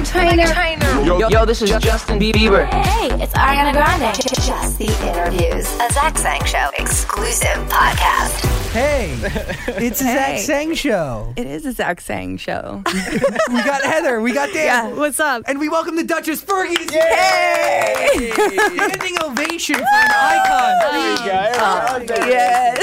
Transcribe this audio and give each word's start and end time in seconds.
Meghan 0.00 0.46
Trainor. 0.54 0.89
Yo, 1.04 1.28
yo, 1.28 1.44
this 1.44 1.62
is 1.62 1.70
Justin 1.80 2.18
Bieber. 2.20 2.66
Hey, 2.68 3.08
it's 3.22 3.32
Ariana 3.32 3.72
Grande. 3.72 4.14
Just 4.14 4.78
the 4.78 4.84
interviews. 5.08 5.66
A 5.80 5.92
Zach 5.92 6.16
Sang 6.18 6.44
Show 6.44 6.68
exclusive 6.78 7.56
podcast. 7.68 8.46
Hey, 8.72 9.16
it's 9.84 10.00
a 10.00 10.04
Zach 10.04 10.26
Hey. 10.36 10.38
Sang 10.38 10.74
show. 10.74 11.32
It 11.36 11.46
is 11.46 11.66
a 11.66 11.72
Zach 11.72 12.00
Sang 12.00 12.36
show. 12.36 12.82
We 13.50 13.64
got 13.64 13.82
Heather, 13.82 14.20
we 14.20 14.32
got 14.32 14.52
Dan, 14.52 14.94
What's 14.96 15.18
up? 15.18 15.42
and 15.48 15.58
we 15.58 15.68
welcome 15.68 15.96
the 15.96 16.04
Duchess 16.04 16.44
Fergie. 16.44 16.78
Yay! 16.92 18.30
Standing 18.30 19.16
ovation 19.24 19.74
for 19.74 19.82
an 19.82 20.10
icon. 20.12 20.76
Oh, 20.92 22.26
yeah. 22.28 22.76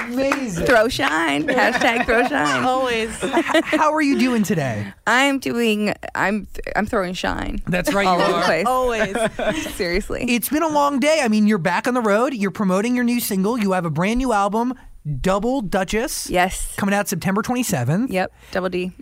Amazing. 0.06 0.64
throw 0.66 0.88
shine. 0.88 1.46
Hashtag 1.46 2.06
throw 2.06 2.22
shine. 2.28 2.64
Always. 2.64 3.10
How 3.20 3.92
are 3.92 4.00
you 4.00 4.18
doing 4.18 4.42
today? 4.42 4.92
I'm 5.06 5.38
doing. 5.38 5.92
I'm. 6.14 6.46
I'm 6.74 6.86
throwing 6.86 6.99
shine. 7.14 7.60
That's 7.66 7.92
right, 7.92 8.06
all 8.06 8.16
you 8.18 8.22
over 8.24 8.32
the 8.32 8.38
are. 8.38 8.44
place. 8.44 8.66
Always. 8.66 9.16
Seriously. 9.74 10.24
It's 10.28 10.48
been 10.48 10.62
a 10.62 10.68
long 10.68 11.00
day. 11.00 11.20
I 11.22 11.28
mean, 11.28 11.46
you're 11.46 11.58
back 11.58 11.86
on 11.88 11.94
the 11.94 12.00
road. 12.02 12.34
You're 12.34 12.50
promoting 12.50 12.94
your 12.94 13.04
new 13.04 13.20
single. 13.20 13.58
You 13.58 13.72
have 13.72 13.84
a 13.84 13.90
brand 13.90 14.18
new 14.18 14.32
album, 14.32 14.74
Double 15.20 15.62
Dutchess, 15.62 16.28
yes. 16.28 16.74
coming 16.76 16.94
out 16.94 17.08
September 17.08 17.42
27th. 17.42 18.10
Yep. 18.12 18.32
Double 18.52 18.68
D. 18.68 18.92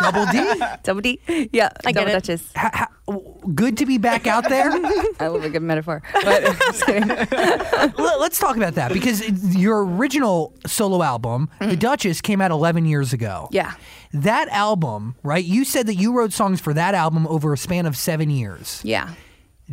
Double 0.00 0.26
D. 0.26 0.54
Double 0.82 1.00
D. 1.02 1.20
Yeah. 1.52 1.68
I 1.84 1.92
get 1.92 2.00
Double 2.00 2.08
it. 2.08 2.12
Duchess. 2.14 2.52
Ha- 2.56 2.70
ha- 2.72 3.18
good 3.54 3.76
to 3.76 3.84
be 3.86 3.98
back 3.98 4.26
out 4.26 4.48
there. 4.48 4.70
I 5.20 5.26
love 5.26 5.44
a 5.44 5.50
good 5.50 5.60
metaphor. 5.62 6.02
But 6.14 6.42
just 6.58 6.86
kidding. 6.86 7.08
Let- 7.08 8.20
Let's 8.24 8.38
talk 8.38 8.56
about 8.56 8.74
that 8.76 8.92
because 8.94 9.20
it- 9.20 9.34
your 9.58 9.84
original 9.84 10.54
solo 10.66 11.02
album, 11.02 11.50
The 11.60 11.76
Dutchess, 11.76 12.22
came 12.22 12.40
out 12.40 12.50
11 12.50 12.86
years 12.86 13.12
ago. 13.12 13.42
Mm-hmm. 13.52 13.54
yeah. 13.56 13.74
That 14.14 14.48
album, 14.48 15.16
right? 15.24 15.44
You 15.44 15.64
said 15.64 15.86
that 15.88 15.96
you 15.96 16.12
wrote 16.16 16.32
songs 16.32 16.60
for 16.60 16.72
that 16.72 16.94
album 16.94 17.26
over 17.26 17.52
a 17.52 17.58
span 17.58 17.84
of 17.84 17.96
seven 17.96 18.30
years. 18.30 18.80
Yeah. 18.84 19.14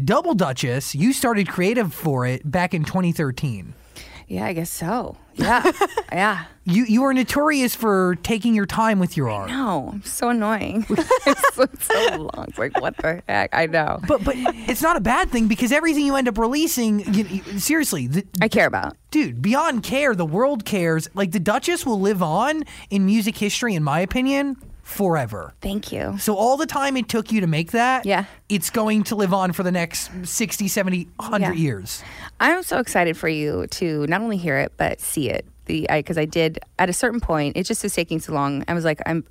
Double 0.04 0.34
Dutchess, 0.34 0.96
you 0.96 1.14
started 1.14 1.48
creative 1.48 1.94
for 1.94 2.26
it 2.26 2.50
back 2.50 2.74
in 2.74 2.84
2013. 2.84 3.74
Yeah. 4.28 4.46
I 4.46 4.54
guess 4.54 4.72
so. 4.72 5.18
Yeah. 5.36 5.72
yeah. 6.12 6.46
You 6.64 6.84
you 6.86 7.04
are 7.04 7.14
notorious 7.14 7.74
for 7.74 8.16
taking 8.22 8.54
your 8.54 8.68
time 8.68 9.00
with 9.00 9.18
your 9.18 9.30
art. 9.30 9.50
No, 9.50 9.90
I'm 9.94 10.04
so 10.04 10.30
annoying. 10.30 10.86
it's 10.90 11.56
so, 11.56 11.66
so 11.80 12.18
long. 12.18 12.46
It's 12.50 12.58
like 12.60 12.80
what 12.80 12.96
the 12.98 13.24
heck? 13.28 13.50
I 13.54 13.66
know. 13.66 14.00
But 14.08 14.24
but 14.24 14.36
it's 14.38 14.82
not 14.84 14.96
a 14.96 15.02
bad 15.02 15.32
thing 15.32 15.48
because 15.48 15.72
everything 15.72 16.06
you 16.06 16.16
end 16.16 16.28
up 16.28 16.38
releasing, 16.38 17.00
you, 17.14 17.24
you- 17.26 17.60
seriously, 17.60 18.08
the, 18.08 18.28
I 18.42 18.48
care 18.48 18.68
about. 18.68 18.96
dude, 19.10 19.42
beyond 19.42 19.82
care, 19.84 20.14
the 20.14 20.26
world 20.26 20.64
cares. 20.66 21.08
Like 21.16 21.32
the 21.32 21.40
Dutchess 21.40 21.84
will 21.86 22.00
live 22.00 22.22
on 22.22 22.64
in 22.92 23.06
music 23.08 23.38
history, 23.38 23.74
in 23.74 23.84
my 23.84 24.00
opinion, 24.02 24.56
forever. 24.92 25.54
Thank 25.62 25.92
you. 25.92 26.18
So 26.20 26.36
all 26.36 26.58
the 26.58 26.66
time 26.66 26.98
it 26.98 27.08
took 27.08 27.32
you 27.32 27.42
to 27.42 27.48
make 27.48 27.72
that, 27.72 28.06
Yeah. 28.06 28.26
it's 28.50 28.70
going 28.70 29.04
to 29.06 29.16
live 29.16 29.34
on 29.34 29.54
for 29.54 29.64
the 29.64 29.72
next 29.72 30.12
60, 30.24 30.68
70, 30.68 31.08
100 31.18 31.46
Yeah. 31.48 31.54
years. 31.54 32.04
I'm 32.40 32.62
so 32.64 32.78
excited 32.80 33.16
for 33.16 33.30
you 33.30 33.68
to 33.68 34.06
not 34.08 34.22
only 34.22 34.38
hear 34.38 34.58
it 34.58 34.74
but 34.78 35.00
see 35.00 35.30
it. 35.30 35.46
The 35.68 35.88
because 35.90 36.18
I, 36.18 36.26
did 36.26 36.60
at 36.80 36.90
a 36.90 36.94
certain 36.94 37.22
point, 37.22 37.56
it 37.56 37.66
just 37.66 37.84
was 37.84 37.94
taking 37.94 38.20
so 38.20 38.34
long. 38.34 38.64
I 38.68 38.74
was 38.74 38.84
like, 38.84 39.00
I'm, 39.06 39.24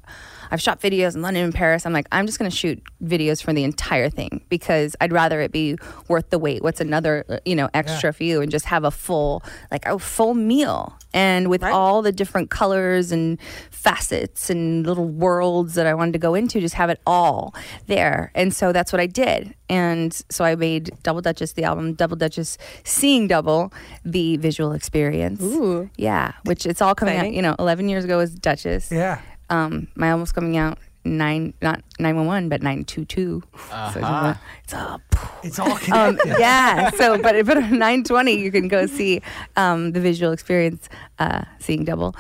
I've 0.51 0.61
shot 0.61 0.81
videos 0.81 1.15
in 1.15 1.23
London 1.23 1.45
and 1.45 1.55
Paris. 1.55 1.87
I'm 1.87 1.93
like, 1.93 2.07
I'm 2.13 2.27
just 2.27 2.39
gonna 2.39 2.51
shoot 2.51 2.83
videos 3.03 3.43
for 3.43 3.53
the 3.53 3.65
entire 3.65 4.09
thing 4.11 4.43
because 4.49 4.97
I'd 5.01 5.13
rather 5.13 5.41
it 5.41 5.53
be 5.53 5.77
worth 6.09 6.31
the 6.31 6.39
wait. 6.39 6.63
What's 6.63 6.81
another 6.81 7.41
you 7.45 7.55
know 7.55 7.69
extra 7.75 8.13
for 8.13 8.25
you 8.25 8.41
and 8.41 8.51
just 8.51 8.67
have 8.67 8.85
a 8.85 8.91
full 8.91 9.43
like 9.71 9.87
a 9.87 9.99
full 9.99 10.35
meal 10.35 10.99
and 11.13 11.49
with 11.49 11.65
all 11.65 12.03
the 12.03 12.13
different 12.13 12.51
colors 12.51 13.11
and 13.11 13.41
facets 13.71 14.51
and 14.51 14.87
little 14.87 15.09
worlds 15.09 15.75
that 15.75 15.87
I 15.87 15.95
wanted 15.95 16.13
to 16.13 16.19
go 16.19 16.35
into, 16.35 16.61
just 16.61 16.75
have 16.75 16.91
it 16.91 17.01
all 17.07 17.55
there. 17.87 18.31
And 18.35 18.55
so 18.55 18.73
that's 18.73 18.93
what 18.93 19.01
I 19.01 19.07
did. 19.07 19.55
And 19.69 20.13
so 20.29 20.45
I 20.45 20.55
made 20.55 20.91
Double 21.03 21.21
Dutchess, 21.21 21.53
the 21.53 21.65
album 21.65 21.95
Double 21.95 22.17
Dutchess, 22.17 22.59
Seeing 22.85 23.27
Double, 23.27 23.73
the 24.05 24.37
visual 24.37 24.73
experience. 24.73 25.43
Ooh. 25.43 25.91
Yeah, 25.97 26.33
which 26.45 26.67
it's 26.67 26.81
all 26.81 26.95
coming 26.95 27.17
out, 27.17 27.33
you 27.33 27.43
know, 27.43 27.57
11 27.59 27.89
years 27.89 28.05
ago 28.05 28.19
was 28.19 28.35
Dutchess. 28.35 28.91
Yeah. 28.93 29.21
Um, 29.51 29.89
my 29.97 30.09
album's 30.09 30.33
coming 30.33 30.57
out 30.57 30.79
nine, 31.05 31.55
not 31.63 31.83
911, 31.99 32.49
but 32.49 32.63
922. 32.63 33.43
So 33.43 33.71
it's 33.97 33.97
all- 33.97 34.35
it's 34.65 34.75
all 34.75 35.01
It's 35.43 35.59
all 35.59 35.79
um, 35.99 36.19
yeah. 36.39 36.91
So, 36.91 37.19
but 37.19 37.45
but 37.47 37.57
on 37.57 37.71
920, 37.71 38.33
you 38.33 38.51
can 38.53 38.69
go 38.69 38.87
see 38.87 39.21
um, 39.57 39.93
the 39.93 40.01
visual 40.01 40.33
experience, 40.33 40.89
uh, 41.19 41.43
seeing 41.59 41.85
double, 41.85 42.15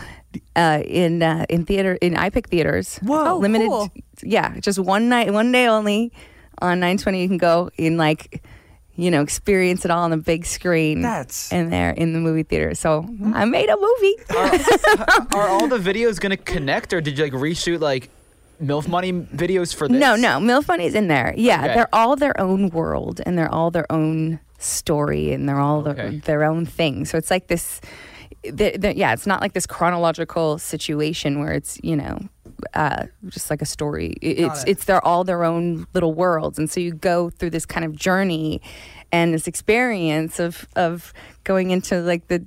uh, 0.56 0.82
in 0.84 1.22
uh, 1.22 1.44
in 1.48 1.64
theater 1.66 1.94
in 2.00 2.14
iPic 2.14 2.46
theaters. 2.46 2.98
Whoa, 3.02 3.38
limited. 3.38 3.68
cool. 3.68 3.91
Yeah, 4.22 4.58
just 4.60 4.78
one 4.78 5.08
night, 5.08 5.32
one 5.32 5.52
day 5.52 5.66
only. 5.66 6.12
On 6.62 6.78
920, 6.78 7.22
you 7.22 7.28
can 7.28 7.38
go 7.38 7.70
in 7.78 7.97
like. 7.97 8.42
You 9.00 9.11
know, 9.11 9.22
experience 9.22 9.84
it 9.84 9.91
all 9.91 10.03
on 10.05 10.11
the 10.11 10.16
big 10.19 10.44
screen. 10.44 11.00
That's- 11.03 11.50
in 11.53 11.71
there 11.71 11.91
in 11.91 12.12
the 12.12 12.19
movie 12.21 12.43
theater. 12.43 12.75
So 12.75 13.06
I 13.34 13.44
made 13.47 13.69
a 13.71 13.77
movie. 13.77 14.16
Are 15.34 15.49
all 15.49 15.66
the 15.69 15.78
videos 15.78 16.21
gonna 16.21 16.37
connect, 16.37 16.93
or 16.93 17.00
did 17.00 17.16
you 17.19 17.25
like 17.25 17.33
reshoot 17.33 17.81
like 17.81 18.10
MILF 18.62 18.89
Money 18.89 19.12
videos 19.12 19.75
for 19.75 19.89
this? 19.89 19.99
No, 19.99 20.16
no, 20.16 20.39
MILF 20.39 20.69
Money's 20.69 20.94
in 20.94 21.09
there. 21.09 21.33
Yeah, 21.37 21.65
Okay. 21.65 21.75
they're 21.75 21.89
all 21.94 22.15
their 22.16 22.39
own 22.39 22.69
world 22.69 23.21
and 23.25 23.39
they're 23.39 23.53
all 23.53 23.71
their 23.71 23.91
own 23.91 24.39
story 24.59 25.33
and 25.33 25.49
they're 25.49 25.59
all 25.60 25.89
Okay. 25.89 26.19
their 26.27 26.44
own 26.44 26.66
thing. 26.66 27.05
So 27.06 27.16
it's 27.16 27.31
like 27.31 27.47
this. 27.47 27.81
they're- 28.44 28.77
they're- 28.78 28.93
yeah, 28.93 29.12
it's 29.12 29.27
not 29.27 29.41
like 29.43 29.53
this 29.55 29.66
chronological 29.66 30.59
situation 30.59 31.41
where 31.41 31.53
it's 31.53 31.78
you 31.83 31.97
know 31.97 32.19
uh, 32.75 33.06
just 33.28 33.50
like 33.50 33.62
a 33.62 33.66
story. 33.66 34.15
It- 34.21 34.38
It's 34.41 34.62
it. 34.65 34.71
it's 34.71 34.84
they're 34.84 35.04
all 35.04 35.25
their 35.25 35.44
own 35.44 35.87
little 35.94 36.15
worlds, 36.15 36.59
and 36.59 36.71
so 36.71 36.81
you 36.81 36.93
go 36.93 37.31
through 37.31 37.50
this 37.50 37.66
kind 37.66 37.84
of 37.84 37.94
journey 37.97 38.60
and 39.12 39.34
this 39.34 39.47
experience 39.47 40.38
of 40.38 40.66
of 40.76 41.12
going 41.44 41.71
into 41.71 42.00
like 42.00 42.28
the 42.28 42.44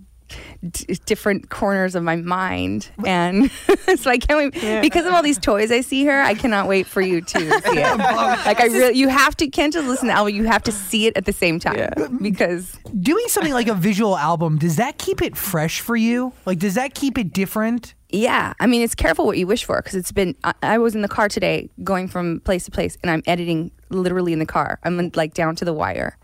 d- 0.72 0.97
different 1.06 1.50
corners 1.50 1.94
of 1.94 2.01
my 2.03 2.16
mind 2.16 2.90
and 3.06 3.51
so 3.97 4.09
i 4.09 4.18
can't 4.18 4.53
wait 4.53 4.81
because 4.81 5.06
of 5.06 5.13
all 5.13 5.22
these 5.22 5.38
toys 5.38 5.72
i 5.72 5.81
see 5.81 6.00
here 6.00 6.22
i 6.22 6.34
cannot 6.34 6.68
wait 6.68 6.88
for 6.88 7.01
you 7.01 7.19
to 7.22 7.38
see 7.40 7.78
it 7.78 7.97
like 7.97 8.59
i 8.62 8.66
really 8.66 8.97
you 8.97 9.09
have 9.09 9.35
to 9.35 9.47
can't 9.47 9.74
just 9.74 9.85
listen 9.88 10.07
to 10.07 10.13
the 10.13 10.18
album 10.18 10.34
you 10.34 10.45
have 10.45 10.63
to 10.63 10.72
see 10.72 11.06
it 11.06 11.16
at 11.18 11.25
the 11.25 11.34
same 11.34 11.59
time 11.59 12.18
because 12.22 12.80
Doing 13.00 13.25
something 13.28 13.53
like 13.53 13.68
a 13.68 13.74
visual 13.74 14.16
album, 14.18 14.57
does 14.59 14.75
that 14.78 14.97
keep 15.00 15.22
it 15.24 15.35
fresh 15.35 15.81
for 15.81 15.95
you? 15.95 16.31
Like, 16.45 16.59
does 16.59 16.75
that 16.75 16.94
keep 16.94 17.18
it 17.18 17.34
different? 17.34 17.95
Yeah 18.13 18.53
i 18.62 18.68
mean 18.68 18.81
it's 18.81 18.96
careful 18.96 19.25
what 19.25 19.38
you 19.38 19.46
wish 19.47 19.66
for 19.66 19.78
because 19.81 19.96
it's 19.96 20.12
been 20.12 20.35
I, 20.44 20.53
I 20.62 20.78
was 20.78 20.94
in 20.96 21.01
the 21.01 21.07
car 21.09 21.28
today 21.28 21.69
going 21.84 22.07
from 22.07 22.40
place 22.41 22.63
to 22.66 22.72
place 22.72 22.97
and 23.01 23.09
i'm 23.12 23.24
editing 23.28 23.72
literally 23.90 24.31
in 24.34 24.40
the 24.40 24.46
car. 24.46 24.79
I'm 24.84 25.12
like 25.16 25.34
down 25.35 25.56
to 25.57 25.66
the 25.66 25.74
wire. 25.74 26.18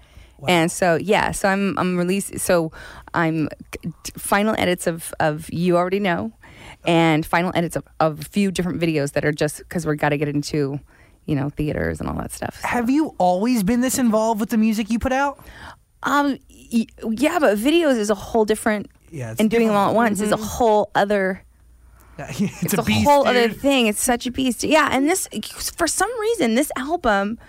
And 0.48 0.72
so 0.72 0.96
yeah 0.96 1.32
so 1.32 1.50
i'm 1.50 1.78
i'm 1.78 1.98
releasing 1.98 2.38
so 2.40 2.72
i'm 3.14 3.50
final 4.18 4.56
edits 4.58 4.88
of 4.88 5.14
of 5.20 5.52
you 5.52 5.76
already 5.78 6.00
know 6.00 6.32
and 6.86 7.26
final 7.26 7.52
edits 7.56 7.76
of, 7.76 7.84
of 8.00 8.22
a 8.22 8.24
few 8.24 8.50
different 8.52 8.80
videos 8.82 9.12
that 9.14 9.26
are 9.26 9.32
just 9.34 9.58
because 9.60 9.86
we're 9.86 9.96
got 9.96 10.10
to 10.10 10.18
get 10.18 10.30
into 10.30 10.80
you 11.26 11.36
know 11.36 11.50
theaters 11.50 12.00
and 12.00 12.08
all 12.10 12.16
that 12.16 12.32
stuff 12.32 12.60
So- 12.62 12.68
Have 12.70 12.90
you 12.90 13.14
always 13.18 13.64
been 13.64 13.82
this 13.82 13.98
involved 14.00 14.40
with 14.40 14.50
the 14.50 14.58
music 14.58 14.90
you 14.90 14.98
put 15.00 15.12
out? 15.12 15.44
um 16.04 16.38
y- 16.72 16.88
yeah 17.12 17.40
but 17.40 17.58
videos 17.58 17.98
is 17.98 18.10
a 18.10 18.16
whole 18.16 18.46
different 18.46 18.90
Yeah, 19.12 19.36
and 19.38 19.50
doing 19.52 19.68
them 19.68 19.76
all 19.76 19.88
at 19.90 19.92
different. 19.92 19.96
once 19.98 20.22
is 20.22 20.32
a 20.32 20.38
whole 20.38 20.90
other 20.96 21.44
it's, 22.30 22.42
it's 22.64 22.74
a 22.74 22.82
a, 22.82 22.84
beast, 22.84 23.08
whole 23.08 23.28
other 23.28 23.50
thing. 23.50 23.88
It's 23.88 24.02
such 24.02 24.26
a 24.26 24.32
beast. 24.32 24.64
Yeah, 24.64 24.90
and 24.92 25.10
this 25.10 25.28
for 25.76 25.88
some 25.88 26.10
reason 26.20 26.56
this 26.56 26.72
album, 26.76 27.40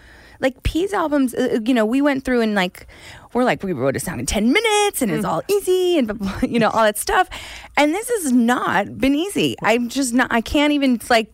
like 0.40 0.62
P's 0.62 0.92
albums, 0.92 1.34
uh, 1.34 1.60
you 1.64 1.74
know, 1.74 1.84
we 1.84 2.00
went 2.00 2.24
through 2.24 2.40
and 2.40 2.54
like 2.54 2.86
we're 3.32 3.44
like 3.44 3.62
we 3.62 3.72
wrote 3.72 3.96
a 3.96 4.00
song 4.00 4.18
in 4.18 4.26
ten 4.26 4.52
minutes 4.52 5.02
and 5.02 5.10
it's 5.10 5.24
all 5.24 5.42
easy 5.48 5.98
and 5.98 6.10
you 6.42 6.58
know 6.58 6.70
all 6.70 6.82
that 6.82 6.98
stuff, 6.98 7.28
and 7.76 7.94
this 7.94 8.08
has 8.08 8.32
not 8.32 8.98
been 8.98 9.14
easy. 9.14 9.56
I'm 9.62 9.88
just 9.88 10.14
not. 10.14 10.32
I 10.32 10.40
can't 10.40 10.72
even 10.72 11.00
like. 11.08 11.32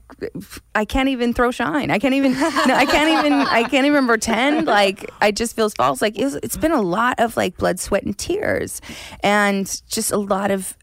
I 0.74 0.84
can't 0.84 1.08
even 1.08 1.34
throw 1.34 1.50
shine. 1.50 1.90
I 1.90 1.98
can't 1.98 2.14
even. 2.14 2.32
No, 2.32 2.74
I 2.74 2.86
can't 2.86 3.24
even. 3.24 3.32
I 3.32 3.64
can't 3.64 3.86
even 3.86 4.06
pretend 4.06 4.66
like 4.66 5.10
I 5.20 5.30
just 5.30 5.56
feels 5.56 5.74
false. 5.74 6.02
Like 6.02 6.18
it's, 6.18 6.34
it's 6.36 6.56
been 6.56 6.72
a 6.72 6.82
lot 6.82 7.18
of 7.18 7.36
like 7.36 7.56
blood, 7.56 7.80
sweat, 7.80 8.02
and 8.02 8.16
tears, 8.16 8.80
and 9.20 9.66
just 9.88 10.12
a 10.12 10.18
lot 10.18 10.50
of 10.50 10.76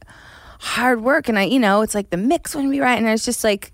hard 0.64 1.02
work 1.02 1.28
and 1.28 1.38
I 1.38 1.44
you 1.44 1.60
know 1.60 1.82
it's 1.82 1.94
like 1.94 2.10
the 2.10 2.18
mix 2.18 2.56
wouldn't 2.56 2.72
be 2.72 2.80
right 2.80 2.98
and 2.98 3.06
I 3.08 3.12
was 3.12 3.26
just 3.26 3.44
like 3.44 3.74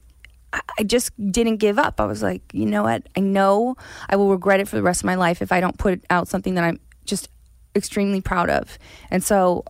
I- 0.51 0.83
just 0.83 1.11
didn't 1.31 1.57
give 1.57 1.77
up. 1.77 1.99
I 2.01 2.05
was 2.05 2.23
like, 2.23 2.41
you 2.53 2.65
know 2.65 2.81
what? 2.81 3.03
I 3.15 3.19
know 3.19 3.75
I 4.09 4.15
will 4.15 4.31
regret 4.31 4.59
it 4.59 4.67
for 4.67 4.75
the 4.75 4.81
rest 4.81 5.01
of 5.01 5.05
my 5.05 5.13
life 5.13 5.43
if 5.43 5.51
I 5.51 5.59
don't 5.59 5.77
put 5.77 6.03
out 6.09 6.27
something 6.27 6.55
that 6.55 6.63
I'm 6.63 6.79
just 7.05 7.29
extremely 7.75 8.19
proud 8.19 8.49
of. 8.49 8.79
And 9.11 9.23
so 9.23 9.63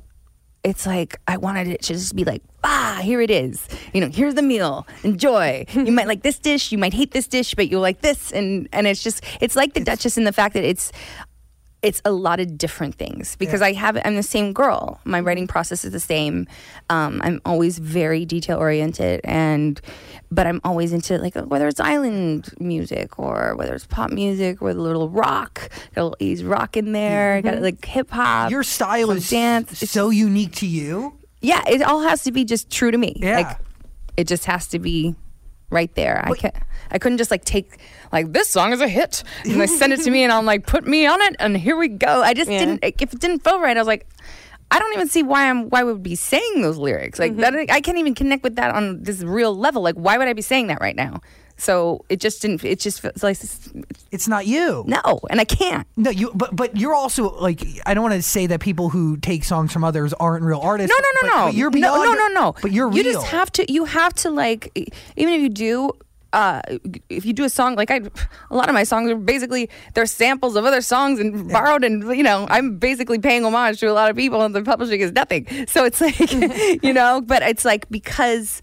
it's 0.64 0.86
like 0.86 1.20
I 1.28 1.36
wanted 1.36 1.68
it 1.68 1.82
to 1.84 1.94
just 1.94 2.16
be 2.16 2.24
like, 2.24 2.44
ah, 2.64 3.00
here 3.04 3.20
it 3.20 3.30
is. 3.32 3.68
You 3.94 4.00
know, 4.02 4.10
here's 4.10 4.36
the 4.36 4.42
meal. 4.42 4.88
Enjoy. 5.04 5.66
you 5.74 5.92
might 5.92 6.08
like 6.08 6.24
this 6.24 6.40
dish, 6.40 6.72
you 6.72 6.78
might 6.78 6.94
hate 6.94 7.12
this 7.12 7.28
dish, 7.28 7.56
but 7.56 7.70
you'll 7.70 7.82
like 7.82 8.00
this 8.02 8.32
and 8.32 8.70
and 8.72 8.88
it's 8.88 9.04
just 9.04 9.22
it's 9.42 9.58
like 9.58 9.74
the 9.74 9.82
Dutchess 9.82 10.18
in 10.18 10.24
the 10.24 10.34
fact 10.34 10.54
that 10.54 10.64
it's 10.64 10.94
it's 11.82 12.02
a 12.04 12.12
lot 12.12 12.40
of 12.42 12.58
different 12.58 12.96
things 12.96 13.36
because 13.38 13.62
I 13.62 13.72
have 13.74 13.98
I'm 14.04 14.16
the 14.18 14.24
same 14.24 14.52
girl. 14.52 15.00
My 15.06 15.20
writing 15.22 15.48
process 15.48 15.86
is 15.86 15.94
the 15.94 16.00
same. 16.00 16.46
Um, 16.90 17.22
I'm 17.24 17.40
always 17.46 17.78
very 17.80 18.26
detail 18.26 18.58
oriented 18.58 19.22
and 19.24 19.80
but 20.32 20.46
I'm 20.46 20.60
always 20.66 20.92
into 20.92 21.18
like 21.18 21.36
whether 21.36 21.68
it's 21.70 21.80
island 21.80 22.54
music 22.60 23.18
or 23.18 23.56
whether 23.56 23.74
it's 23.74 23.88
pop 23.88 24.12
music 24.12 24.60
with 24.62 24.76
a 24.78 24.82
little 24.82 25.10
rock, 25.10 25.70
a 25.96 26.04
little 26.04 26.18
80s 26.20 26.48
rock 26.50 26.76
in 26.76 26.92
there, 26.92 27.42
got 27.42 27.62
like 27.62 27.84
hip 27.86 28.10
hop. 28.12 28.52
Your 28.52 28.64
style 28.64 29.12
is 29.12 29.30
dance. 29.30 29.72
It's- 29.72 29.90
so 29.92 30.10
unique 30.10 30.52
to 30.56 30.68
you. 30.68 31.18
yeah, 31.42 31.64
it 31.68 31.82
all 31.82 32.02
has 32.02 32.24
to 32.24 32.32
be 32.34 32.44
just 32.44 32.70
true 32.70 32.92
to 32.92 32.98
me. 32.98 33.14
Yeah. 33.16 33.38
Like 33.38 33.58
it 34.18 34.28
just 34.28 34.44
has 34.46 34.68
to 34.68 34.80
be 34.80 35.16
right 35.70 35.94
there. 35.96 36.24
I 36.26 36.34
can 36.34 36.52
I 36.92 36.98
couldn't 36.98 37.18
just 37.18 37.32
like 37.32 37.46
take 37.46 37.80
like 38.12 38.32
this 38.34 38.50
song 38.50 38.74
is 38.74 38.82
a 38.82 38.88
hit 38.88 39.24
and 39.46 39.60
they 39.62 39.68
send 39.68 39.94
it 39.94 40.02
to 40.02 40.12
me 40.12 40.24
and 40.24 40.32
I'm 40.32 40.46
like 40.46 40.66
put 40.66 40.86
me 40.88 41.06
on 41.06 41.22
it 41.22 41.36
and 41.40 41.56
here 41.56 41.78
we 41.78 41.88
go. 41.88 42.22
I 42.22 42.34
just 42.34 42.50
Yeah. 42.50 42.60
didn't 42.60 42.80
if 42.84 43.14
it 43.14 43.20
didn't 43.20 43.44
feel 43.44 43.60
right. 43.60 43.76
I 43.76 43.80
was 43.80 43.88
like 43.88 44.08
I 44.72 44.78
don't 44.78 44.94
even 44.94 45.08
see 45.08 45.24
why 45.24 45.50
I'm 45.50 45.70
why 45.70 45.84
would 45.84 46.04
be 46.04 46.16
saying 46.16 46.62
those 46.62 46.78
lyrics. 46.78 47.20
Like 47.20 47.34
mm-hmm. 47.34 47.42
that 47.42 47.72
I 47.72 47.82
can't 47.82 47.98
even 47.98 48.16
connect 48.16 48.44
with 48.44 48.56
that 48.56 48.74
on 48.74 49.04
this 49.04 49.22
real 49.22 49.56
level. 49.56 49.82
Like 49.82 49.96
why 49.96 50.18
would 50.18 50.28
I 50.28 50.34
be 50.34 50.42
saying 50.42 50.68
that 50.68 50.80
right 50.82 50.96
now? 50.96 51.22
So 51.60 52.06
it 52.10 52.20
just 52.22 52.42
didn't 52.42 52.64
it 52.64 52.80
just 52.80 53.02
feels 53.02 53.22
like 53.22 53.38
It's 54.12 54.28
not 54.28 54.48
you. 54.48 54.84
no, 54.88 55.20
and 55.30 55.40
I 55.40 55.46
can't. 55.46 55.86
No, 55.98 56.10
you. 56.10 56.32
But 56.34 56.56
but 56.56 56.78
you're 56.78 56.96
also 56.96 57.38
like 57.38 57.62
I 57.86 57.94
don't 57.94 58.02
want 58.04 58.16
to 58.16 58.22
say 58.22 58.48
that 58.48 58.62
people 58.62 58.90
who 58.90 59.18
take 59.18 59.44
songs 59.44 59.72
from 59.74 59.84
others 59.84 60.14
aren't 60.14 60.44
real 60.46 60.62
artists. 60.62 60.90
No, 60.90 61.02
no, 61.02 61.10
no, 61.16 61.22
but, 61.22 61.38
no. 61.40 61.46
But 61.48 61.54
you're 61.56 61.70
no, 61.70 61.74
beyond. 61.74 62.04
no, 62.06 62.14
no, 62.14 62.28
no. 62.42 62.56
But 62.62 62.72
you're 62.72 62.90
You 62.92 63.04
real. 63.04 63.14
just 63.14 63.28
have 63.28 63.52
to. 63.54 63.72
You 63.72 63.86
have 63.86 64.14
to 64.16 64.30
like, 64.32 64.72
even 65.18 65.34
if 65.34 65.42
you 65.42 65.50
do. 65.50 65.92
Uh, 66.32 66.62
if 67.10 67.26
you 67.26 67.34
do 67.34 67.44
a 67.44 67.50
song 67.50 67.74
like 67.76 67.90
I, 67.90 68.02
a 68.52 68.56
lot 68.56 68.70
of 68.70 68.76
my 68.76 68.84
songs 68.84 69.10
are 69.10 69.16
basically 69.16 69.68
they're 69.96 70.06
samples 70.06 70.56
of 70.56 70.64
other 70.64 70.80
songs 70.80 71.20
and 71.20 71.50
borrowed, 71.52 71.84
and 71.84 72.04
you 72.16 72.22
know 72.22 72.46
I'm 72.52 72.78
basically 72.78 73.18
paying 73.18 73.44
homage 73.44 73.80
to 73.80 73.88
a 73.90 73.94
lot 73.94 74.12
of 74.12 74.16
people, 74.16 74.44
and 74.44 74.54
the 74.54 74.62
publishing 74.62 75.02
is 75.02 75.12
nothing. 75.12 75.48
So 75.68 75.86
it's 75.86 76.00
like, 76.00 76.20
you 76.84 76.94
know, 76.94 77.22
but 77.26 77.42
it's 77.42 77.66
like 77.66 77.90
because 77.90 78.62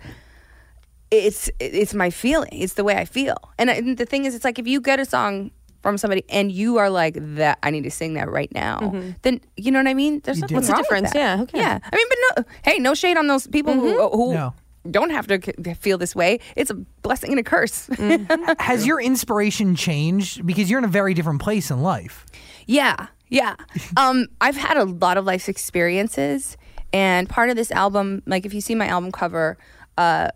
it's 1.25 1.51
it's 1.61 1.95
my 1.95 2.11
feeling, 2.11 2.49
it's 2.53 2.75
the 2.75 2.85
way 2.85 2.97
I 2.97 3.05
feel, 3.05 3.37
and, 3.59 3.71
I, 3.71 3.75
and 3.75 3.97
the 3.99 4.07
thing 4.07 4.25
is, 4.27 4.35
it's 4.35 4.45
like 4.45 4.59
if 4.59 4.67
you 4.67 4.81
get 4.81 5.01
a 5.01 5.05
song 5.05 5.51
from 5.83 5.97
somebody 5.99 6.25
and 6.29 6.51
you 6.51 6.79
are 6.79 6.91
like 6.91 7.15
that, 7.37 7.59
I 7.63 7.71
need 7.71 7.85
to 7.85 7.91
sing 7.91 8.15
that 8.15 8.29
right 8.31 8.51
now, 8.53 8.93
then 9.23 9.41
you 9.57 9.71
know 9.71 9.79
what 9.79 9.87
I 9.89 9.95
mean. 9.95 10.21
There's 10.25 10.39
You 10.39 10.43
nothing. 10.43 10.55
What's 10.57 10.67
the 10.69 10.73
wrong 10.73 10.81
with 10.81 10.89
difference? 10.89 11.13
that. 11.13 11.19
Yeah, 11.19 11.37
who 11.37 11.47
cares? 11.47 11.63
yeah. 11.63 11.79
I 11.93 11.97
mean, 11.97 12.07
but 12.09 12.19
no, 12.25 12.45
hey, 12.65 12.79
no 12.79 12.95
shade 12.95 13.17
on 13.17 13.27
those 13.29 13.47
people 13.47 13.75
who 13.75 14.09
who 14.11 14.35
No. 14.35 14.55
don't 14.91 15.11
have 15.11 15.27
to 15.29 15.39
feel 15.77 15.99
this 15.99 16.15
way. 16.17 16.41
It's 16.57 16.71
a 16.71 16.75
blessing 17.03 17.31
and 17.31 17.39
a 17.39 17.45
curse. 17.45 17.89
Has 18.59 18.85
your 18.87 19.01
inspiration 19.01 19.77
changed 19.77 20.45
because 20.47 20.69
you're 20.71 20.79
in 20.81 20.85
a 20.85 20.89
very 21.01 21.15
different 21.15 21.41
place 21.41 21.71
in 21.71 21.83
life? 21.83 22.27
yeah, 22.67 23.07
yeah. 23.29 23.55
Um, 23.97 24.27
I've 24.41 24.57
had 24.57 24.77
a 24.77 24.85
lot 24.85 25.17
of 25.19 25.25
life 25.25 25.49
experiences, 25.49 26.57
and 26.93 27.29
part 27.29 27.51
of 27.51 27.57
this 27.57 27.71
album, 27.71 28.23
like 28.27 28.45
if 28.47 28.53
you 28.55 28.61
see 28.61 28.75
my 28.75 28.87
album 28.89 29.13
cover, 29.13 29.57
uh, 29.99 30.29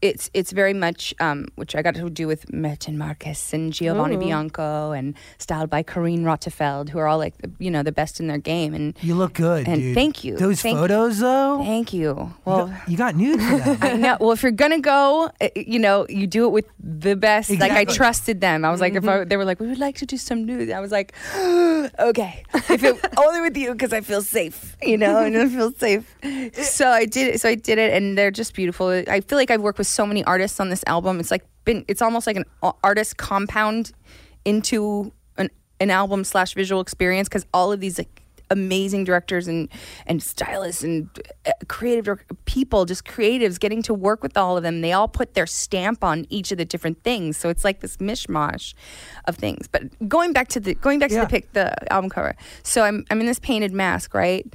it's 0.00 0.30
it's 0.34 0.52
very 0.52 0.74
much 0.74 1.12
um, 1.20 1.46
which 1.56 1.74
I 1.74 1.82
got 1.82 1.94
to 1.96 2.08
do 2.10 2.26
with 2.26 2.52
Mert 2.52 2.86
and 2.88 2.98
Marcus 2.98 3.52
and 3.52 3.72
Giovanni 3.72 4.16
Bianco 4.16 4.92
and 4.92 5.14
styled 5.38 5.70
by 5.70 5.82
Carine 5.82 6.22
Roitfeld, 6.24 6.88
who 6.90 6.98
are 6.98 7.06
all 7.08 7.18
like 7.18 7.36
the, 7.38 7.50
you 7.58 7.70
know 7.70 7.82
the 7.82 7.92
best 7.92 8.20
in 8.20 8.26
their 8.28 8.38
game. 8.38 8.74
And 8.74 8.96
You 9.02 9.14
look 9.14 9.34
good, 9.34 9.66
And 9.66 9.80
dude. 9.80 9.94
thank 9.94 10.22
you. 10.24 10.36
Those 10.36 10.62
Thank- 10.62 10.78
photos, 10.78 11.18
though. 11.18 11.58
thank 11.64 11.92
you. 11.92 11.98
you 11.98 12.34
Well. 12.44 12.66
got- 12.68 12.88
you 12.88 12.96
got 12.96 13.16
nude 13.16 13.40
for. 13.40 13.78
I 13.86 13.94
know. 13.96 14.16
Well, 14.20 14.32
if 14.32 14.42
you're 14.42 14.52
gonna 14.52 14.80
go, 14.80 15.30
uh, 15.40 15.48
you 15.56 15.78
know, 15.78 16.06
you 16.08 16.26
do 16.26 16.44
it 16.46 16.50
with 16.50 16.66
the 16.78 17.16
best. 17.16 17.50
Like 17.50 17.72
I 17.72 17.84
trusted 17.84 18.40
them. 18.40 18.64
I 18.64 18.70
was 18.70 18.80
like, 18.80 18.94
if 18.94 19.06
I, 19.08 19.24
they 19.24 19.36
were 19.36 19.44
like, 19.44 19.58
we 19.60 19.66
would 19.68 19.78
like 19.80 19.96
to 19.96 20.06
do 20.06 20.16
some 20.16 20.44
nude. 20.46 20.70
I 20.70 20.80
was 20.80 20.92
like, 20.92 21.12
okay, 21.98 22.44
if 22.54 22.82
it 22.84 22.96
only 23.18 23.40
with 23.40 23.56
you 23.56 23.72
because 23.72 23.92
I 23.92 24.00
feel 24.00 24.22
safe, 24.22 24.76
you 24.82 24.96
know, 24.96 25.18
and 25.24 25.36
I 25.36 25.48
feel 25.48 25.72
safe. 25.72 26.14
So 26.78 26.88
I 26.88 27.04
did 27.04 27.34
it. 27.34 27.40
So 27.40 27.48
I 27.48 27.54
did 27.54 27.78
it, 27.78 27.92
and 27.92 28.16
they're 28.16 28.30
just 28.30 28.54
beautiful. 28.54 28.88
I 28.88 29.20
feel 29.20 29.38
like 29.38 29.50
I've 29.50 29.60
worked 29.60 29.78
with 29.78 29.86
so 29.88 30.06
many 30.06 30.24
artists 30.24 30.60
on 30.60 30.70
this 30.70 30.84
album. 30.86 31.20
It's 31.20 31.30
like 31.30 31.44
been. 31.64 31.84
It's 31.88 32.02
almost 32.02 32.26
like 32.26 32.36
an 32.36 32.44
artist 32.82 33.16
compound 33.16 33.92
into 34.44 35.12
an 35.36 35.50
an 35.80 35.90
album 35.90 36.24
slash 36.24 36.54
visual 36.54 36.80
experience 36.80 37.28
because 37.28 37.46
all 37.52 37.72
of 37.72 37.80
these 37.80 37.98
like 37.98 38.22
amazing 38.50 39.04
directors 39.04 39.46
and 39.46 39.68
and 40.06 40.22
stylists 40.22 40.82
and 40.82 41.08
uh, 41.46 41.52
creative 41.68 42.18
people 42.44 42.84
just 42.84 43.04
creatives 43.04 43.58
getting 43.58 43.82
to 43.82 43.92
work 43.92 44.22
with 44.22 44.36
all 44.36 44.56
of 44.56 44.62
them 44.62 44.80
they 44.80 44.92
all 44.92 45.08
put 45.08 45.34
their 45.34 45.46
stamp 45.46 46.02
on 46.02 46.26
each 46.30 46.50
of 46.50 46.58
the 46.58 46.64
different 46.64 47.02
things 47.02 47.36
so 47.36 47.48
it's 47.48 47.64
like 47.64 47.80
this 47.80 47.98
mishmash 47.98 48.74
of 49.26 49.36
things 49.36 49.68
but 49.68 49.82
going 50.08 50.32
back 50.32 50.48
to 50.48 50.60
the 50.60 50.74
going 50.74 50.98
back 50.98 51.10
to 51.10 51.20
the 51.20 51.26
pick 51.26 51.52
the 51.52 51.92
album 51.92 52.08
cover 52.08 52.34
so 52.62 52.82
i'm 52.82 53.04
i'm 53.10 53.20
in 53.20 53.26
this 53.26 53.38
painted 53.38 53.72
mask 53.72 54.14
right 54.14 54.46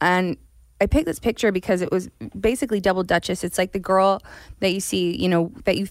and 0.00 0.36
I 0.80 0.86
picked 0.86 1.06
this 1.06 1.18
picture 1.18 1.52
because 1.52 1.82
it 1.82 1.90
was 1.90 2.08
basically 2.38 2.80
double 2.80 3.02
dutchess. 3.02 3.42
It's 3.42 3.58
like 3.58 3.72
the 3.72 3.80
girl 3.80 4.22
that 4.60 4.72
you 4.72 4.80
see, 4.80 5.16
you 5.16 5.28
know, 5.28 5.52
that 5.64 5.76
you 5.76 5.88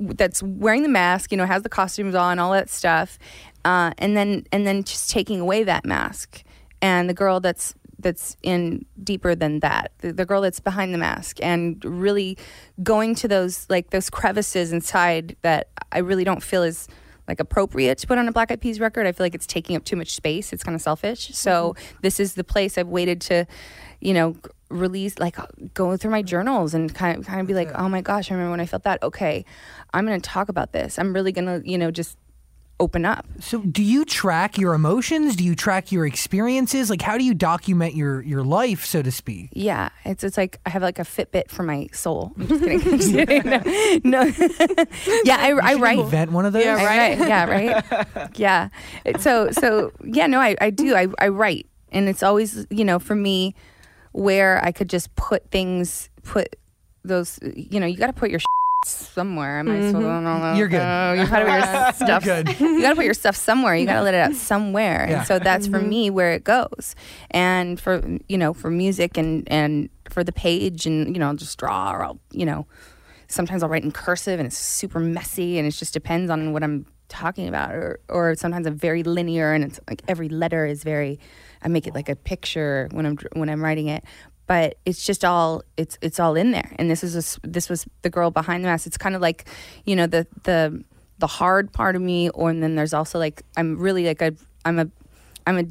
that's 0.00 0.42
wearing 0.42 0.82
the 0.82 0.88
mask, 0.88 1.30
you 1.30 1.38
know, 1.38 1.46
has 1.46 1.62
the 1.62 1.68
costumes 1.68 2.14
on, 2.14 2.38
all 2.38 2.52
that 2.52 2.68
stuff, 2.68 3.18
uh, 3.64 3.92
and 3.98 4.16
then 4.16 4.44
and 4.52 4.66
then 4.66 4.82
just 4.82 5.10
taking 5.10 5.40
away 5.40 5.64
that 5.64 5.84
mask, 5.84 6.42
and 6.82 7.08
the 7.08 7.14
girl 7.14 7.40
that's 7.40 7.74
that's 8.00 8.36
in 8.42 8.84
deeper 9.02 9.34
than 9.34 9.60
that, 9.60 9.92
the, 9.98 10.12
the 10.12 10.26
girl 10.26 10.40
that's 10.40 10.60
behind 10.60 10.92
the 10.92 10.98
mask, 10.98 11.38
and 11.42 11.82
really 11.84 12.36
going 12.82 13.14
to 13.14 13.28
those 13.28 13.66
like 13.70 13.90
those 13.90 14.10
crevices 14.10 14.72
inside 14.72 15.36
that 15.42 15.68
I 15.92 15.98
really 15.98 16.24
don't 16.24 16.42
feel 16.42 16.62
is 16.62 16.88
like 17.28 17.40
appropriate 17.40 17.98
to 17.98 18.06
put 18.06 18.18
on 18.18 18.28
a 18.28 18.32
Black 18.32 18.50
Eyed 18.50 18.60
Peas 18.60 18.80
record. 18.80 19.06
I 19.06 19.12
feel 19.12 19.24
like 19.24 19.34
it's 19.34 19.46
taking 19.46 19.76
up 19.76 19.84
too 19.84 19.96
much 19.96 20.14
space. 20.14 20.52
It's 20.52 20.62
kind 20.62 20.74
of 20.74 20.80
selfish. 20.80 21.28
So 21.34 21.74
mm-hmm. 21.76 21.96
this 22.02 22.20
is 22.20 22.34
the 22.34 22.44
place 22.44 22.76
I've 22.76 22.88
waited 22.88 23.20
to, 23.22 23.46
you 24.00 24.14
know, 24.14 24.36
release 24.70 25.18
like 25.18 25.38
uh, 25.38 25.46
go 25.72 25.96
through 25.96 26.10
my 26.10 26.22
journals 26.22 26.74
and 26.74 26.94
kind 26.94 27.18
of 27.18 27.26
kind 27.26 27.40
of 27.40 27.46
be 27.46 27.54
like, 27.54 27.70
oh 27.74 27.88
my 27.88 28.00
gosh, 28.00 28.30
I 28.30 28.34
remember 28.34 28.50
when 28.50 28.60
I 28.60 28.66
felt 28.66 28.84
that. 28.84 29.02
Okay, 29.02 29.44
I'm 29.92 30.06
going 30.06 30.20
to 30.20 30.28
talk 30.28 30.48
about 30.48 30.72
this. 30.72 30.98
I'm 30.98 31.12
really 31.12 31.32
going 31.32 31.46
to, 31.46 31.68
you 31.68 31.78
know, 31.78 31.90
just 31.90 32.18
open 32.80 33.04
up. 33.04 33.26
So, 33.40 33.60
do 33.60 33.82
you 33.82 34.04
track 34.04 34.58
your 34.58 34.74
emotions? 34.74 35.36
Do 35.36 35.44
you 35.44 35.54
track 35.54 35.92
your 35.92 36.06
experiences? 36.06 36.90
Like, 36.90 37.02
how 37.02 37.16
do 37.16 37.24
you 37.24 37.34
document 37.34 37.94
your 37.94 38.22
your 38.22 38.42
life, 38.42 38.84
so 38.84 39.02
to 39.02 39.10
speak? 39.10 39.50
Yeah, 39.52 39.90
it's 40.04 40.24
it's 40.24 40.36
like 40.36 40.58
I 40.66 40.70
have 40.70 40.82
like 40.82 40.98
a 40.98 41.02
Fitbit 41.02 41.50
for 41.50 41.62
my 41.62 41.88
soul. 41.92 42.32
I'm 42.38 42.46
just 42.46 42.62
kidding. 42.64 42.80
I'm 42.92 42.98
just 42.98 43.12
kidding. 43.12 43.44
No, 44.04 44.24
no. 44.24 44.84
yeah, 45.24 45.36
I, 45.38 45.58
I 45.62 45.74
write. 45.74 45.98
Invent 45.98 46.32
one 46.32 46.46
of 46.46 46.52
those. 46.52 46.64
Yeah, 46.64 46.84
right. 46.84 47.18
Yeah, 47.18 47.44
right. 47.44 48.28
yeah. 48.36 48.68
So 49.18 49.50
so 49.50 49.92
yeah, 50.04 50.26
no, 50.26 50.40
I, 50.40 50.56
I 50.60 50.70
do. 50.70 50.94
I, 50.94 51.08
I 51.18 51.28
write. 51.28 51.66
And 51.92 52.08
it's 52.08 52.22
always, 52.22 52.66
you 52.70 52.84
know, 52.84 52.98
for 52.98 53.14
me 53.14 53.54
where 54.12 54.62
I 54.64 54.72
could 54.72 54.88
just 54.88 55.14
put 55.16 55.50
things 55.50 56.10
put 56.22 56.56
those 57.04 57.38
you 57.42 57.78
know, 57.78 57.86
you 57.86 57.96
gotta 57.96 58.12
put 58.12 58.30
your 58.30 58.40
somewhere. 58.90 59.58
Am 59.58 59.70
I 59.70 59.92
so, 59.92 60.54
You're 60.56 60.68
good. 60.68 60.80
Uh, 60.80 61.14
you 61.16 61.26
gotta 61.26 61.44
put 61.44 61.54
your 61.54 61.92
stuff. 62.06 62.24
good. 62.24 62.48
You 62.60 62.80
gotta 62.82 62.96
put 62.96 63.04
your 63.04 63.14
stuff 63.14 63.36
somewhere. 63.36 63.74
You 63.74 63.86
gotta 63.86 64.02
let 64.02 64.14
it 64.14 64.20
out 64.20 64.34
somewhere. 64.34 65.06
Yeah. 65.08 65.18
And 65.18 65.26
so 65.26 65.38
that's 65.38 65.66
for 65.66 65.80
me 65.80 66.10
where 66.10 66.32
it 66.32 66.44
goes. 66.44 66.94
And 67.30 67.80
for 67.80 68.02
you 68.28 68.38
know, 68.38 68.52
for 68.52 68.70
music 68.70 69.16
and 69.16 69.46
and 69.50 69.88
for 70.10 70.22
the 70.24 70.32
page 70.32 70.86
and 70.86 71.14
you 71.14 71.20
know, 71.20 71.28
I'll 71.28 71.34
just 71.34 71.58
draw 71.58 71.92
or 71.92 72.04
I'll, 72.04 72.20
you 72.30 72.46
know, 72.46 72.66
sometimes 73.28 73.62
I'll 73.62 73.68
write 73.68 73.84
in 73.84 73.92
cursive 73.92 74.38
and 74.38 74.46
it's 74.46 74.58
super 74.58 75.00
messy 75.00 75.58
and 75.58 75.66
it 75.66 75.72
just 75.72 75.92
depends 75.92 76.30
on 76.30 76.52
what 76.52 76.62
I'm 76.62 76.86
talking 77.08 77.48
about 77.48 77.72
or 77.74 78.00
or 78.08 78.34
sometimes 78.34 78.66
I'm 78.66 78.76
very 78.76 79.02
linear 79.02 79.52
and 79.52 79.62
it's 79.64 79.78
like 79.88 80.02
every 80.08 80.28
letter 80.28 80.66
is 80.66 80.82
very 80.82 81.20
I 81.62 81.68
make 81.68 81.86
it 81.86 81.94
like 81.94 82.08
a 82.08 82.16
picture 82.16 82.88
when 82.92 83.06
I'm 83.06 83.18
when 83.34 83.48
I'm 83.48 83.62
writing 83.62 83.88
it 83.88 84.04
but 84.46 84.76
it's 84.84 85.04
just 85.04 85.24
all 85.24 85.62
it's 85.76 85.98
it's 86.00 86.20
all 86.20 86.34
in 86.34 86.50
there. 86.50 86.74
And 86.78 86.90
this 86.90 87.02
is 87.02 87.36
a 87.36 87.48
this 87.48 87.68
was 87.68 87.86
the 88.02 88.10
girl 88.10 88.30
behind 88.30 88.64
the 88.64 88.68
mask. 88.68 88.86
It's 88.86 88.98
kind 88.98 89.14
of 89.14 89.22
like 89.22 89.46
you 89.84 89.96
know 89.96 90.06
the 90.06 90.26
the 90.44 90.84
the 91.18 91.26
hard 91.26 91.72
part 91.72 91.96
of 91.96 92.02
me 92.02 92.28
or 92.30 92.50
and 92.50 92.62
then 92.62 92.74
there's 92.74 92.94
also 92.94 93.18
like 93.18 93.42
I'm 93.56 93.78
really 93.78 94.04
like 94.04 94.22
a 94.22 94.34
I'm 94.64 94.78
a 94.78 94.88
I'm 95.46 95.58
a 95.58 95.64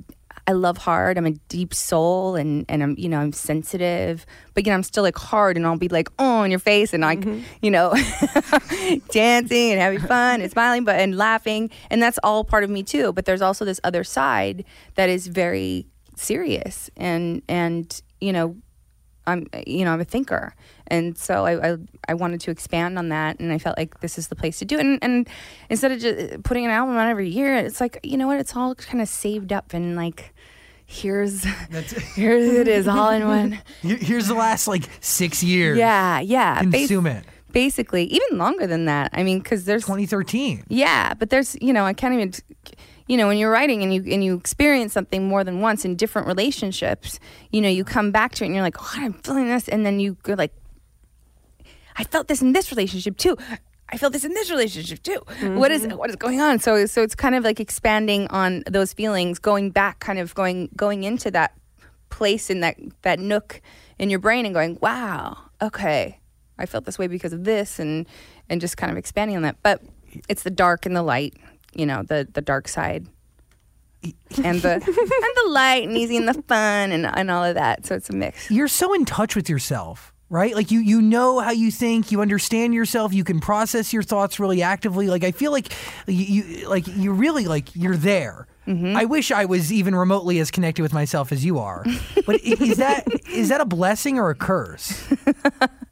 I 0.46 0.52
love 0.52 0.78
hard. 0.78 1.18
I'm 1.18 1.26
a 1.26 1.32
deep 1.48 1.74
soul 1.74 2.36
and 2.36 2.66
and 2.68 2.84
I'm 2.84 2.96
you 2.98 3.08
know 3.08 3.20
I'm 3.20 3.32
sensitive, 3.32 4.26
but 4.54 4.66
you 4.66 4.72
know 4.72 4.76
I'm 4.76 4.84
still 4.84 5.04
like 5.04 5.18
hard 5.18 5.56
and 5.56 5.66
I'll 5.66 5.78
be 5.78 5.88
like 5.88 6.10
oh 6.20 6.44
in 6.44 6.52
your 6.52 6.60
face 6.60 6.94
and 6.94 7.02
like 7.02 7.20
mm-hmm. 7.20 7.44
you 7.62 7.72
know 7.72 7.94
dancing 9.12 9.72
and 9.72 9.80
having 9.80 10.00
fun 10.00 10.42
and 10.42 10.52
smiling 10.52 10.84
but 10.84 11.00
and 11.00 11.18
laughing. 11.18 11.70
And 11.90 12.02
that's 12.02 12.20
all 12.24 12.44
part 12.44 12.64
of 12.64 12.70
me 12.70 12.84
too. 12.84 13.14
But 13.14 13.26
there's 13.26 13.42
also 13.42 13.64
this 13.64 13.80
other 13.84 14.04
side 14.04 14.66
that 14.96 15.10
is 15.10 15.28
very 15.28 15.88
serious. 16.16 16.90
And 16.98 17.42
and 17.48 18.02
you 18.20 18.34
know 18.34 18.58
I'm 19.26 19.48
you 19.66 19.86
know 19.86 19.94
I'm 19.94 20.02
a 20.02 20.06
thinker, 20.06 20.54
and 20.88 21.18
so 21.18 21.46
I, 21.46 21.72
I 21.74 21.78
I 22.10 22.14
wanted 22.14 22.42
to 22.42 22.52
expand 22.52 22.98
on 22.98 23.10
that, 23.10 23.40
and 23.40 23.52
I 23.54 23.58
felt 23.58 23.78
like 23.78 24.00
this 24.02 24.18
is 24.18 24.28
the 24.28 24.36
place 24.36 24.60
to 24.60 24.66
do 24.66 24.78
it. 24.78 24.82
And, 24.86 25.00
and 25.02 25.30
instead 25.70 25.92
of 25.92 26.00
just 26.00 26.44
putting 26.44 26.66
an 26.66 26.72
album 26.72 26.96
out 26.98 27.08
every 27.10 27.30
year, 27.30 27.56
it's 27.56 27.80
like 27.82 28.00
you 28.04 28.18
know 28.18 28.28
what, 28.28 28.40
it's 28.40 28.56
all 28.56 28.76
kind 28.76 29.02
of 29.02 29.08
saved 29.08 29.54
up 29.54 29.74
and 29.74 29.96
like 29.96 30.34
here's 30.86 31.44
here 32.16 32.38
it 32.38 32.68
is 32.68 32.88
all 32.88 33.10
in 33.10 33.28
one. 33.28 33.60
Here's 33.82 34.28
the 34.28 34.34
last 34.36 34.68
like 34.68 34.84
six 35.02 35.42
years. 35.44 35.78
Yeah, 35.78 36.20
yeah. 36.20 36.62
bas- 36.64 36.82
Consume 36.82 37.08
it. 37.08 37.26
Basically, 37.52 38.06
even 38.06 38.40
longer 38.40 38.66
than 38.66 38.86
that. 38.86 39.12
I 39.14 39.22
mean, 39.24 39.38
because 39.40 39.66
there's 39.66 39.84
2013. 39.84 40.64
yeah, 40.70 41.14
but 41.14 41.30
there's 41.30 41.56
you 41.62 41.72
know 41.72 41.86
I 41.86 41.94
can't 41.94 42.14
even 42.14 42.34
you 43.08 43.18
know 43.18 43.28
when 43.28 43.38
you're 43.38 43.52
writing 43.52 43.84
and 43.84 43.94
you 43.94 44.04
and 44.14 44.24
you 44.24 44.36
experience 44.36 44.94
something 44.94 45.28
more 45.28 45.44
than 45.44 45.62
once 45.62 45.86
in 45.86 45.96
different 45.96 46.28
relationships 46.28 47.20
you 47.52 47.62
know 47.62 47.70
you 47.70 47.84
come 47.84 48.12
back 48.12 48.34
to 48.36 48.44
it 48.44 48.48
and 48.48 48.56
you're 48.56 48.64
like 48.64 48.82
oh, 48.82 48.94
i'm 48.96 49.14
feeling 49.14 49.48
this 49.48 49.68
and 49.68 49.86
then 49.86 50.00
you 50.00 50.18
go 50.24 50.34
like 50.34 50.54
i 51.98 52.04
felt 52.04 52.28
this 52.28 52.42
in 52.42 52.54
this 52.54 52.72
relationship 52.72 53.18
too 53.18 53.38
I 53.90 53.98
felt 53.98 54.12
this 54.12 54.26
in 54.26 54.34
this 54.34 54.50
relationship 54.50 55.04
too. 55.04 55.22
What 55.56 55.70
is 55.70 55.84
mm-hmm. 55.84 55.98
what 55.98 56.10
is 56.10 56.16
going 56.16 56.42
on? 56.42 56.58
So 56.58 56.88
so 56.88 57.04
it's 57.04 57.14
kind 57.14 57.36
of 57.36 57.44
like 57.44 57.60
expanding 57.60 58.28
on 58.30 58.64
those 58.66 58.92
feelings, 58.92 59.38
going 59.38 59.70
back, 59.70 60.00
kind 60.00 60.18
of 60.18 60.34
going 60.34 60.70
going 60.76 61.04
into 61.04 61.30
that 61.30 61.56
place 62.10 62.50
in 62.50 62.62
that 62.62 62.78
that 63.04 63.20
nook 63.20 63.62
in 64.00 64.10
your 64.10 64.20
brain 64.20 64.46
and 64.46 64.54
going, 64.54 64.80
wow, 64.82 65.38
okay, 65.62 66.20
I 66.58 66.66
felt 66.66 66.86
this 66.86 66.98
way 66.98 67.08
because 67.08 67.34
of 67.34 67.44
this, 67.44 67.78
and 67.78 68.08
and 68.50 68.62
just 68.62 68.78
kind 68.78 68.92
of 68.92 68.98
expanding 68.98 69.38
on 69.38 69.44
that. 69.44 69.58
But 69.62 69.82
it's 70.28 70.44
the 70.44 70.52
dark 70.52 70.86
and 70.86 70.96
the 70.96 71.04
light, 71.04 71.36
you 71.76 71.86
know, 71.86 72.04
the 72.04 72.28
the 72.32 72.42
dark 72.42 72.68
side. 72.68 73.08
and 74.44 74.62
the 74.62 74.74
and 74.74 74.84
the 74.84 75.50
light 75.50 75.88
and 75.88 75.98
easy 75.98 76.18
and 76.18 76.28
the 76.28 76.42
fun 76.44 76.92
and, 76.92 77.06
and 77.06 77.32
all 77.32 77.44
of 77.44 77.56
that. 77.56 77.86
So 77.86 77.96
it's 77.96 78.10
a 78.10 78.14
mix. 78.14 78.52
You're 78.52 78.68
so 78.68 78.94
in 78.94 79.06
touch 79.06 79.36
with 79.36 79.50
yourself, 79.50 80.14
right? 80.30 80.54
Like 80.56 80.72
you 80.72 80.80
you 80.80 81.02
know 81.02 81.40
how 81.40 81.52
you 81.52 81.72
think, 81.72 82.12
you 82.12 82.22
understand 82.22 82.74
yourself, 82.74 83.14
you 83.14 83.24
can 83.24 83.40
process 83.40 83.94
your 83.94 84.04
thoughts 84.04 84.40
really 84.40 84.62
actively. 84.62 85.08
Like 85.08 85.24
I 85.24 85.32
feel 85.32 85.52
like 85.52 85.72
you, 86.08 86.44
you 86.44 86.70
like 86.70 86.86
you 86.88 87.14
really 87.14 87.46
like 87.46 87.76
you're 87.76 87.96
there. 87.98 88.48
Mm-hmm. 88.68 88.96
I 88.96 89.06
wish 89.06 89.32
I 89.32 89.46
was 89.46 89.74
even 89.74 89.94
remotely 89.94 90.40
as 90.40 90.50
connected 90.50 90.82
with 90.84 90.94
myself 90.94 91.32
as 91.34 91.44
you 91.44 91.60
are. 91.60 91.86
But 92.26 92.42
is 92.42 92.78
that 92.78 93.06
is 93.30 93.50
that 93.50 93.62
a 93.62 93.66
blessing 93.66 94.20
or 94.20 94.30
a 94.30 94.36
curse? 94.36 95.04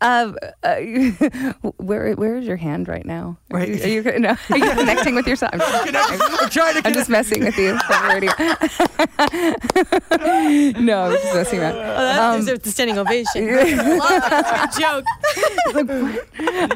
Um, 0.00 0.36
uh, 0.62 0.76
where 1.76 2.12
where 2.14 2.36
is 2.36 2.46
your 2.46 2.56
hand 2.56 2.88
right 2.88 3.04
now? 3.04 3.38
Are 3.52 3.58
Right. 3.58 3.68
you, 3.68 3.82
are 4.02 4.12
you, 4.12 4.18
no, 4.18 4.36
are 4.50 4.58
you 4.58 4.70
connecting 4.70 5.14
with 5.14 5.26
yourself? 5.26 5.52
I'm, 5.54 5.60
I'm 6.40 6.50
trying 6.50 6.80
to 6.80 6.86
I'm 6.86 6.94
just 6.94 7.08
messing 7.10 7.44
with 7.44 7.56
you. 7.58 7.72
on 7.72 7.78
the 8.08 8.14
radio. 8.14 8.32
no, 10.80 11.02
I'm 11.04 11.12
just 11.12 11.34
messing 11.34 11.60
around. 11.60 11.74
Oh, 11.76 11.82
that 11.82 12.18
Um, 12.20 12.40
deserves 12.40 12.60
the 12.62 12.70
standing 12.70 12.98
ovation. 12.98 13.48
joke. 14.78 15.04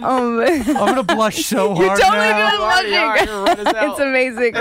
Um, 0.02 0.40
I'm 0.40 0.64
gonna 0.74 1.02
blush 1.02 1.44
so 1.46 1.74
hard 1.74 2.00
totally 2.00 2.18
now. 2.18 2.48
doing 2.50 2.60
blushing. 2.60 2.92
You're 2.92 3.08
right 3.08 3.58
as 3.58 3.72
hell. 3.76 3.90
It's 3.92 4.00
amazing. 4.00 4.54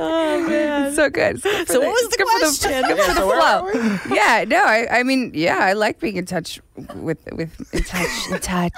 Oh 0.00 0.46
man. 0.48 0.92
so 0.94 1.10
good. 1.10 1.36
It's 1.36 1.42
good 1.44 1.68
So 1.68 1.80
what 1.80 1.88
was 1.88 2.00
the 2.02 2.06
it's 2.06 2.16
good 2.16 2.28
for 2.28 2.38
question? 2.38 2.72
it's 2.72 2.88
Yeah, 2.88 2.96
for 3.06 3.14
so 3.14 3.20
the 3.20 3.26
where 3.26 3.98
flow. 3.98 4.14
Yeah, 4.14 4.44
no, 4.46 4.64
I, 4.64 5.00
I 5.00 5.02
mean, 5.02 5.32
yeah, 5.34 5.58
I 5.58 5.72
like 5.72 5.98
being 6.00 6.16
in 6.16 6.24
touch 6.26 6.60
with 6.96 7.18
with 7.32 7.74
in 7.74 7.82
touch, 7.84 8.30
in 8.30 8.38
touch, 8.40 8.72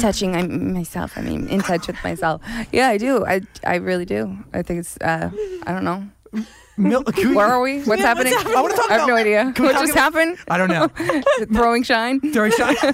touching 0.00 0.36
I, 0.36 0.42
myself. 0.46 1.12
I 1.16 1.22
mean, 1.22 1.48
in 1.48 1.60
touch 1.60 1.86
with 1.86 1.96
myself. 2.04 2.40
Yeah, 2.72 2.88
I 2.88 2.98
do. 2.98 3.24
I 3.26 3.40
I 3.66 3.76
really 3.76 4.04
do. 4.04 4.36
I 4.52 4.62
think 4.62 4.80
it's. 4.80 4.96
Uh, 5.00 5.30
I 5.66 5.72
don't 5.72 5.84
know. 5.84 6.04
Mil- 6.76 7.04
we- 7.16 7.34
Where 7.34 7.46
are 7.46 7.60
we? 7.60 7.82
What's 7.82 8.00
happening? 8.00 8.32
I 8.34 8.60
want 8.62 8.70
to 8.70 8.76
talk 8.76 8.90
I 8.90 8.98
have 8.98 9.08
no 9.08 9.14
idea. 9.16 9.44
What 9.58 9.72
just 9.72 9.92
about- 9.92 10.14
happened? 10.14 10.38
I 10.48 10.56
don't 10.56 10.70
know. 10.70 10.88
Throwing 11.52 11.82
shine, 11.82 12.20
Throwing 12.32 12.52
shine. 12.52 12.74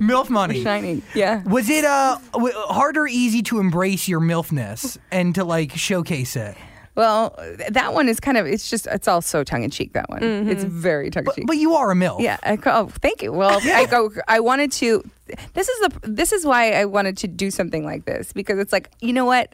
MILF 0.00 0.28
money. 0.28 0.62
shining. 0.62 1.02
Yeah. 1.14 1.42
Was 1.44 1.70
it 1.70 1.84
uh 1.84 2.18
w- 2.32 2.52
hard 2.54 2.96
or 2.98 3.06
easy 3.06 3.42
to 3.44 3.58
embrace 3.58 4.06
your 4.08 4.20
MILFness 4.20 4.98
and 5.10 5.34
to 5.36 5.44
like 5.44 5.72
showcase 5.76 6.36
it? 6.36 6.56
Well, 6.96 7.38
that 7.70 7.94
one 7.94 8.08
is 8.08 8.18
kind 8.20 8.36
of. 8.38 8.46
It's 8.46 8.68
just. 8.68 8.86
It's 8.88 9.06
all 9.06 9.20
so 9.22 9.44
tongue 9.44 9.62
in 9.62 9.70
cheek. 9.70 9.92
That 9.92 10.08
one. 10.08 10.22
It's 10.48 10.64
very 10.64 11.10
tongue 11.10 11.26
in 11.26 11.32
cheek. 11.34 11.46
but 11.46 11.58
you 11.58 11.74
are 11.74 11.90
a 11.90 11.94
MILF. 11.94 12.20
Yeah. 12.20 12.38
I, 12.42 12.58
oh, 12.66 12.88
thank 12.88 13.22
you. 13.22 13.32
Well, 13.32 13.60
I 13.62 13.86
go. 13.86 14.10
I 14.28 14.40
wanted 14.40 14.72
to. 14.72 15.02
This 15.54 15.68
is 15.68 15.78
the. 15.80 16.00
This 16.10 16.32
is 16.32 16.44
why 16.46 16.72
I 16.72 16.84
wanted 16.86 17.16
to 17.18 17.28
do 17.28 17.50
something 17.50 17.84
like 17.84 18.04
this 18.06 18.32
because 18.32 18.58
it's 18.58 18.72
like 18.72 18.90
you 19.00 19.12
know 19.12 19.24
what. 19.26 19.52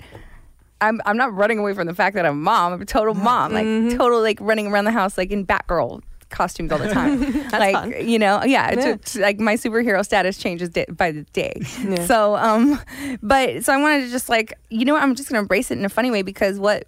I'm 0.81 1.01
I'm 1.07 1.17
not 1.17 1.33
running 1.33 1.59
away 1.61 1.75
from 1.75 1.87
the 1.87 1.95
fact 1.95 2.17
that 2.17 2.27
I'm 2.27 2.33
a 2.33 2.41
mom. 2.41 2.73
I'm 2.73 2.83
a 2.83 2.85
total 2.85 3.15
mom, 3.15 3.53
like 3.53 3.97
total 3.97 4.21
like 4.21 4.39
running 4.41 4.67
around 4.67 4.85
the 4.85 4.91
house 4.91 5.17
like 5.17 5.31
in 5.31 5.47
Batgirl 5.47 6.03
costumes 6.31 6.73
all 6.73 6.79
the 6.79 6.89
time. 6.89 7.21
like 7.53 7.75
fun. 7.75 7.95
you 8.05 8.19
know, 8.19 8.43
yeah, 8.43 8.71
it's 8.71 8.85
Yeah. 8.85 8.93
it's 8.95 9.17
like 9.17 9.39
my 9.39 9.55
superhero 9.55 10.05
status 10.05 10.39
changes 10.39 10.71
day, 10.71 10.87
by 10.89 11.13
the 11.13 11.23
day. 11.35 11.61
So 12.07 12.35
um, 12.35 12.81
but 13.23 13.65
so 13.65 13.73
I 13.73 13.77
wanted 13.77 14.07
to 14.07 14.11
just 14.11 14.29
like 14.29 14.55
you 14.71 14.85
know 14.85 14.95
what 14.95 15.05
I'm 15.05 15.15
just 15.15 15.29
gonna 15.29 15.39
embrace 15.41 15.71
it 15.71 15.79
in 15.79 15.85
a 15.85 15.89
funny 15.89 16.11
way 16.11 16.23
because 16.23 16.59
what 16.59 16.85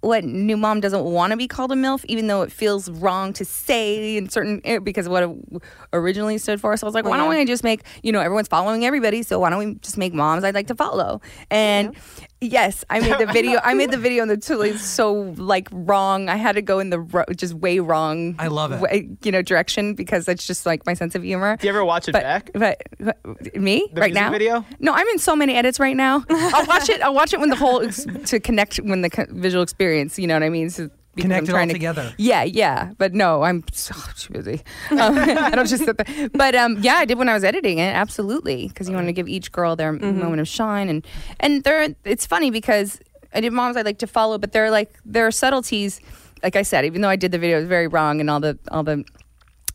what 0.00 0.24
new 0.24 0.56
mom 0.56 0.80
doesn't 0.80 1.04
want 1.04 1.30
to 1.32 1.36
be 1.36 1.46
called 1.46 1.72
a 1.72 1.74
MILF, 1.74 2.04
even 2.06 2.26
though 2.26 2.42
it 2.42 2.50
feels 2.50 2.90
wrong 2.90 3.32
to 3.34 3.44
say 3.44 4.16
in 4.16 4.28
certain 4.28 4.62
because 4.82 5.06
of 5.06 5.12
what 5.12 5.22
it 5.24 5.62
originally 5.92 6.38
stood 6.38 6.60
for. 6.60 6.76
So 6.76 6.86
I 6.86 6.88
was 6.88 6.94
like, 6.94 7.04
why 7.04 7.16
don't 7.16 7.28
we 7.28 7.44
just 7.44 7.64
make, 7.64 7.82
you 8.02 8.10
know, 8.10 8.20
everyone's 8.20 8.48
following 8.48 8.84
everybody, 8.84 9.22
so 9.22 9.38
why 9.38 9.50
don't 9.50 9.58
we 9.58 9.74
just 9.76 9.98
make 9.98 10.14
moms 10.14 10.42
I'd 10.42 10.54
like 10.54 10.68
to 10.68 10.74
follow? 10.74 11.20
And 11.50 11.94
yes, 12.40 12.84
I 12.90 13.00
made 13.00 13.18
the 13.18 13.26
video. 13.32 13.60
I 13.62 13.74
made 13.74 13.90
the 13.90 13.96
video 13.98 14.22
and 14.22 14.30
the 14.30 14.36
so 14.78 15.12
like 15.36 15.68
wrong. 15.72 16.28
I 16.28 16.36
had 16.36 16.52
to 16.52 16.62
go 16.62 16.78
in 16.78 16.90
the 16.90 17.00
ro- 17.00 17.24
just 17.36 17.54
way 17.54 17.78
wrong. 17.80 18.34
I 18.38 18.48
love 18.48 18.72
it. 18.72 18.80
way- 18.80 19.08
you 19.22 19.32
know, 19.32 19.42
direction 19.42 19.94
because 19.94 20.24
that's 20.26 20.46
just 20.46 20.66
like 20.66 20.84
my 20.86 20.94
sense 20.94 21.14
of 21.14 21.22
humor. 21.22 21.56
Do 21.56 21.66
you 21.66 21.72
ever 21.72 21.84
watch 21.84 22.08
it 22.08 22.12
But, 22.12 22.22
back? 22.22 22.50
but, 22.54 22.82
but 22.98 23.56
me 23.56 23.88
The 23.92 24.00
right 24.00 24.12
now 24.14 24.30
video? 24.30 24.64
no, 24.78 24.92
I'm 24.92 25.06
in 25.08 25.18
so 25.18 25.34
many 25.36 25.54
edits 25.54 25.78
right 25.80 25.96
now. 25.96 26.24
I'll 26.30 26.66
watch 26.66 26.88
it. 26.88 27.00
I'll 27.02 27.14
watch 27.14 27.32
it 27.32 27.40
when 27.40 27.50
the 27.50 27.56
whole 27.56 27.86
to 27.88 28.40
connect 28.40 28.76
when 28.78 29.02
the 29.02 29.26
visual 29.30 29.62
experience. 29.62 30.18
You 30.18 30.26
know 30.26 30.34
what 30.34 30.42
I 30.42 30.48
mean? 30.50 30.70
So, 30.70 30.90
Connect 31.16 31.48
it 31.48 31.54
all 31.54 31.66
to- 31.66 31.72
together. 31.72 32.14
Yeah, 32.18 32.44
yeah. 32.44 32.92
But 32.96 33.12
no, 33.14 33.42
I'm 33.42 33.64
so 33.72 33.94
too 34.16 34.32
busy. 34.32 34.62
Um, 34.90 34.98
I 35.18 35.50
don't 35.50 35.68
just 35.68 35.84
sit 35.84 35.96
there. 35.98 36.28
But 36.30 36.54
um, 36.54 36.78
yeah, 36.80 36.94
I 36.94 37.04
did 37.04 37.18
when 37.18 37.28
I 37.28 37.34
was 37.34 37.44
editing 37.44 37.78
it. 37.78 37.94
Absolutely, 37.94 38.68
because 38.68 38.88
you 38.88 38.94
want 38.94 39.08
to 39.08 39.12
give 39.12 39.28
each 39.28 39.50
girl 39.52 39.74
their 39.76 39.92
moment 39.92 40.40
of 40.40 40.48
shine, 40.48 40.88
and 40.88 41.06
and 41.40 41.64
there. 41.64 41.94
It's 42.04 42.26
funny 42.26 42.50
because 42.50 43.00
I 43.34 43.40
did 43.40 43.52
moms 43.52 43.76
I 43.76 43.82
like 43.82 43.98
to 43.98 44.06
follow, 44.06 44.38
but 44.38 44.52
there 44.52 44.64
are 44.64 44.70
like 44.70 44.92
there 45.04 45.26
are 45.26 45.30
subtleties. 45.32 46.00
Like 46.42 46.56
I 46.56 46.62
said, 46.62 46.84
even 46.86 47.02
though 47.02 47.08
I 47.10 47.16
did 47.16 47.32
the 47.32 47.38
video, 47.38 47.56
it 47.56 47.60
was 47.60 47.68
very 47.68 47.86
wrong, 47.88 48.20
and 48.20 48.30
all 48.30 48.40
the 48.40 48.58
all 48.70 48.82
the 48.84 49.04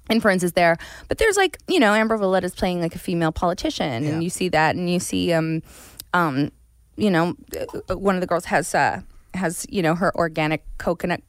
inferences 0.09 0.53
there. 0.53 0.77
But 1.09 1.17
there's 1.17 1.35
like, 1.37 1.57
you 1.67 1.79
know, 1.79 1.93
Amber 1.93 2.17
Valletta's 2.17 2.55
playing 2.55 2.79
like 2.81 2.95
a 2.95 2.99
female 2.99 3.31
politician, 3.31 4.03
Yeah. 4.03 4.09
and 4.11 4.23
you 4.23 4.29
see 4.29 4.49
that, 4.49 4.75
and 4.75 4.89
you 4.89 4.99
see, 4.99 5.33
um, 5.33 5.61
um, 6.13 6.51
you 6.95 7.09
know, 7.11 7.35
uh, 7.89 7.97
one 7.97 8.15
of 8.15 8.21
the 8.21 8.27
girls 8.27 8.45
has 8.45 8.73
uh, 8.73 9.01
has 9.35 9.65
you 9.69 9.81
know 9.81 9.95
her 9.95 10.15
organic 10.15 10.63
coconut 10.77 11.21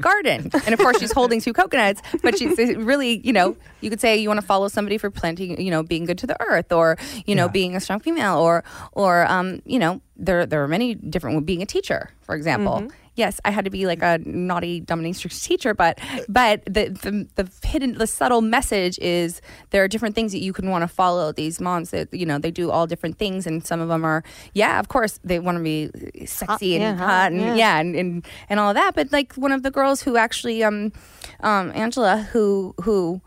garden, 0.00 0.50
and 0.64 0.72
of 0.72 0.78
course 0.78 0.98
she's 0.98 1.12
holding 1.12 1.40
two 1.40 1.52
coconuts, 1.52 2.00
but 2.22 2.38
she's 2.38 2.56
really, 2.76 3.20
you 3.26 3.32
know, 3.32 3.56
you 3.82 3.90
could 3.90 4.00
say 4.00 4.16
you 4.16 4.28
want 4.28 4.40
to 4.40 4.46
follow 4.46 4.68
somebody 4.68 4.96
for 4.96 5.10
planting, 5.10 5.60
you 5.60 5.70
know, 5.70 5.82
being 5.82 6.06
good 6.06 6.16
to 6.18 6.26
the 6.26 6.40
earth, 6.40 6.72
or 6.72 6.96
you 7.26 7.34
know, 7.34 7.44
Yeah. 7.46 7.52
being 7.52 7.76
a 7.76 7.80
strong 7.80 8.00
female, 8.00 8.38
or 8.38 8.64
or 8.92 9.26
um, 9.30 9.60
you 9.66 9.78
know, 9.78 10.00
there 10.16 10.46
there 10.46 10.62
are 10.62 10.68
many 10.68 10.94
different 10.94 11.44
being 11.44 11.62
a 11.62 11.66
teacher, 11.66 12.10
for 12.22 12.34
example. 12.34 12.88
Yes, 13.14 13.40
I 13.44 13.50
had 13.50 13.66
to 13.66 13.70
be 13.70 13.86
like 13.86 14.02
a 14.02 14.18
naughty 14.24 14.80
dominatrix 14.80 15.42
teacher, 15.44 15.74
but 15.74 15.98
but 16.28 16.64
the, 16.64 16.88
the 16.88 17.28
the 17.34 17.66
hidden 17.66 17.98
the 17.98 18.06
subtle 18.06 18.40
message 18.40 18.98
is 19.00 19.42
there 19.70 19.84
are 19.84 19.88
different 19.88 20.14
things 20.14 20.32
that 20.32 20.40
you 20.40 20.54
can 20.54 20.70
want 20.70 20.82
to 20.82 20.88
follow. 20.88 21.30
These 21.30 21.60
moms 21.60 21.90
that 21.90 22.12
you 22.12 22.24
know 22.24 22.38
they 22.38 22.50
do 22.50 22.70
all 22.70 22.86
different 22.86 23.18
things, 23.18 23.46
and 23.46 23.66
some 23.66 23.80
of 23.80 23.88
them 23.88 24.04
are 24.04 24.24
yeah, 24.54 24.80
of 24.80 24.88
course 24.88 25.20
they 25.22 25.38
want 25.38 25.58
to 25.58 25.62
be 25.62 25.90
sexy 26.24 26.76
and 26.76 26.82
yeah, 26.82 26.96
hot, 26.96 27.06
hot, 27.06 27.32
and 27.32 27.40
yeah. 27.40 27.54
yeah, 27.54 27.78
and, 27.80 27.94
and 27.94 28.26
and 28.48 28.58
all 28.58 28.70
of 28.70 28.76
that. 28.76 28.94
But 28.94 29.12
like 29.12 29.34
one 29.34 29.52
of 29.52 29.62
the 29.62 29.70
girls 29.70 30.02
who 30.02 30.16
actually 30.16 30.64
um 30.64 30.92
um 31.40 31.70
Angela 31.74 32.28
who 32.32 32.74
who 32.80 33.20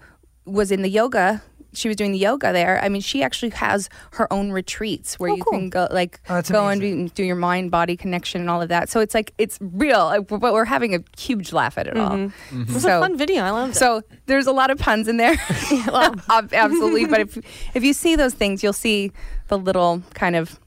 was 0.46 0.72
in 0.72 0.82
the 0.82 0.90
yoga. 0.90 1.44
She 1.76 1.88
was 1.88 1.98
doing 1.98 2.12
the 2.12 2.18
yoga 2.18 2.52
there. 2.54 2.80
I 2.84 2.90
mean, 2.90 3.02
she 3.02 3.22
actually 3.24 3.50
has 3.52 3.90
her 4.12 4.32
own 4.32 4.52
retreats 4.52 5.20
where 5.20 5.32
oh, 5.32 5.36
you 5.36 5.44
can 5.44 5.70
go, 5.70 5.88
like, 5.92 6.20
Oh, 6.30 6.42
go 6.42 6.68
and 6.68 6.82
amazing. 6.82 7.06
do, 7.08 7.14
do 7.14 7.24
your 7.24 7.36
mind 7.36 7.72
body 7.72 7.96
connection 7.98 8.42
and 8.42 8.50
all 8.50 8.62
of 8.62 8.70
that. 8.70 8.90
So 8.90 9.00
it's 9.00 9.14
like 9.14 9.34
it's 9.38 9.58
real, 9.62 10.22
but 10.24 10.42
we're 10.54 10.66
having 10.66 10.96
a 10.96 11.04
huge 11.18 11.52
laugh 11.54 11.78
at 11.78 11.88
it 11.88 11.98
all. 11.98 12.12
Mm-hmm. 12.12 12.58
Mm-hmm. 12.62 12.62
It 12.70 12.74
was 12.74 12.84
So- 12.84 12.98
a 12.98 13.02
fun 13.02 13.18
video. 13.18 13.44
I 13.44 13.50
love 13.52 13.70
it. 13.72 13.76
So 13.76 14.02
there's 14.26 14.48
a 14.48 14.52
lot 14.52 14.70
of 14.72 14.78
puns 14.80 15.08
in 15.08 15.18
there, 15.18 15.36
absolutely. 16.30 17.06
But 17.06 17.22
if 17.22 17.38
if 17.76 17.84
you 17.84 17.94
see 17.94 18.16
those 18.16 18.34
things, 18.34 18.64
you'll 18.64 18.74
see 18.74 19.12
the 19.48 19.58
little 19.58 20.02
kind 20.14 20.36
of 20.36 20.60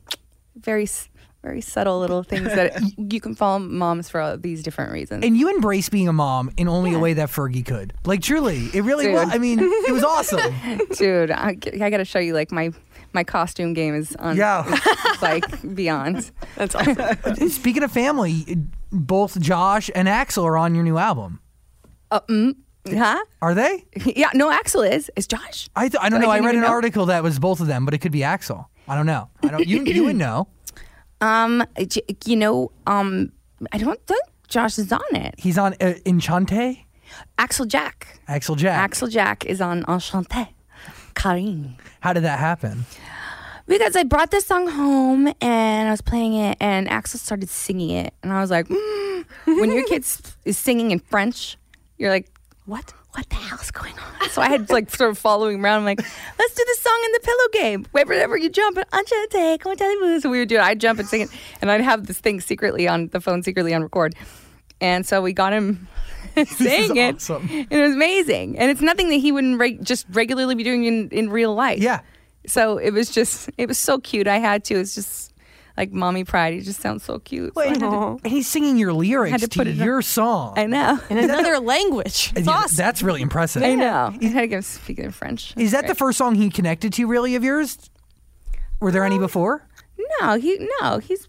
very 0.57 0.85
s- 0.85 1.09
very 1.49 1.61
subtle 1.63 1.99
little 1.99 2.23
things 2.23 2.45
that 2.45 2.79
you 3.13 3.21
can 3.21 3.35
follow 3.35 3.59
moms 3.59 4.11
for 4.11 4.21
all 4.21 4.37
these 4.37 4.63
different 4.63 4.93
reasons. 4.93 5.25
And 5.25 5.35
you 5.35 5.49
embrace 5.49 5.89
being 5.89 6.07
a 6.07 6.13
mom 6.13 6.51
in 6.59 6.69
only 6.69 6.93
a 6.93 6.99
way 6.99 7.15
that 7.15 7.31
Fergie 7.31 7.65
could. 7.65 7.95
Like 8.05 8.21
truly, 8.21 8.67
it 8.75 8.83
really 8.83 9.07
Dude. 9.07 9.15
was. 9.15 9.29
I 9.33 9.39
mean, 9.39 9.59
it 9.63 9.93
was 9.93 10.05
awesome. 10.05 10.53
Dude, 10.97 11.31
I, 11.31 11.57
I 11.81 11.89
got 11.89 11.97
to 11.99 12.05
show 12.05 12.19
you 12.19 12.35
like 12.35 12.53
my 12.53 12.71
my 13.15 13.25
costume 13.25 13.73
game 13.73 13.95
is 13.95 14.15
on 14.17 14.37
Yeah. 14.37 14.65
it's 14.67 15.23
like 15.23 15.75
beyond. 15.75 16.31
That's 16.57 16.75
awesome. 16.75 17.49
Speaking 17.49 17.83
of 17.83 17.91
family, 17.91 18.59
both 18.93 19.41
Josh 19.41 19.91
and 19.95 20.07
Axel 20.07 20.45
are 20.47 20.59
on 20.59 20.75
your 20.75 20.85
new 20.85 20.99
album. 20.99 21.41
Uh 22.11 22.21
huh? 22.87 23.19
Are 23.41 23.55
they? 23.55 23.85
Yeah, 24.05 24.31
no, 24.35 24.51
Axel 24.51 24.83
is. 24.83 25.11
Is 25.17 25.27
Josh? 25.27 25.71
I 25.75 25.89
th- 25.89 25.97
I 26.03 26.11
don't 26.11 26.21
I 26.21 26.25
know. 26.25 26.31
I 26.31 26.37
didn't 26.37 26.47
read 26.47 26.55
an 26.57 26.61
know. 26.63 26.69
article 26.69 27.07
that 27.07 27.23
was 27.23 27.39
both 27.39 27.61
of 27.61 27.67
them, 27.67 27.85
but 27.87 27.95
it 27.95 27.99
could 27.99 28.13
be 28.13 28.23
Axel. 28.23 28.69
I 28.87 28.95
don't 28.97 29.07
know. 29.07 29.29
I 29.43 29.49
don't. 29.49 29.67
You 29.67 29.85
you 29.85 30.05
would 30.05 30.17
know. 30.17 30.49
Um, 31.21 31.65
you 32.25 32.37
know, 32.37 32.71
um, 32.87 33.33
I 33.73 33.79
don't 33.79 34.01
think 34.07 34.23
Josh 34.49 34.79
is 34.79 34.93
on 34.93 35.01
it. 35.13 35.35
He's 35.39 35.59
on 35.59 35.75
uh, 35.75 35.95
Enchanté. 36.07 36.85
Axel 37.39 37.67
Jack. 37.67 38.21
Axel 38.29 38.55
Jack. 38.55 38.79
Axel 38.79 39.09
Jack 39.09 39.45
is 39.47 39.61
on 39.61 39.83
Enchanté. 39.85 40.49
Carine. 41.15 41.77
How 42.01 42.13
did 42.13 42.23
that 42.23 42.39
happen? 42.39 42.85
Because 43.67 43.97
I 43.97 44.05
brought 44.05 44.31
this 44.31 44.47
song 44.47 44.69
home 44.69 45.33
and 45.41 45.89
I 45.89 45.91
was 45.91 46.01
playing 46.01 46.35
it, 46.35 46.57
and 46.61 46.89
Axel 46.89 47.21
started 47.21 47.51
singing 47.51 47.91
it, 47.91 48.15
and 48.23 48.33
I 48.33 48.41
was 48.41 48.51
like, 48.51 48.67
mm. 48.67 49.25
when 49.45 49.73
your 49.73 49.85
kid 49.89 50.07
is 50.47 50.57
singing 50.57 50.91
in 50.91 51.01
French, 51.01 51.59
you're 51.99 52.11
like, 52.11 52.31
what? 52.65 52.95
What 53.13 53.29
the 53.31 53.37
hell's 53.37 53.71
going 53.71 53.95
on? 53.99 54.29
So 54.31 54.43
I 54.43 54.49
had 54.49 54.71
like 54.71 54.95
sort 54.95 55.11
of 55.11 55.19
following 55.19 55.65
around. 55.65 55.79
I'm 55.81 55.85
like, 55.85 55.99
let's 56.01 56.55
do 56.55 56.65
the 56.67 56.77
song 56.81 57.03
in 57.07 57.13
the 57.13 57.21
pillow 57.21 57.65
game. 57.65 57.87
Wherever 57.93 58.37
you 58.37 58.49
jump, 58.51 58.77
Enchanté, 58.77 59.59
come 59.59 59.71
on 59.71 59.77
tell 59.77 59.91
you. 59.91 60.21
So 60.21 60.29
we 60.31 60.39
would 60.41 60.49
do 60.49 60.57
it. 60.57 60.61
I'd 60.61 60.81
jump 60.81 60.99
and 60.99 61.09
sing 61.09 61.23
it, 61.23 61.31
and 61.61 61.71
I'd 61.71 61.81
have 61.81 62.07
this 62.07 62.19
thing 62.19 62.41
secretly 62.41 62.87
on 62.87 63.09
the 63.09 63.21
phone, 63.21 63.43
secretly 63.43 63.75
on 63.75 63.83
record. 63.83 64.15
And 64.81 65.05
so 65.07 65.23
we 65.23 65.33
got 65.33 65.53
him 65.53 65.89
saying 66.47 66.97
it. 66.97 67.17
awesome. 67.17 67.49
And 67.51 67.67
it 67.73 67.81
was 67.81 67.95
amazing. 67.95 68.59
And 68.59 68.71
it's 68.71 68.83
nothing 68.83 69.09
that 69.09 69.17
he 69.17 69.33
wouldn't 69.33 69.59
reg- 69.59 69.85
just 69.85 70.07
regularly 70.11 70.55
be 70.55 70.63
doing 70.63 70.85
in, 70.85 71.09
in 71.09 71.31
real 71.31 71.55
life. 71.55 71.81
Yeah. 71.81 72.01
So 72.47 72.79
it 72.79 72.91
was 72.93 73.11
just, 73.11 73.51
it 73.59 73.67
was 73.67 73.79
so 73.79 73.99
cute. 73.99 74.29
I 74.29 74.39
had 74.39 74.65
to. 74.65 74.75
It's 74.75 74.95
just 74.95 75.33
like 75.79 75.93
mommy 75.93 76.25
pride. 76.25 76.53
He 76.55 76.61
just 76.61 76.81
sounds 76.81 77.05
so 77.05 77.19
cute. 77.21 77.55
So 77.55 77.61
I, 77.63 77.73
to- 77.73 78.19
he's 78.29 78.47
singing 78.49 78.77
your 78.77 78.93
lyrics 78.93 79.31
Had 79.31 79.41
to 79.43 79.49
to, 79.49 79.59
put 79.59 79.67
it 79.69 79.79
on- 79.81 79.87
your 79.87 80.03
song. 80.03 80.55
I 80.59 80.67
know. 80.67 80.99
In 81.09 81.19
another 81.25 81.59
language. 81.61 82.33
It's 82.37 82.47
Yeah, 82.47 82.53
awesome. 82.53 82.77
That's 82.77 83.03
really 83.03 83.23
impressive. 83.23 83.63
I 83.63 83.75
know. 83.75 84.13
I 84.21 84.25
had 84.27 84.41
to 84.43 84.47
go 84.49 84.61
speaking 84.61 85.05
in 85.07 85.13
French. 85.13 85.55
Is 85.57 85.71
that 85.73 85.87
the 85.87 85.95
first 85.95 86.19
song 86.19 86.35
he 86.35 86.51
connected 86.51 86.93
to, 86.95 87.07
really, 87.07 87.35
of 87.37 87.45
yours? 87.45 87.79
Were 88.81 88.91
there 88.93 89.05
any 89.05 89.15
um, 89.17 89.23
before? 89.23 89.67
No, 90.21 90.35
he 90.39 90.69
no, 90.81 90.99
he's 90.99 91.29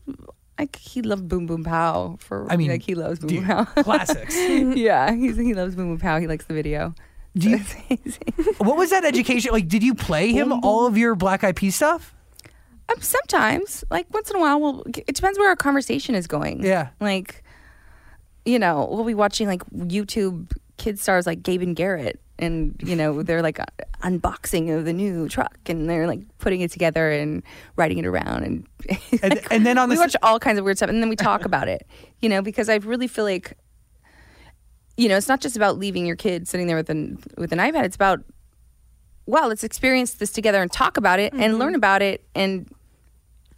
like 0.60 0.76
he 0.76 1.02
loved 1.02 1.28
Boom 1.28 1.46
Boom 1.48 1.64
Pow 1.64 2.18
for. 2.20 2.46
I 2.52 2.58
mean, 2.58 2.70
like 2.70 2.82
he 2.84 2.94
loves 2.96 3.20
Boom 3.20 3.28
dude, 3.30 3.48
Boom 3.48 3.66
Pow. 3.66 3.84
classics. 3.84 4.36
yeah, 4.38 5.14
he's, 5.16 5.38
he 5.38 5.54
loves 5.54 5.76
Boom 5.76 5.88
Boom 5.90 6.00
Pow. 6.00 6.20
He 6.20 6.28
likes 6.28 6.46
the 6.46 6.54
video. 6.54 6.94
Do 7.38 7.50
you- 7.52 7.58
So 7.60 7.78
it's 7.90 8.20
amazing. 8.28 8.54
what 8.58 8.78
was 8.78 8.90
that 8.90 9.06
education 9.06 9.52
like? 9.52 9.68
Did 9.68 9.84
you 9.84 9.94
play 9.96 10.32
him 10.32 10.52
all 10.52 10.86
of 10.88 10.98
your 10.98 11.16
Black 11.16 11.44
Eyed 11.44 11.56
Peas 11.56 11.76
stuff? 11.76 12.14
Um, 12.90 13.02
sometimes, 13.02 13.84
like 13.92 14.08
once 14.12 14.30
in 14.30 14.38
a 14.38 14.40
while, 14.40 14.60
we'll. 14.60 14.84
It 15.08 15.16
depends 15.16 15.38
where 15.38 15.50
our 15.50 15.56
conversation 15.56 16.16
is 16.16 16.28
going. 16.28 16.64
Yeah. 16.64 16.90
Like, 17.00 17.44
you 18.46 18.58
know, 18.60 18.88
we'll 18.92 19.06
be 19.06 19.14
watching 19.14 19.48
like 19.48 19.64
YouTube 19.66 20.52
kid 20.78 21.00
stars 21.00 21.28
like 21.28 21.44
Gabe 21.44 21.62
and 21.62 21.76
Garrett, 21.76 22.20
and 22.40 22.76
you 22.84 22.96
know 22.96 23.22
they're 23.24 23.42
like 23.44 23.60
uh, 23.60 23.66
unboxing 24.02 24.76
of 24.76 24.86
the 24.86 24.94
new 24.94 25.30
truck, 25.30 25.58
and 25.68 25.90
they're 25.90 26.08
like 26.08 26.22
putting 26.40 26.62
it 26.62 26.72
together 26.72 27.12
and 27.12 27.44
riding 27.76 28.00
it 28.00 28.06
around, 28.06 28.44
and 28.44 28.68
And, 29.22 29.40
and 29.52 29.66
then 29.66 29.78
on 29.78 29.90
we 29.90 29.96
the 29.96 30.02
watch 30.02 30.16
all 30.24 30.40
kinds 30.40 30.58
of 30.58 30.66
weird 30.66 30.78
stuff, 30.78 30.90
and 30.90 31.02
then 31.02 31.10
we 31.10 31.16
talk 31.16 31.46
about 31.46 31.68
it. 31.68 31.86
You 32.22 32.30
know, 32.30 32.42
because 32.42 32.70
I 32.70 32.76
really 32.78 33.08
feel 33.08 33.26
like, 33.26 33.58
you 34.98 35.08
know, 35.10 35.18
it's 35.18 35.28
not 35.28 35.42
just 35.42 35.56
about 35.56 35.78
leaving 35.78 36.06
your 36.06 36.16
kid 36.16 36.48
sitting 36.48 36.68
there 36.68 36.78
with 36.78 36.90
an 36.90 37.20
with 37.38 37.52
an 37.52 37.60
iPad. 37.60 37.84
It's 37.84 37.96
about, 37.96 38.22
well, 39.28 39.50
let's 39.50 39.64
experience 39.64 40.14
this 40.14 40.32
together 40.32 40.62
and 40.62 40.72
talk 40.72 40.98
about 40.98 41.20
it 41.20 41.34
and 41.34 41.60
learn 41.60 41.76
about 41.76 42.02
it 42.02 42.26
and 42.34 42.68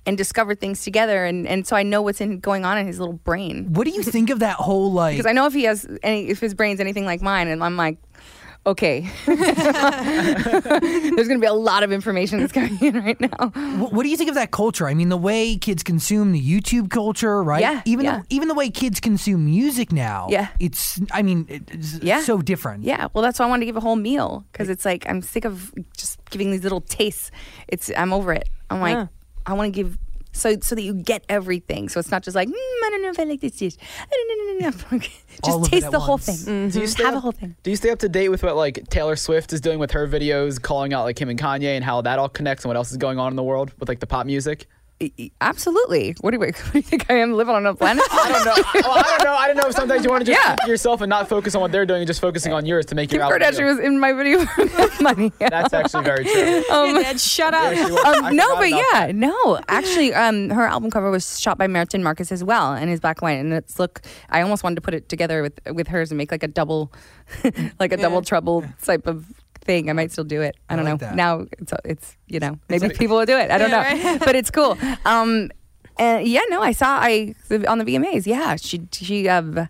and 0.05 0.17
discover 0.17 0.55
things 0.55 0.83
together. 0.83 1.25
And 1.25 1.47
and 1.47 1.65
so 1.67 1.75
I 1.75 1.83
know 1.83 2.01
what's 2.01 2.21
in 2.21 2.39
going 2.39 2.65
on 2.65 2.77
in 2.77 2.87
his 2.87 2.99
little 2.99 3.13
brain 3.13 3.73
what 3.73 3.85
do 3.85 3.91
you 3.91 4.03
think 4.03 4.29
of 4.29 4.39
that 4.39 4.55
whole 4.55 4.91
like? 5.01 5.15
because 5.17 5.29
I 5.29 5.33
know 5.33 5.45
if 5.45 5.53
he 5.53 5.63
has 5.63 5.85
any, 6.03 6.29
if 6.29 6.39
his 6.39 6.53
brain's 6.53 6.79
anything 6.79 7.05
like 7.05 7.21
mine, 7.21 7.47
and 7.47 7.63
I'm 7.63 7.77
like. 7.77 7.97
Okay, 8.63 9.09
there's 9.25 9.37
going 11.27 11.29
to 11.29 11.39
be 11.39 11.47
a 11.47 11.53
lot 11.53 11.81
of 11.81 11.91
information 11.91 12.39
that's 12.39 12.53
coming 12.53 12.77
in 12.79 13.03
right 13.03 13.19
now. 13.19 13.49
What, 13.79 13.91
what 13.91 14.03
do 14.03 14.09
you 14.09 14.17
think 14.17 14.29
of 14.29 14.35
that 14.35 14.51
culture? 14.51 14.87
I 14.87 14.93
mean, 14.93 15.09
the 15.09 15.17
way 15.17 15.57
kids 15.57 15.81
consume 15.81 16.31
the 16.31 16.39
YouTube 16.39 16.91
culture, 16.91 17.41
right? 17.43 17.61
Yeah, 17.61 17.81
Even 17.85 18.05
yeah. 18.05 18.19
The, 18.19 18.25
even 18.35 18.47
the 18.47 18.53
way 18.53 18.69
kids 18.69 18.99
consume 18.99 19.45
music 19.45 19.91
now. 19.91 20.27
Yeah. 20.29 20.49
It's. 20.59 21.01
I 21.11 21.23
mean, 21.23 21.45
it's 21.49 21.95
Yeah. 22.03 22.21
so 22.21 22.39
different. 22.41 22.83
Yeah, 22.83 23.07
well, 23.13 23.23
that's 23.23 23.39
why 23.39 23.45
I 23.45 23.49
wanted 23.49 23.61
to 23.61 23.65
give 23.65 23.77
a 23.77 23.81
whole 23.81 23.95
meal 23.95 24.45
because 24.51 24.69
it's 24.69 24.85
like 24.85 25.09
I'm 25.09 25.21
sick 25.23 25.43
of 25.45 25.73
just 25.97 26.19
giving 26.29 26.51
these 26.51 26.61
little 26.63 26.81
tastes. 26.81 27.31
It's 27.67 27.89
I'm 27.97 28.13
over 28.13 28.31
it. 28.31 28.47
I'm 28.69 28.79
like 28.79 28.93
Yeah. 28.95 29.07
I 29.45 29.53
want 29.53 29.73
to 29.73 29.83
give 29.83 29.97
so 30.33 30.57
so 30.61 30.75
that 30.75 30.81
you 30.81 30.93
get 30.93 31.23
everything. 31.29 31.89
So 31.89 31.99
it's 31.99 32.11
not 32.11 32.23
just 32.23 32.35
like 32.35 32.47
mm, 32.47 32.53
I 32.53 32.89
don't 32.89 33.01
know 33.03 33.09
if 33.09 33.19
I 33.19 33.23
like 33.23 33.41
this 33.41 33.53
dish. 33.53 33.75
I 33.99 34.05
don't 34.09 34.27
know. 34.27 34.69
No, 34.69 34.69
no, 34.69 34.97
no. 34.97 34.99
Just 35.43 35.71
taste 35.71 35.85
at 35.85 35.91
the 35.91 35.99
whole 35.99 36.15
once. 36.15 36.43
thing. 36.43 36.69
Do 36.69 36.81
you 36.81 36.87
stay 36.87 37.03
Have 37.03 37.15
a 37.15 37.19
whole 37.19 37.31
thing. 37.31 37.55
Do 37.63 37.71
you 37.71 37.75
stay 37.75 37.89
up 37.89 37.99
to 37.99 38.09
date 38.09 38.29
with 38.29 38.43
what 38.43 38.55
like 38.55 38.87
Taylor 38.89 39.15
Swift 39.15 39.53
is 39.53 39.61
doing 39.61 39.79
with 39.79 39.91
her 39.91 40.07
videos, 40.07 40.61
calling 40.61 40.93
out 40.93 41.03
like 41.03 41.19
him 41.19 41.29
and 41.29 41.39
Kanye, 41.39 41.75
and 41.75 41.83
how 41.83 42.01
that 42.01 42.19
all 42.19 42.29
connects, 42.29 42.63
and 42.63 42.69
what 42.69 42.77
else 42.77 42.91
is 42.91 42.97
going 42.97 43.17
on 43.17 43.31
in 43.31 43.35
the 43.35 43.43
world 43.43 43.71
with 43.79 43.89
like 43.89 43.99
the 43.99 44.07
pop 44.07 44.25
music? 44.25 44.67
Absolutely. 45.41 46.15
What 46.21 46.31
do, 46.31 46.35
you, 46.35 46.39
what 46.45 46.53
do 46.71 46.77
you 46.77 46.81
think 46.81 47.05
I 47.09 47.15
am 47.15 47.33
living 47.33 47.55
on 47.55 47.65
a 47.65 47.73
planet? 47.75 48.03
I 48.11 48.31
don't 48.31 48.45
know. 48.45 48.81
well, 48.87 48.97
I 48.97 49.03
don't 49.17 49.23
know. 49.23 49.33
I 49.33 49.47
don't 49.47 49.57
know 49.57 49.67
if 49.67 49.75
sometimes 49.75 50.03
you 50.03 50.09
want 50.11 50.25
to 50.25 50.31
just 50.31 50.43
Yeah. 50.47 50.55
keep 50.57 50.67
yourself 50.67 51.01
and 51.01 51.09
not 51.09 51.27
focus 51.29 51.55
on 51.55 51.61
what 51.61 51.71
they're 51.71 51.85
doing, 51.85 52.01
and 52.01 52.07
just 52.07 52.21
focusing 52.21 52.53
on 52.53 52.65
yours 52.65 52.85
to 52.87 52.95
make 52.95 53.09
Kim 53.09 53.17
your 53.19 53.25
album. 53.25 53.39
Kardashian 53.41 53.59
real. 53.59 53.75
was 53.75 53.79
in 53.85 53.99
my 53.99 54.13
video 54.13 54.45
for 54.45 55.03
money. 55.03 55.31
That's 55.39 55.73
actually 55.73 56.03
very 56.03 56.23
true. 56.25 56.33
Your 56.69 57.01
dad, 57.03 57.19
shut 57.19 57.53
up. 57.53 57.73
Yeah, 57.73 57.85
she 57.85 57.91
was. 57.91 58.01
I 58.05 58.27
Um, 58.29 58.35
no, 58.35 58.55
but 58.55 58.69
yeah, 58.69 58.83
that. 58.93 59.15
no. 59.15 59.59
Actually, 59.67 60.13
um, 60.13 60.49
her 60.49 60.65
album 60.65 60.91
cover 60.91 61.09
was 61.11 61.39
shot 61.39 61.57
by 61.57 61.67
Mert 61.67 61.93
and 61.93 62.03
Marcus 62.03 62.31
as 62.31 62.43
well, 62.43 62.73
and 62.73 62.89
his 62.89 62.99
black 62.99 63.17
and 63.21 63.25
white. 63.27 63.39
And 63.39 63.53
it's 63.53 63.79
look, 63.79 64.01
I 64.29 64.41
almost 64.41 64.63
wanted 64.63 64.75
to 64.75 64.81
put 64.81 64.93
it 64.93 65.09
together 65.09 65.41
with 65.41 65.59
with 65.71 65.87
hers 65.87 66.11
and 66.11 66.17
make 66.17 66.31
like 66.31 66.43
a 66.43 66.47
double, 66.47 66.91
like 67.79 67.91
a 67.91 67.97
double 67.97 68.21
trouble 68.21 68.63
type 68.83 69.07
of 69.07 69.25
thing. 69.63 69.89
I 69.89 69.93
might 69.93 70.11
still 70.11 70.23
do 70.23 70.41
it. 70.41 70.55
I 70.69 70.73
I 70.73 70.75
don't 70.75 70.85
like 70.85 70.93
know. 71.01 71.07
that. 71.07 71.15
Now 71.15 71.45
it's 71.59 71.73
it's 71.85 72.17
you 72.27 72.39
know 72.39 72.57
maybe 72.69 72.87
like- 72.87 72.97
people 72.97 73.17
will 73.17 73.25
do 73.25 73.37
it. 73.37 73.51
I 73.51 73.57
don't 73.57 73.69
Yeah, 73.69 74.13
know, 74.13 74.19
but 74.19 74.35
it's 74.35 74.51
cool. 74.51 74.77
Um, 75.05 75.49
and 75.97 76.25
yeah, 76.27 76.41
no, 76.49 76.61
I 76.61 76.71
saw 76.71 76.97
I 77.01 77.35
on 77.67 77.77
the 77.77 77.85
VMAs. 77.85 78.25
Yeah, 78.25 78.55
she 78.55 78.81
she 78.91 79.27
um, 79.29 79.67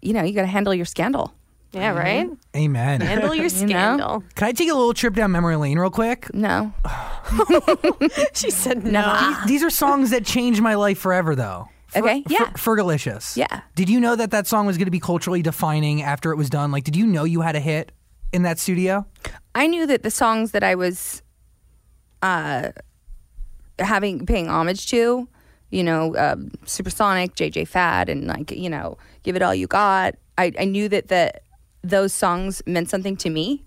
you 0.00 0.12
know, 0.12 0.22
you 0.22 0.32
got 0.34 0.42
to 0.42 0.46
handle 0.48 0.74
your 0.74 0.86
scandal. 0.86 1.32
Yeah, 1.72 1.92
right? 1.92 2.28
Amen. 2.56 3.00
Handle 3.12 3.32
your 3.32 3.44
know? 3.44 3.48
scandal. 3.48 4.24
Can 4.34 4.48
I 4.48 4.52
take 4.52 4.68
a 4.68 4.74
little 4.74 4.92
trip 4.92 5.14
down 5.14 5.30
memory 5.30 5.54
lane 5.54 5.78
real 5.78 5.88
quick? 5.90 6.26
No, 6.34 6.72
She 8.34 8.50
said 8.50 8.84
no. 8.84 9.36
These 9.46 9.62
are 9.62 9.70
songs 9.70 10.10
that 10.10 10.24
changed 10.24 10.60
my 10.62 10.74
life 10.74 10.98
forever, 10.98 11.34
though. 11.36 11.68
Fer- 11.88 12.00
Okay, 12.00 12.24
yeah. 12.28 12.50
Fer- 12.56 12.76
Fergalicious. 12.76 13.36
Yeah. 13.36 13.60
Did 13.74 13.88
you 13.88 14.00
know 14.00 14.16
that 14.16 14.30
that 14.32 14.46
song 14.46 14.66
was 14.66 14.78
going 14.78 14.86
to 14.86 14.90
be 14.92 15.00
culturally 15.00 15.42
defining 15.42 16.02
after 16.02 16.32
it 16.32 16.36
was 16.36 16.48
done? 16.50 16.70
Like, 16.72 16.84
did 16.84 16.96
you 16.96 17.06
know 17.06 17.24
you 17.24 17.40
had 17.42 17.56
a 17.56 17.60
hit 17.60 17.92
in 18.32 18.42
that 18.42 18.58
studio? 18.58 19.06
I 19.54 19.66
knew 19.66 19.86
that 19.86 20.02
the 20.02 20.10
songs 20.10 20.52
that 20.52 20.62
I 20.62 20.74
was 20.74 21.22
uh, 22.22 22.70
having 23.78 24.26
paying 24.26 24.48
homage 24.48 24.86
to, 24.90 25.28
you 25.70 25.84
know, 25.84 26.16
um, 26.16 26.50
Supersonic, 26.64 27.34
JJ 27.34 27.68
Fad, 27.68 28.08
and 28.08 28.26
like 28.26 28.50
you 28.50 28.70
know, 28.70 28.98
Give 29.22 29.36
It 29.36 29.42
All 29.42 29.54
You 29.54 29.66
Got. 29.66 30.16
I, 30.38 30.52
I 30.58 30.64
knew 30.64 30.88
that 30.88 31.08
the 31.08 31.32
those 31.82 32.12
songs 32.12 32.62
meant 32.66 32.90
something 32.90 33.16
to 33.18 33.30
me. 33.30 33.64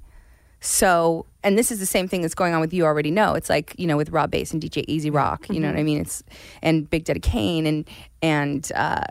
So, 0.59 1.25
and 1.43 1.57
this 1.57 1.71
is 1.71 1.79
the 1.79 1.85
same 1.85 2.07
thing 2.07 2.21
that's 2.21 2.35
going 2.35 2.53
on 2.53 2.61
with 2.61 2.73
you 2.73 2.85
already 2.85 3.11
know. 3.11 3.33
It's 3.33 3.49
like 3.49 3.75
you 3.77 3.85
know 3.87 3.97
with 3.97 4.09
Rob 4.09 4.31
Base 4.31 4.53
and 4.53 4.61
DJ 4.61 4.85
E-Z 4.87 5.09
Rock. 5.09 5.47
You 5.49 5.59
know 5.59 5.67
what 5.67 5.77
I 5.77 5.83
mean? 5.83 5.99
It's 5.99 6.23
and 6.61 6.89
Big 6.89 7.03
Daddy 7.03 7.19
Kane 7.19 7.65
and 7.65 7.89
and 8.21 8.71
uh, 8.75 9.03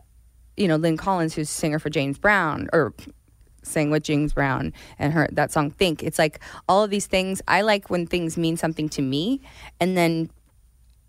you 0.57 0.67
know 0.67 0.77
Lyn 0.77 0.97
Collins, 0.97 1.35
who's 1.35 1.51
singer 1.51 1.79
for 1.79 1.91
James 1.91 2.19
Brown 2.19 2.69
or 2.73 2.95
sang 3.63 3.91
with 3.91 4.03
James 4.03 4.33
Brown 4.33 4.73
and 4.99 5.13
her 5.13 5.29
that 5.33 5.53
song 5.53 5.71
Think. 5.71 6.03
It's 6.03 6.19
like 6.19 6.41
all 6.69 6.85
of 6.85 6.91
these 6.91 7.07
things. 7.07 7.43
I 7.49 7.63
like 7.63 7.91
when 7.91 8.07
things 8.07 8.37
mean 8.37 8.57
something 8.57 8.89
to 8.91 9.03
me, 9.03 9.41
and 9.81 9.97
then 9.97 10.31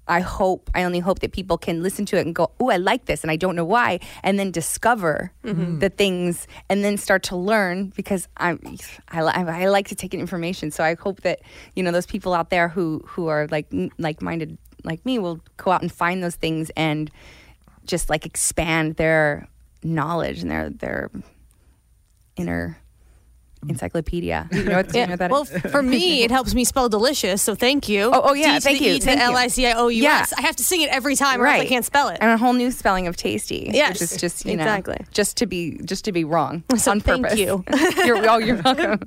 I 0.07 0.19
hope 0.19 0.69
I 0.75 0.83
only 0.83 0.99
hope 0.99 1.19
that 1.19 1.31
people 1.31 1.57
can 1.57 1.81
listen 1.81 2.05
to 2.07 2.17
it 2.17 2.25
and 2.25 2.35
go, 2.35 2.51
"Oh, 2.59 2.69
I 2.69 2.77
like 2.77 3.05
this," 3.05 3.23
and 3.23 3.31
I 3.31 3.35
don't 3.35 3.55
know 3.55 3.65
why, 3.65 3.99
and 4.21 4.37
then 4.37 4.51
discover 4.51 5.31
mm-hmm. 5.43 5.79
the 5.79 5.89
things, 5.89 6.47
and 6.69 6.83
then 6.83 6.97
start 6.97 7.23
to 7.23 7.37
learn 7.37 7.93
because 7.95 8.27
I'm 8.37 8.59
I, 9.09 9.21
I 9.21 9.67
like 9.67 9.87
to 9.89 9.95
take 9.95 10.13
in 10.13 10.19
information. 10.19 10.71
So 10.71 10.83
I 10.83 10.95
hope 10.95 11.21
that 11.21 11.41
you 11.75 11.83
know 11.83 11.91
those 11.91 12.05
people 12.05 12.33
out 12.33 12.49
there 12.49 12.67
who 12.67 13.01
who 13.05 13.27
are 13.27 13.47
like 13.47 13.67
like 13.97 14.21
minded 14.21 14.57
like 14.83 15.05
me 15.05 15.19
will 15.19 15.39
go 15.55 15.71
out 15.71 15.81
and 15.81 15.91
find 15.91 16.21
those 16.21 16.35
things 16.35 16.69
and 16.75 17.09
just 17.85 18.09
like 18.09 18.25
expand 18.25 18.95
their 18.95 19.47
knowledge 19.83 20.41
and 20.41 20.51
their 20.51 20.69
their 20.69 21.09
inner 22.35 22.77
mm-hmm. 23.63 23.69
encyclopedia. 23.71 24.49
You 24.63 24.63
know 24.65 24.77
what, 24.77 24.93
you 24.93 25.01
know 25.01 25.09
what 25.09 25.19
that 25.19 25.31
well, 25.31 25.41
is? 25.43 25.71
for 25.71 25.81
me, 25.81 26.23
it 26.23 26.31
helps 26.31 26.53
me 26.53 26.63
spell 26.63 26.87
delicious, 26.87 27.41
so 27.41 27.53
thank 27.55 27.89
you. 27.89 28.11
Oh, 28.13 28.21
oh, 28.23 28.33
yeah, 28.33 28.53
D 28.53 28.55
to 28.55 28.61
thank 28.61 28.79
the 28.79 28.85
you, 28.85 28.93
E 28.93 28.99
to 28.99 29.05
thank 29.05 29.19
you. 29.19 29.25
L 29.25 29.35
I 29.35 29.47
C 29.47 29.67
I 29.67 29.73
O 29.73 29.87
U 29.87 30.05
S. 30.05 30.31
Yeah. 30.31 30.37
I 30.37 30.41
have 30.41 30.55
to 30.57 30.63
sing 30.63 30.81
it 30.81 30.89
every 30.89 31.15
time, 31.15 31.41
or 31.41 31.47
else 31.47 31.61
I 31.61 31.65
can't 31.65 31.83
spell 31.83 32.09
it. 32.09 32.17
And 32.21 32.31
a 32.31 32.37
whole 32.37 32.53
new 32.53 32.71
spelling 32.71 33.07
of 33.07 33.17
tasty. 33.17 33.69
Yes, 33.73 33.99
which 33.99 34.01
is 34.03 34.17
just 34.17 34.45
you 34.45 34.55
know, 34.55 34.63
exactly. 34.63 34.97
just 35.11 35.37
to 35.37 35.45
be 35.45 35.79
just 35.83 36.05
to 36.05 36.11
be 36.11 36.23
wrong 36.23 36.63
So 36.77 36.91
on 36.91 37.01
thank 37.01 37.23
purpose. 37.23 37.39
you. 37.39 37.63
you're, 38.05 38.29
oh, 38.29 38.37
you're 38.37 38.61
welcome. 38.61 39.01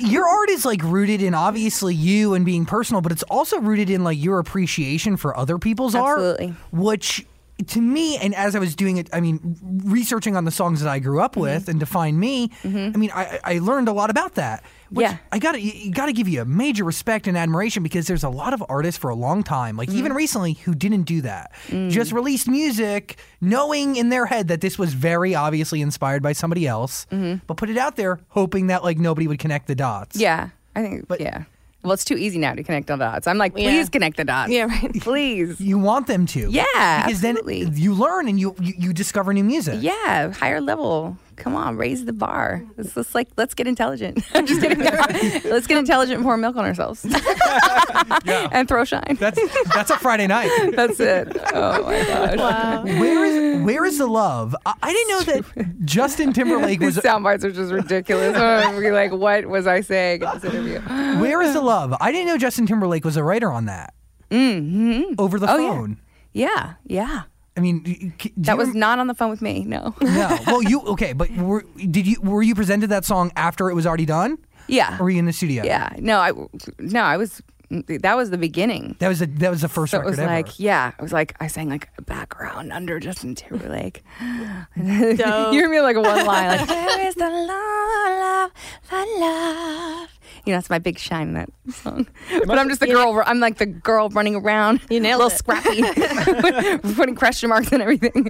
Your 0.00 0.26
art 0.28 0.50
is 0.50 0.64
like 0.64 0.82
rooted 0.82 1.22
in 1.22 1.34
obviously 1.34 1.94
you 1.94 2.34
and 2.34 2.44
being 2.44 2.66
personal, 2.66 3.00
but 3.00 3.12
it's 3.12 3.24
also 3.24 3.58
rooted 3.60 3.88
in 3.88 4.04
like 4.04 4.22
your 4.22 4.38
appreciation 4.38 5.16
for 5.16 5.36
other 5.36 5.58
people's 5.58 5.94
Absolutely. 5.94 6.48
art, 6.48 6.56
which 6.72 7.26
to 7.68 7.80
me, 7.80 8.16
and 8.18 8.34
as 8.34 8.56
I 8.56 8.58
was 8.58 8.74
doing 8.74 8.96
it, 8.96 9.08
I 9.12 9.20
mean, 9.20 9.56
researching 9.84 10.36
on 10.36 10.44
the 10.44 10.50
songs 10.50 10.80
that 10.80 10.88
I 10.90 10.98
grew 10.98 11.14
Mm-hmm. 11.18 11.24
up 11.24 11.36
with 11.36 11.68
and 11.68 11.78
define 11.78 12.18
me, 12.18 12.50
I 12.64 12.68
mean, 12.68 13.10
I, 13.14 13.38
I 13.44 13.58
learned 13.58 13.86
a 13.88 13.92
lot 13.92 14.10
about 14.10 14.34
that. 14.34 14.64
Which 14.90 15.04
Yeah. 15.04 15.16
I 15.32 15.38
got 15.38 15.52
to 15.52 15.60
you 15.60 15.90
got 15.92 16.06
to 16.06 16.12
give 16.12 16.28
you 16.28 16.42
a 16.42 16.44
major 16.44 16.84
respect 16.84 17.26
and 17.26 17.36
admiration 17.38 17.82
because 17.82 18.06
there's 18.06 18.22
a 18.24 18.28
lot 18.28 18.52
of 18.52 18.62
artists 18.68 18.98
for 18.98 19.08
a 19.10 19.14
long 19.14 19.42
time, 19.42 19.76
like 19.76 19.88
Mm-hmm. 19.88 19.98
even 19.98 20.12
recently, 20.12 20.52
who 20.54 20.74
didn't 20.74 21.02
do 21.04 21.20
that. 21.22 21.52
Mm. 21.68 21.90
Just 21.90 22.12
released 22.12 22.48
music, 22.48 23.18
knowing 23.40 23.96
in 23.96 24.08
their 24.08 24.26
head 24.26 24.48
that 24.48 24.60
this 24.60 24.78
was 24.78 24.92
very 24.92 25.34
obviously 25.34 25.80
inspired 25.80 26.22
by 26.22 26.32
somebody 26.32 26.66
else, 26.66 27.06
but 27.10 27.56
put 27.56 27.70
it 27.70 27.78
out 27.78 27.96
there 27.96 28.18
hoping 28.28 28.66
that 28.68 28.82
like 28.84 28.98
nobody 28.98 29.26
would 29.28 29.38
connect 29.38 29.66
the 29.68 29.74
dots. 29.74 30.16
Mm-hmm. 30.16 30.22
yeah, 30.22 30.48
I 30.76 30.82
think. 30.82 31.08
But- 31.08 31.20
yeah, 31.20 31.44
Well, 31.84 31.92
it's 31.92 32.04
too 32.04 32.16
easy 32.16 32.38
now 32.38 32.54
to 32.54 32.62
connect 32.62 32.86
the 32.86 32.96
dots. 32.96 33.26
I'm 33.26 33.36
like, 33.36 33.52
Yeah. 33.56 33.64
please 33.64 33.90
connect 33.90 34.16
the 34.16 34.24
dots. 34.24 34.50
Yeah, 34.50 34.64
right. 34.64 34.90
Please. 35.02 35.60
You 35.60 35.78
want 35.78 36.06
them 36.06 36.24
to. 36.28 36.48
Yeah, 36.50 36.64
Because 37.04 37.22
absolutely. 37.22 37.64
then 37.64 37.76
you 37.76 37.92
learn 37.92 38.26
and 38.26 38.40
you, 38.40 38.54
you, 38.58 38.72
you 38.78 38.92
discover 38.94 39.34
new 39.34 39.44
music. 39.44 39.76
Yeah, 39.82 40.32
higher 40.32 40.62
level. 40.62 41.18
Come 41.36 41.54
on, 41.56 41.76
raise 41.76 42.04
the 42.04 42.12
bar. 42.12 42.64
It's 42.78 42.94
just 42.94 43.14
like 43.14 43.28
let's 43.36 43.54
get 43.54 43.66
intelligent. 43.66 44.24
I'm 44.34 44.46
just 44.46 44.60
kidding. 44.60 44.78
let's 45.50 45.66
get 45.66 45.78
intelligent 45.78 46.16
and 46.16 46.24
pour 46.24 46.36
milk 46.36 46.56
on 46.56 46.64
ourselves 46.64 47.04
and 48.26 48.68
throw 48.68 48.84
shine. 48.84 49.16
That's 49.18 49.38
that's 49.74 49.90
a 49.90 49.96
Friday 49.98 50.26
night. 50.26 50.50
That's 50.76 51.00
it. 51.00 51.36
Oh 51.52 51.82
my 51.82 52.04
gosh. 52.04 52.36
Wow. 52.38 52.84
Where 52.84 53.24
is 53.24 53.62
where 53.64 53.84
is 53.84 53.98
the 53.98 54.06
love? 54.06 54.54
I, 54.66 54.74
I 54.82 54.92
didn't 54.92 55.08
know 55.08 55.22
that 55.54 55.84
Justin 55.84 56.32
Timberlake 56.32 56.80
These 56.80 56.96
was. 56.96 57.02
sound 57.04 57.24
bites 57.24 57.44
are 57.44 57.50
just 57.52 57.72
ridiculous. 57.72 58.36
I'm 58.36 58.80
be 58.80 58.90
like, 58.90 59.12
what 59.12 59.46
was 59.46 59.66
I 59.66 59.80
saying 59.80 60.22
in 60.22 60.28
this 60.34 60.44
interview? 60.44 60.80
Where 61.20 61.40
is 61.42 61.54
the 61.54 61.60
love? 61.62 61.94
I 62.00 62.10
didn't 62.12 62.26
know 62.26 62.36
Justin 62.38 62.66
Timberlake 62.66 63.04
was 63.04 63.16
a 63.16 63.22
writer 63.24 63.50
on 63.50 63.66
that. 63.66 63.94
Mm-hmm. 64.30 65.14
Over 65.18 65.38
the 65.38 65.50
Oh, 65.50 65.56
yeah. 65.58 65.68
phone. 65.68 66.00
Yeah, 66.32 66.74
yeah. 66.86 67.22
I 67.56 67.60
mean, 67.60 67.82
y- 67.86 67.96
y- 68.02 68.12
do 68.18 68.30
That 68.38 68.56
was 68.58 68.68
rem- 68.68 68.78
not 68.80 68.98
on 68.98 69.06
the 69.06 69.14
phone 69.14 69.30
with 69.30 69.40
me. 69.42 69.64
No. 69.64 69.94
no. 70.00 70.38
Well, 70.46 70.62
you 70.62 70.80
okay? 70.82 71.12
But 71.12 71.30
were, 71.36 71.64
did 71.76 72.06
you 72.06 72.20
were 72.20 72.42
you 72.42 72.54
presented 72.54 72.88
that 72.90 73.04
song 73.04 73.30
after 73.36 73.70
it 73.70 73.74
was 73.74 73.86
already 73.86 74.06
done? 74.06 74.38
Yeah. 74.66 74.96
Or 74.98 75.04
were 75.04 75.10
you 75.10 75.18
in 75.18 75.26
the 75.26 75.32
studio? 75.32 75.62
Yeah. 75.64 75.90
No, 75.98 76.18
I 76.18 76.32
no, 76.78 77.00
I 77.02 77.16
was 77.16 77.42
that 77.70 78.16
was 78.16 78.30
the 78.30 78.38
beginning. 78.38 78.94
That 78.98 79.08
was 79.08 79.18
the 79.20 79.26
that 79.26 79.50
was 79.50 79.60
the 79.62 79.68
first 79.68 79.90
So 79.92 80.00
it 80.00 80.04
was 80.04 80.18
ever. 80.18 80.30
like, 80.30 80.58
yeah, 80.60 80.92
it 80.98 81.02
was 81.02 81.12
like 81.12 81.34
I 81.40 81.46
sang 81.48 81.68
like 81.68 81.88
a 81.98 82.02
background 82.02 82.72
under 82.72 82.98
Justin 83.00 83.34
Timberlake. 83.34 84.02
you 84.76 85.16
hear 85.50 85.68
me 85.68 85.80
like 85.80 85.96
one 85.96 86.26
line, 86.26 86.58
like 86.58 86.68
"Where 86.68 87.06
is 87.08 87.14
the 87.14 87.28
love, 87.30 88.50
the 88.90 89.06
love?" 89.20 90.08
You 90.44 90.52
know, 90.52 90.56
that's 90.58 90.70
my 90.70 90.78
big 90.78 90.98
shine 90.98 91.28
in 91.28 91.34
that 91.34 91.48
song. 91.72 92.06
But 92.46 92.58
I'm 92.58 92.68
just 92.68 92.80
the 92.80 92.86
girl. 92.86 93.22
I'm 93.26 93.40
like 93.40 93.58
the 93.58 93.66
girl 93.66 94.08
running 94.10 94.34
around. 94.36 94.80
You 94.90 95.00
nailed 95.00 95.20
little 95.22 95.30
it. 95.30 95.38
scrappy, 95.38 95.82
putting 96.94 97.14
question 97.14 97.48
marks 97.48 97.72
and 97.72 97.82
everything. 97.82 98.24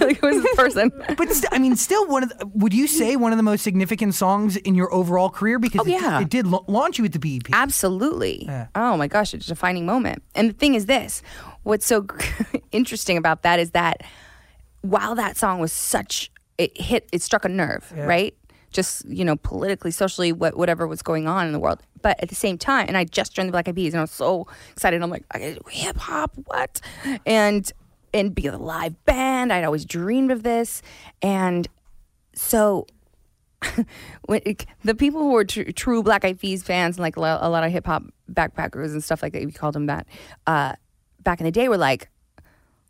like 0.00 0.16
it 0.18 0.22
was 0.22 0.42
the 0.42 0.52
person. 0.56 0.90
But 1.16 1.30
st- 1.30 1.52
I 1.52 1.58
mean, 1.58 1.76
still 1.76 2.06
one 2.06 2.22
of 2.22 2.28
the, 2.30 2.46
would 2.54 2.72
you 2.74 2.86
say 2.86 3.16
one 3.16 3.32
of 3.32 3.36
the 3.36 3.42
most 3.42 3.62
significant 3.62 4.14
songs 4.14 4.56
in 4.56 4.74
your 4.74 4.92
overall 4.92 5.30
career 5.30 5.58
because 5.58 5.80
Oh, 5.80 5.84
yeah. 5.86 6.18
it, 6.20 6.22
it 6.22 6.28
did 6.30 6.46
la- 6.46 6.64
launch 6.68 6.98
you 6.98 7.04
at 7.04 7.12
the 7.12 7.18
BEP. 7.18 7.52
Absolutely. 7.54 8.44
Yeah. 8.46 8.66
Oh 8.74 8.96
my 8.96 9.08
gosh, 9.08 9.34
it's 9.34 9.46
a 9.46 9.48
defining 9.48 9.86
moment. 9.86 10.22
And 10.34 10.50
the 10.50 10.54
thing 10.54 10.74
is 10.74 10.86
this 10.86 11.22
what's 11.64 11.86
so 11.86 12.06
interesting 12.72 13.16
about 13.16 13.42
that 13.42 13.58
is 13.60 13.70
that 13.72 14.02
while 14.82 15.14
that 15.14 15.36
song 15.36 15.60
was 15.60 15.72
such, 15.72 16.30
it 16.58 16.78
hit, 16.80 17.08
it 17.12 17.22
struck 17.22 17.44
a 17.44 17.48
nerve, 17.48 17.92
right? 17.96 18.34
Just, 18.72 19.04
you 19.06 19.24
know, 19.24 19.36
politically, 19.36 19.90
socially, 19.90 20.32
what, 20.32 20.56
whatever 20.56 20.86
was 20.86 21.02
going 21.02 21.26
on 21.26 21.46
in 21.46 21.52
the 21.52 21.58
world. 21.58 21.80
But 22.00 22.20
at 22.22 22.28
the 22.28 22.34
same 22.34 22.58
time, 22.58 22.86
and 22.88 22.96
I 22.96 23.04
just 23.04 23.32
joined 23.34 23.48
the 23.48 23.52
Black 23.52 23.68
Eyed 23.68 23.76
Peas 23.76 23.94
and 23.94 24.00
I 24.00 24.02
was 24.02 24.10
so 24.10 24.46
excited. 24.72 25.02
I'm 25.02 25.10
like, 25.10 25.24
hip 25.68 25.96
hop, 25.96 26.32
what? 26.46 26.80
And, 27.26 27.70
and 28.12 28.34
be 28.34 28.46
a 28.46 28.56
live 28.56 29.04
band. 29.04 29.52
I'd 29.52 29.64
always 29.64 29.84
dreamed 29.84 30.30
of 30.30 30.42
this. 30.42 30.82
And 31.20 31.68
so 32.34 32.86
when 34.26 34.40
the 34.84 34.94
people 34.94 35.20
who 35.20 35.32
were 35.32 35.44
tr- 35.44 35.70
true 35.70 36.02
Black 36.02 36.24
Eyed 36.24 36.40
Peas 36.40 36.62
fans 36.62 36.96
and 36.96 37.02
like 37.02 37.16
a 37.16 37.20
lot, 37.20 37.42
a 37.42 37.48
lot 37.48 37.64
of 37.64 37.70
hip 37.70 37.86
hop 37.86 38.04
backpackers 38.32 38.92
and 38.92 39.04
stuff 39.04 39.22
like 39.22 39.32
that, 39.32 39.44
we 39.44 39.52
called 39.52 39.74
them 39.74 39.86
that, 39.86 40.06
uh, 40.46 40.74
back 41.22 41.40
in 41.40 41.44
the 41.44 41.52
day 41.52 41.68
were 41.68 41.76
like, 41.76 42.08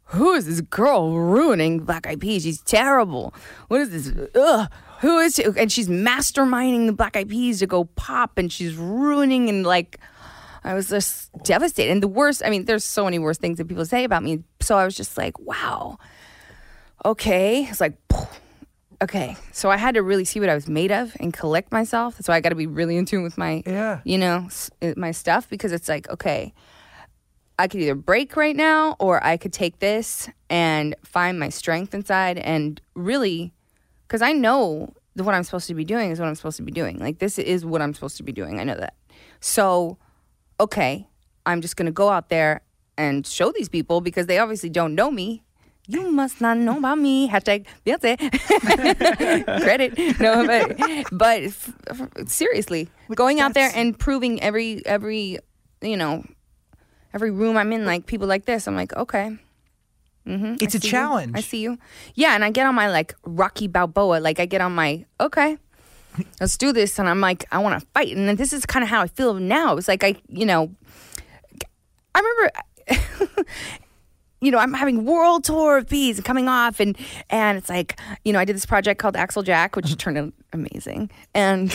who 0.06 0.34
is 0.34 0.46
this 0.46 0.60
girl 0.60 1.18
ruining 1.18 1.80
Black 1.80 2.06
Eyed 2.06 2.20
Peas? 2.20 2.42
She's 2.42 2.60
terrible. 2.60 3.34
What 3.68 3.80
is 3.80 3.90
this? 3.90 4.28
Ugh. 4.34 4.70
Who 5.02 5.18
is 5.18 5.34
she? 5.34 5.44
And 5.44 5.70
she's 5.70 5.88
masterminding 5.88 6.86
the 6.86 6.92
Black 6.92 7.16
Eyed 7.16 7.28
Peas 7.28 7.58
to 7.58 7.66
go 7.66 7.84
pop 7.84 8.38
and 8.38 8.50
she's 8.50 8.74
ruining 8.76 9.48
and 9.48 9.64
like, 9.64 9.98
I 10.64 10.74
was 10.74 10.88
just 10.88 11.32
devastated. 11.42 11.90
And 11.90 12.02
the 12.02 12.08
worst, 12.08 12.40
I 12.44 12.50
mean, 12.50 12.64
there's 12.64 12.84
so 12.84 13.04
many 13.04 13.18
worse 13.18 13.36
things 13.36 13.58
that 13.58 13.66
people 13.68 13.84
say 13.84 14.04
about 14.04 14.22
me. 14.22 14.44
So 14.60 14.76
I 14.78 14.84
was 14.84 14.94
just 14.96 15.16
like, 15.18 15.38
wow, 15.40 15.98
okay. 17.04 17.64
It's 17.64 17.80
like, 17.80 17.94
okay. 19.02 19.36
So 19.52 19.70
I 19.70 19.76
had 19.76 19.94
to 19.94 20.02
really 20.02 20.24
see 20.24 20.38
what 20.40 20.48
I 20.48 20.54
was 20.54 20.68
made 20.68 20.92
of 20.92 21.16
and 21.18 21.32
collect 21.34 21.72
myself. 21.72 22.16
So 22.20 22.32
I 22.32 22.40
got 22.40 22.50
to 22.50 22.54
be 22.54 22.66
really 22.68 22.96
in 22.96 23.04
tune 23.04 23.24
with 23.24 23.36
my, 23.36 23.62
Yeah. 23.66 24.00
you 24.04 24.18
know, 24.18 24.48
uh, 24.80 24.92
my 24.96 25.10
stuff 25.10 25.48
because 25.48 25.72
it's 25.72 25.88
like, 25.88 26.08
okay, 26.10 26.54
I 27.58 27.66
could 27.68 27.80
either 27.80 27.94
break 27.96 28.36
right 28.36 28.54
now 28.56 28.96
or 29.00 29.22
I 29.24 29.36
could 29.36 29.52
take 29.52 29.80
this 29.80 30.28
and 30.48 30.94
find 31.04 31.38
my 31.40 31.48
strength 31.48 31.92
inside 31.92 32.38
and 32.38 32.80
really, 32.94 33.52
because 34.12 34.20
I 34.20 34.34
know 34.34 34.92
that 35.16 35.24
what 35.24 35.34
I'm 35.34 35.42
supposed 35.42 35.68
to 35.68 35.74
be 35.74 35.86
doing 35.86 36.10
is 36.10 36.20
what 36.20 36.28
I'm 36.28 36.34
supposed 36.34 36.58
to 36.58 36.62
be 36.62 36.70
doing. 36.70 36.98
Like, 36.98 37.18
this 37.18 37.38
is 37.38 37.64
what 37.64 37.80
I'm 37.80 37.94
supposed 37.94 38.18
to 38.18 38.22
be 38.22 38.30
doing. 38.30 38.60
I 38.60 38.64
know 38.64 38.76
that. 38.76 38.92
So, 39.40 39.96
okay, 40.60 41.08
I'm 41.46 41.62
just 41.62 41.78
going 41.78 41.86
to 41.86 41.92
go 41.92 42.10
out 42.10 42.28
there 42.28 42.60
and 42.98 43.26
show 43.26 43.52
these 43.52 43.70
people 43.70 44.02
because 44.02 44.26
they 44.26 44.38
obviously 44.38 44.68
don't 44.68 44.94
know 44.94 45.10
me. 45.10 45.44
You 45.88 46.10
must 46.10 46.42
not 46.42 46.58
know 46.58 46.76
about 46.76 46.98
me. 46.98 47.26
Hashtag 47.26 47.64
Beyonce. 47.86 48.18
Credit. 49.62 50.20
No, 50.20 50.46
but 50.46 51.08
but 51.10 51.42
f- 51.44 51.74
f- 51.88 52.28
seriously, 52.28 52.90
going 53.14 53.40
out 53.40 53.54
there 53.54 53.72
and 53.74 53.98
proving 53.98 54.42
every 54.42 54.84
every 54.86 55.38
you 55.80 55.96
know 55.96 56.22
every 57.14 57.30
room 57.30 57.56
I'm 57.56 57.72
in, 57.72 57.86
like 57.86 58.04
people 58.06 58.28
like 58.28 58.44
this, 58.44 58.68
I'm 58.68 58.76
like, 58.76 58.94
okay. 58.94 59.38
Mm-hmm, 60.26 60.54
It's 60.60 60.74
I 60.74 60.78
a 60.78 60.80
see 60.80 60.86
you. 60.86 60.90
challenge. 60.90 61.32
I 61.34 61.40
see 61.40 61.58
you. 61.62 61.78
Yeah, 62.14 62.34
and 62.34 62.44
I 62.44 62.50
get 62.50 62.66
on 62.66 62.74
my 62.74 62.88
like 62.90 63.14
Rocky 63.24 63.66
Balboa, 63.68 64.20
like 64.20 64.38
I 64.40 64.46
get 64.46 64.60
on 64.60 64.72
my 64.74 65.04
okay, 65.20 65.58
let's 66.40 66.56
do 66.56 66.72
this, 66.72 66.98
and 66.98 67.08
I'm 67.08 67.20
like, 67.20 67.44
I 67.50 67.58
want 67.58 67.80
to 67.80 67.86
fight, 67.94 68.14
and 68.16 68.28
then 68.28 68.36
this 68.36 68.52
is 68.52 68.64
kind 68.66 68.82
of 68.82 68.88
how 68.88 69.00
I 69.02 69.08
feel 69.08 69.34
now. 69.34 69.76
It's 69.76 69.88
like 69.88 70.04
I, 70.04 70.14
you 70.28 70.46
know, 70.46 70.70
I 72.14 72.20
remember. 72.20 73.44
you 74.40 74.50
know, 74.50 74.58
I'm 74.58 74.72
having 74.74 75.04
world 75.04 75.44
tour 75.44 75.78
of 75.78 75.88
bees 75.88 76.18
and 76.18 76.24
coming 76.24 76.48
off, 76.48 76.80
and 76.80 76.96
and 77.30 77.56
it's 77.58 77.68
like, 77.68 77.98
you 78.24 78.32
know, 78.32 78.38
I 78.40 78.44
did 78.44 78.56
this 78.56 78.66
project 78.66 79.00
called 79.00 79.16
Axel 79.16 79.42
Jack, 79.44 79.76
which 79.76 79.96
turned 79.98 80.18
out 80.18 80.32
amazing, 80.52 81.10
and 81.34 81.72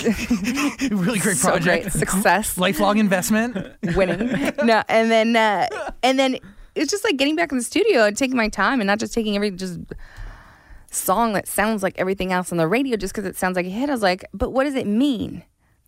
really 0.91 1.19
great 1.19 1.37
so 1.37 1.49
project. 1.49 1.83
great 1.83 1.93
success 1.93 2.57
Lifelong 2.57 2.97
investment. 2.97 3.57
winning. 3.95 4.27
no, 4.63 4.83
and 4.89 5.09
then 5.09 5.35
uh, 5.35 5.67
and 6.03 6.19
then 6.19 6.39
it's 6.77 6.91
just 6.91 7.03
like 7.03 7.17
getting 7.17 7.35
back 7.35 7.51
in 7.51 7.57
the 7.57 7.63
studio 7.63 8.05
and 8.05 8.15
taking 8.17 8.37
my 8.37 8.49
time 8.49 8.79
and 8.79 8.87
not 8.87 8.99
just 8.99 9.13
taking 9.13 9.35
every 9.35 9.51
just 9.51 9.79
song 10.91 11.33
that 11.33 11.47
sounds 11.47 11.83
like 11.83 11.93
everything 11.97 12.31
else 12.31 12.51
on 12.51 12.57
the 12.57 12.67
radio 12.67 12.95
just 12.97 13.13
because 13.13 13.27
it 13.27 13.35
sounds 13.35 13.55
like 13.55 13.65
a 13.65 13.69
hit. 13.69 13.89
I 13.89 13.91
was 13.93 14.01
like, 14.01 14.25
but 14.33 14.51
what 14.53 14.63
does 14.63 14.75
it 14.75 14.87
mean? 14.87 15.43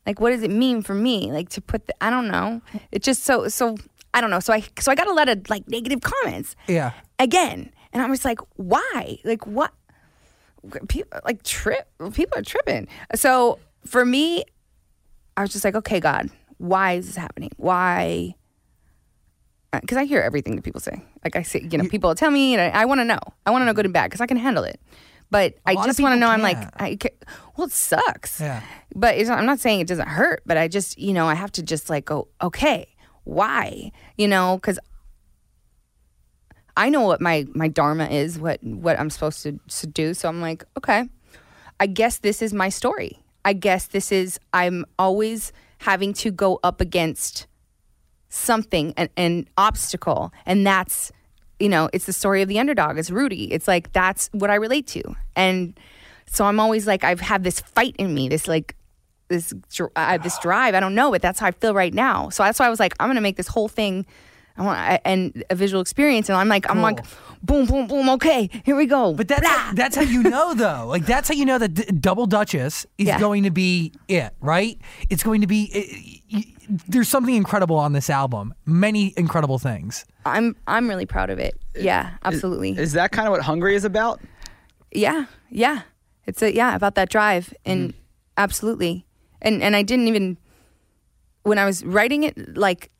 Like, 0.05 0.19
what 0.19 0.31
does 0.31 0.43
it 0.43 0.51
mean 0.51 0.81
for 0.81 0.93
me? 0.93 1.31
Like 1.31 1.49
to 1.49 1.61
put 1.61 1.87
the 1.87 1.93
I 2.03 2.09
don't 2.09 2.27
know. 2.27 2.61
It 2.91 3.03
just 3.03 3.23
so 3.23 3.47
so 3.47 3.77
I 4.13 4.21
don't 4.21 4.29
know. 4.31 4.39
So 4.39 4.53
I 4.53 4.63
so 4.79 4.91
I 4.91 4.95
got 4.95 5.07
a 5.07 5.13
lot 5.13 5.29
of 5.29 5.49
like 5.49 5.67
negative 5.69 6.01
comments 6.01 6.55
Yeah. 6.67 6.91
again, 7.19 7.71
and 7.93 8.01
I'm 8.01 8.11
just 8.11 8.25
like, 8.25 8.39
why? 8.55 9.19
Like 9.23 9.45
what? 9.45 9.71
People 10.87 11.19
like 11.23 11.43
trip. 11.43 11.87
People 12.13 12.39
are 12.39 12.43
tripping. 12.43 12.87
So 13.15 13.59
for 13.85 14.03
me, 14.05 14.43
I 15.37 15.41
was 15.41 15.51
just 15.51 15.63
like, 15.63 15.75
okay, 15.75 15.99
God, 15.99 16.29
why 16.57 16.93
is 16.93 17.07
this 17.07 17.15
happening? 17.15 17.51
Why? 17.57 18.35
Because 19.71 19.97
I 19.97 20.05
hear 20.05 20.21
everything 20.21 20.55
that 20.55 20.63
people 20.63 20.81
say. 20.81 21.03
Like 21.23 21.35
I 21.35 21.43
say, 21.43 21.67
you 21.69 21.77
know, 21.77 21.87
people 21.87 22.13
tell 22.15 22.31
me, 22.31 22.55
and 22.55 22.61
I, 22.61 22.81
I 22.81 22.85
want 22.85 23.01
to 23.01 23.05
know. 23.05 23.19
I 23.45 23.51
want 23.51 23.61
to 23.61 23.65
know 23.65 23.73
good 23.73 23.85
and 23.85 23.93
bad 23.93 24.05
because 24.05 24.21
I 24.21 24.25
can 24.25 24.37
handle 24.37 24.63
it. 24.63 24.79
But 25.31 25.55
I 25.65 25.75
just 25.75 25.99
want 25.99 26.13
to 26.13 26.19
know. 26.19 26.27
I'm 26.27 26.41
like, 26.41 26.57
can't. 26.57 26.73
I 26.79 26.95
ca- 26.95 27.15
well, 27.55 27.67
it 27.67 27.73
sucks. 27.73 28.39
Yeah. 28.41 28.63
But 28.95 29.17
it's 29.17 29.29
I'm 29.29 29.45
not 29.45 29.59
saying 29.59 29.79
it 29.79 29.87
doesn't 29.87 30.07
hurt. 30.07 30.41
But 30.45 30.57
I 30.57 30.67
just, 30.67 30.97
you 30.97 31.13
know, 31.13 31.27
I 31.27 31.35
have 31.35 31.51
to 31.53 31.63
just 31.63 31.89
like 31.89 32.05
go, 32.05 32.29
okay, 32.41 32.87
why? 33.25 33.91
You 34.17 34.27
know, 34.27 34.57
because 34.57 34.79
I 36.75 36.89
know 36.89 37.01
what 37.01 37.21
my 37.21 37.45
my 37.53 37.67
dharma 37.67 38.05
is, 38.05 38.39
what 38.39 38.63
what 38.63 38.99
I'm 38.99 39.09
supposed 39.09 39.43
to, 39.43 39.59
to 39.67 39.87
do. 39.87 40.13
So 40.15 40.29
I'm 40.29 40.41
like, 40.41 40.63
okay, 40.77 41.07
I 41.79 41.85
guess 41.87 42.19
this 42.19 42.41
is 42.41 42.53
my 42.53 42.69
story. 42.69 43.19
I 43.45 43.53
guess 43.53 43.87
this 43.87 44.11
is 44.11 44.39
I'm 44.53 44.85
always 44.97 45.51
having 45.79 46.13
to 46.13 46.31
go 46.31 46.59
up 46.63 46.81
against 46.81 47.47
something 48.29 48.93
an, 48.95 49.09
an 49.17 49.47
obstacle. 49.57 50.31
And 50.45 50.65
that's 50.65 51.11
you 51.59 51.67
know 51.69 51.89
it's 51.91 52.05
the 52.05 52.13
story 52.13 52.41
of 52.41 52.47
the 52.47 52.59
underdog. 52.59 52.97
It's 52.97 53.11
rudy. 53.11 53.51
It's 53.51 53.67
like 53.67 53.91
that's 53.91 54.29
what 54.31 54.49
i 54.49 54.55
relate 54.55 54.87
to. 54.87 55.03
And 55.35 55.77
so 56.25 56.45
i'm 56.45 56.59
always 56.59 56.87
like 56.87 57.03
i've 57.03 57.19
had 57.19 57.43
this 57.43 57.59
fight 57.59 57.95
in 57.97 58.13
me 58.13 58.29
this 58.29 58.47
like 58.47 58.75
this 59.27 59.53
uh, 59.95 60.17
this 60.19 60.37
drive. 60.39 60.75
I 60.75 60.79
don't 60.79 60.95
know 60.95 61.11
but 61.11 61.21
that's 61.21 61.39
how 61.39 61.47
i 61.47 61.51
feel 61.51 61.73
right 61.73 61.93
now. 61.93 62.29
So 62.29 62.43
that's 62.43 62.59
why 62.59 62.67
i 62.67 62.69
was 62.69 62.79
like 62.79 62.93
i'm 62.99 63.09
gonna 63.09 63.21
make 63.21 63.37
this 63.37 63.47
whole 63.47 63.67
thing 63.67 64.05
i 64.59 64.63
want 64.63 64.77
I- 64.77 64.99
and 65.05 65.43
a 65.49 65.55
visual 65.55 65.81
experience 65.81 66.29
and 66.29 66.37
i'm 66.37 66.47
like 66.49 66.69
i'm 66.69 66.81
like 66.81 66.99
boom 67.41 67.65
boom 67.65 67.87
boom 67.87 68.09
okay 68.09 68.49
here 68.65 68.75
we 68.75 68.85
go 68.85 69.13
But 69.13 69.27
that's 69.29 69.41
Blah. 69.41 69.71
that's 69.73 69.95
how 69.95 70.03
you 70.03 70.21
know 70.23 70.53
though. 70.53 70.85
Like 70.87 71.05
that's 71.05 71.27
how 71.29 71.33
you 71.35 71.45
know 71.45 71.57
that 71.57 71.69
D- 71.73 71.85
Double 71.99 72.27
Dutchess 72.27 72.85
is 72.97 73.07
Yeah. 73.07 73.17
going 73.19 73.43
to 73.43 73.51
be 73.51 73.93
it, 74.09 74.33
right? 74.41 74.77
It's 75.09 75.23
going 75.23 75.41
to 75.41 75.47
be. 75.47 75.63
It, 75.73 76.21
y- 76.33 76.53
there's 76.87 77.07
something 77.07 77.33
incredible 77.33 77.77
on 77.77 77.93
this 77.93 78.09
album. 78.09 78.53
Many 78.65 79.13
incredible 79.17 79.57
things. 79.57 80.05
i'm 80.25 80.55
i'm 80.67 80.87
really 80.89 81.05
proud 81.05 81.29
of 81.29 81.39
it 81.39 81.55
yeah 81.75 82.11
absolutely 82.25 82.71
Is 82.77 82.91
that 82.93 83.11
kind 83.11 83.25
of 83.27 83.31
what 83.31 83.41
Hungry 83.41 83.73
is 83.75 83.85
about? 83.85 84.19
Yeah, 84.91 85.25
yeah. 85.49 85.81
It's 86.25 86.41
a 86.41 86.53
yeah 86.53 86.75
about 86.75 86.95
that 86.95 87.09
drive 87.09 87.53
and 87.65 87.89
mm-hmm. 87.93 87.99
absolutely. 88.37 89.05
And 89.41 89.63
and 89.63 89.75
I 89.79 89.81
didn't 89.83 90.07
even 90.09 90.37
when 91.43 91.57
I 91.57 91.65
was 91.65 91.83
writing 91.85 92.23
it, 92.23 92.35
like 92.57 92.91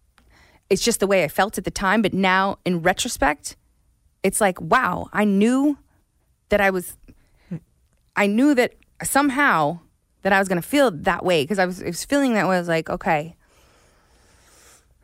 it's 0.70 0.84
just 0.84 1.00
the 1.00 1.08
way 1.08 1.24
I 1.24 1.28
felt 1.28 1.58
at 1.58 1.64
the 1.64 1.72
time. 1.72 2.02
But 2.02 2.14
now, 2.14 2.60
in 2.66 2.82
retrospect, 2.82 3.56
it's 4.24 4.40
like, 4.42 4.60
wow, 4.62 5.10
I 5.14 5.24
knew 5.26 5.78
that 6.50 6.62
I 6.62 6.70
was, 6.70 6.98
I 8.16 8.28
knew 8.28 8.54
that 8.56 8.74
somehow 9.04 9.80
that 10.22 10.34
I 10.34 10.40
was 10.40 10.48
going 10.48 10.62
to 10.62 10.68
feel 10.68 10.92
that 10.92 11.24
way 11.24 11.44
because 11.44 11.60
I 11.60 11.66
was, 11.66 11.82
I 11.82 11.88
was 11.88 12.04
feeling 12.04 12.34
that 12.34 12.48
way. 12.48 12.56
I 12.56 12.60
was 12.60 12.68
like, 12.68 12.90
okay, 12.90 13.36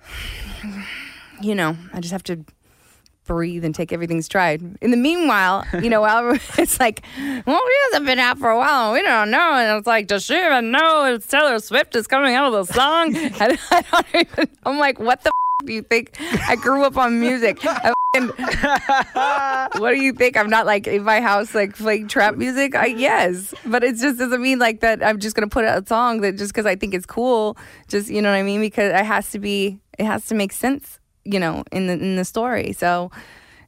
you 1.41 1.55
know, 1.55 1.77
I 1.93 2.01
just 2.01 2.11
have 2.11 2.23
to 2.23 2.43
breathe 3.25 3.65
and 3.65 3.73
take 3.73 3.91
everything 3.91 4.21
stride. 4.21 4.61
In 4.81 4.91
the 4.91 4.97
meanwhile, 4.97 5.65
you 5.81 5.89
know, 5.89 6.01
while 6.01 6.37
it's 6.57 6.79
like, 6.79 7.03
well, 7.17 7.41
he 7.45 7.75
hasn't 7.85 8.05
been 8.05 8.19
out 8.19 8.37
for 8.37 8.49
a 8.49 8.57
while. 8.57 8.93
We 8.93 9.01
don't 9.01 9.31
know. 9.31 9.53
And 9.53 9.79
it's 9.79 9.87
like, 9.87 10.07
does 10.07 10.25
she 10.25 10.35
even 10.35 10.71
know 10.71 11.17
Taylor 11.17 11.59
Swift 11.59 11.95
is 11.95 12.07
coming 12.07 12.35
out 12.35 12.53
of 12.53 12.67
the 12.67 12.73
song? 12.73 13.15
I, 13.17 13.57
I 13.71 13.81
don't 13.81 14.27
even, 14.27 14.49
I'm 14.65 14.77
like, 14.77 14.99
what 14.99 15.23
the 15.23 15.31
do 15.63 15.73
you 15.73 15.81
think? 15.81 16.15
I 16.47 16.55
grew 16.55 16.83
up 16.83 16.97
on 16.97 17.19
music. 17.19 17.63
What 18.15 19.91
do 19.91 20.01
you 20.01 20.13
think? 20.13 20.37
I'm 20.37 20.49
not 20.49 20.65
like 20.65 20.87
in 20.87 21.03
my 21.03 21.19
house 21.19 21.53
like 21.53 21.75
playing 21.75 22.07
trap 22.07 22.35
music. 22.35 22.73
I 22.73 22.85
yes, 22.85 23.53
but 23.65 23.83
it 23.83 23.97
just 23.97 24.17
doesn't 24.17 24.41
mean 24.41 24.57
like 24.57 24.79
that. 24.79 25.03
I'm 25.03 25.19
just 25.19 25.35
gonna 25.35 25.49
put 25.49 25.65
out 25.65 25.83
a 25.83 25.85
song 25.85 26.21
that 26.21 26.37
just 26.37 26.53
because 26.53 26.65
I 26.65 26.77
think 26.77 26.93
it's 26.93 27.05
cool. 27.05 27.57
Just 27.89 28.09
you 28.09 28.21
know 28.21 28.29
what 28.31 28.37
I 28.37 28.43
mean? 28.43 28.61
Because 28.61 28.93
it 28.93 29.05
has 29.05 29.31
to 29.31 29.39
be. 29.39 29.79
It 29.99 30.05
has 30.05 30.25
to 30.27 30.35
make 30.35 30.53
sense. 30.53 30.99
You 31.25 31.39
know, 31.39 31.63
in 31.73 31.87
the 31.87 31.93
in 31.93 32.15
the 32.15 32.23
story. 32.23 32.71
So 32.71 33.11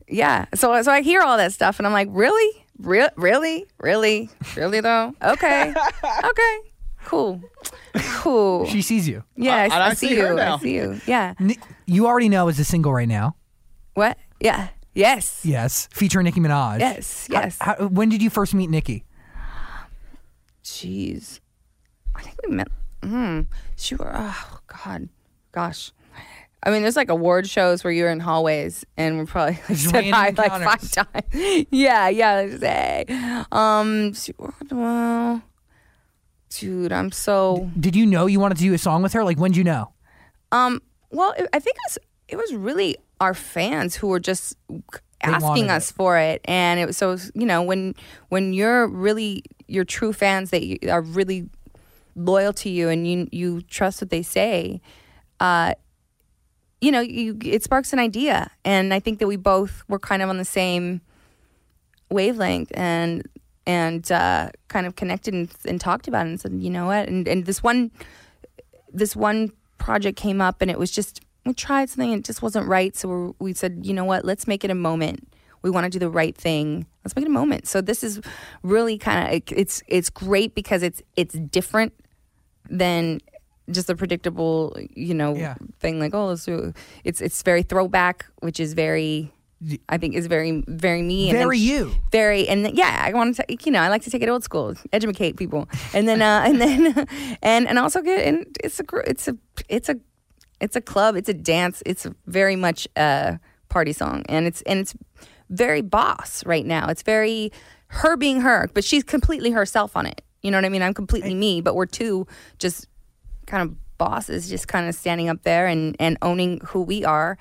yeah. 0.07 0.45
So 0.55 0.81
so 0.81 0.91
I 0.91 1.01
hear 1.01 1.21
all 1.21 1.35
that 1.35 1.51
stuff 1.51 1.79
and 1.79 1.85
I'm 1.85 1.93
like, 1.93 2.07
really, 2.11 2.65
Re- 2.79 3.09
really, 3.15 3.65
really, 3.79 4.29
really 4.55 4.81
though. 4.81 5.13
Okay, 5.21 5.73
okay, 6.23 6.57
cool, 7.07 7.41
cool. 8.19 8.65
She 8.67 8.81
sees 8.81 9.07
you. 9.07 9.23
Yeah, 9.35 9.55
I, 9.55 9.65
I 9.67 9.87
I 9.87 9.93
see, 9.93 10.09
see 10.09 10.15
her 10.15 10.29
you. 10.31 10.35
now. 10.35 10.55
I 10.55 10.59
see 10.59 10.73
you. 10.75 10.99
Yeah. 11.07 11.33
Ni- 11.39 11.57
You 11.85 12.05
already 12.07 12.27
know 12.29 12.47
is 12.49 12.59
a 12.59 12.65
single 12.65 12.91
right 12.93 13.07
now. 13.07 13.35
What? 13.93 14.17
Yeah. 14.39 14.67
Yes. 14.93 15.41
Yes, 15.45 15.87
featuring 15.91 16.25
Nicki 16.25 16.39
Minaj. 16.41 16.79
Yes. 16.79 17.27
Yes. 17.31 17.57
how- 17.61 17.87
when 17.87 18.09
did 18.09 18.21
you 18.21 18.29
first 18.29 18.53
meet 18.53 18.69
Nicki? 18.69 19.05
Jeez. 20.63 21.39
I 22.15 22.21
think 22.21 22.35
we 22.47 22.55
met. 22.55 22.67
Hmm. 23.03 23.41
She 23.75 23.95
were. 23.95 24.11
Oh 24.13 24.59
God. 24.83 25.09
Gosh. 25.51 25.91
I 26.63 26.71
mean, 26.71 26.81
there's 26.81 26.95
like 26.97 27.09
award 27.09 27.47
shows 27.47 27.83
where 27.83 27.93
you're 27.93 28.09
in 28.09 28.19
hallways 28.19 28.83
and 28.97 29.17
we're 29.19 29.25
probably 29.27 29.59
like, 29.69 29.77
said 29.77 30.05
hi 30.09 30.33
like 30.35 30.51
five 30.51 30.91
times. 30.91 31.65
yeah, 31.71 32.09
yeah. 32.09 32.33
Like, 32.41 32.49
just, 32.49 32.63
hey, 32.63 33.05
um, 33.51 34.13
she- 34.13 34.33
well, 34.71 35.41
dude, 36.59 36.91
I'm 36.91 37.11
so. 37.11 37.69
Did 37.79 37.95
you 37.95 38.05
know 38.05 38.25
you 38.25 38.39
wanted 38.39 38.57
to 38.57 38.63
do 38.63 38.73
a 38.73 38.77
song 38.77 39.03
with 39.03 39.13
her? 39.13 39.23
Like 39.23 39.37
when 39.37 39.51
did 39.51 39.57
you 39.57 39.63
know? 39.63 39.93
Um, 40.51 40.81
well, 41.11 41.33
it, 41.37 41.47
I 41.53 41.59
think 41.59 41.75
it 41.75 41.81
was 41.87 41.97
it 42.27 42.35
was 42.35 42.53
really 42.53 42.97
our 43.19 43.33
fans 43.33 43.95
who 43.95 44.07
were 44.07 44.19
just 44.19 44.57
asking 45.21 45.65
it. 45.65 45.71
us 45.71 45.91
for 45.91 46.17
it, 46.17 46.41
and 46.45 46.79
it 46.79 46.85
was 46.85 46.97
so 46.97 47.17
you 47.33 47.45
know 47.45 47.61
when 47.61 47.95
when 48.29 48.53
you're 48.53 48.87
really 48.87 49.43
your 49.67 49.85
true 49.85 50.13
fans 50.13 50.49
that 50.51 50.85
are 50.89 51.01
really 51.01 51.49
loyal 52.15 52.53
to 52.53 52.69
you 52.69 52.89
and 52.89 53.07
you 53.07 53.27
you 53.31 53.61
trust 53.61 54.01
what 54.01 54.09
they 54.09 54.23
say, 54.23 54.81
uh, 55.39 55.73
you 56.81 56.91
know, 56.91 57.01
you 57.01 57.37
it 57.43 57.63
sparks 57.63 57.93
an 57.93 57.99
idea, 57.99 58.49
and 58.65 58.93
I 58.93 58.99
think 58.99 59.19
that 59.19 59.27
we 59.27 59.35
both 59.35 59.83
were 59.87 59.99
kind 59.99 60.21
of 60.21 60.29
on 60.29 60.37
the 60.37 60.45
same 60.45 61.01
wavelength 62.09 62.71
and 62.73 63.27
and 63.67 64.09
uh, 64.11 64.49
kind 64.69 64.87
of 64.87 64.95
connected 64.95 65.33
and, 65.35 65.53
and 65.65 65.79
talked 65.79 66.07
about 66.07 66.25
it 66.25 66.29
and 66.29 66.39
said, 66.41 66.53
you 66.53 66.69
know 66.71 66.87
what, 66.87 67.07
and 67.07 67.27
and 67.27 67.45
this 67.45 67.61
one 67.61 67.91
this 68.91 69.15
one 69.15 69.51
project 69.77 70.17
came 70.17 70.41
up 70.41 70.61
and 70.61 70.71
it 70.71 70.79
was 70.79 70.89
just 70.89 71.19
we 71.45 71.53
tried 71.53 71.89
something 71.89 72.11
and 72.13 72.19
it 72.21 72.25
just 72.25 72.41
wasn't 72.41 72.65
right. 72.67 72.95
So 72.95 73.07
we're, 73.09 73.31
we 73.39 73.53
said 73.53 73.81
you 73.83 73.93
know 73.93 74.05
what? 74.05 74.25
Let's 74.25 74.47
make 74.47 74.63
it 74.63 74.71
a 74.71 74.75
moment. 74.75 75.27
We 75.61 75.69
want 75.69 75.83
to 75.83 75.89
do 75.89 75.99
the 75.99 76.09
right 76.09 76.35
thing. 76.35 76.85
Let's 77.03 77.15
make 77.15 77.25
it 77.25 77.29
a 77.29 77.31
moment. 77.31 77.67
So 77.67 77.81
this 77.81 78.03
is 78.03 78.21
really 78.63 78.97
kind 78.97 79.27
of 79.35 79.43
it's 79.57 79.83
it's 79.87 80.09
great 80.09 80.55
because 80.55 80.81
it's 80.81 81.01
it's 81.15 81.35
different 81.35 81.93
than 82.69 83.19
just 83.69 83.89
a 83.89 83.95
predictable 83.95 84.77
you 84.95 85.13
know 85.13 85.35
Yeah. 85.35 85.55
thing 85.79 85.99
like 85.99 86.13
oh 86.13 86.37
it's 87.03 87.19
it's 87.21 87.43
very 87.43 87.63
throwback 87.63 88.25
which 88.39 88.59
is 88.61 88.73
very 88.73 89.33
I 89.89 89.97
think 89.97 90.13
is 90.13 90.27
very 90.27 90.63
very 90.67 91.01
me 91.01 91.29
and 91.29 91.37
Very 91.37 91.57
you. 91.57 91.91
very 92.11 92.47
and 92.47 92.63
then, 92.63 92.75
yeah 92.75 93.01
I 93.03 93.13
want 93.13 93.35
to 93.35 93.45
you 93.65 93.71
know 93.71 93.79
I 93.79 93.89
like 93.89 94.03
to 94.03 94.11
take 94.11 94.21
it 94.21 94.29
old 94.29 94.43
school 94.43 94.75
educate 94.93 95.35
people. 95.37 95.67
And 95.93 96.07
then 96.07 96.21
uh 96.21 96.43
and 96.45 96.61
then 96.61 97.07
and 97.41 97.67
and 97.67 97.79
also 97.79 98.01
get 98.01 98.25
and 98.27 98.45
it's 98.63 98.79
a 98.79 98.83
it's 99.07 99.27
a 99.27 99.35
it's 99.67 99.89
a 99.89 99.99
it's 100.59 100.75
a 100.75 100.81
club 100.81 101.15
it's 101.15 101.29
a 101.29 101.33
dance 101.33 101.81
it's 101.85 102.05
very 102.27 102.55
much 102.55 102.87
a 102.95 103.39
party 103.69 103.93
song. 103.93 104.23
And 104.29 104.45
it's 104.45 104.61
and 104.63 104.79
it's 104.79 104.95
very 105.49 105.81
boss 105.81 106.45
right 106.45 106.65
now. 106.65 106.87
It's 106.89 107.01
very 107.01 107.51
her 107.87 108.15
being 108.15 108.41
her 108.41 108.69
but 108.73 108.83
she's 108.83 109.03
completely 109.03 109.51
herself 109.51 109.97
on 109.97 110.05
it. 110.05 110.21
You 110.43 110.51
know 110.51 110.57
what 110.57 110.65
I 110.65 110.69
mean? 110.69 110.83
I'm 110.83 110.93
completely 110.93 111.33
me 111.33 111.61
but 111.61 111.75
we're 111.75 111.87
two 111.87 112.27
just 112.59 112.87
kind 113.47 113.63
of 113.63 113.75
bosses 113.97 114.47
just 114.47 114.67
kind 114.67 114.87
of 114.87 114.93
standing 114.93 115.29
up 115.29 115.41
there 115.41 115.65
and 115.65 115.95
and 115.99 116.15
owning 116.21 116.61
who 116.63 116.83
we 116.83 117.03
are. 117.03 117.39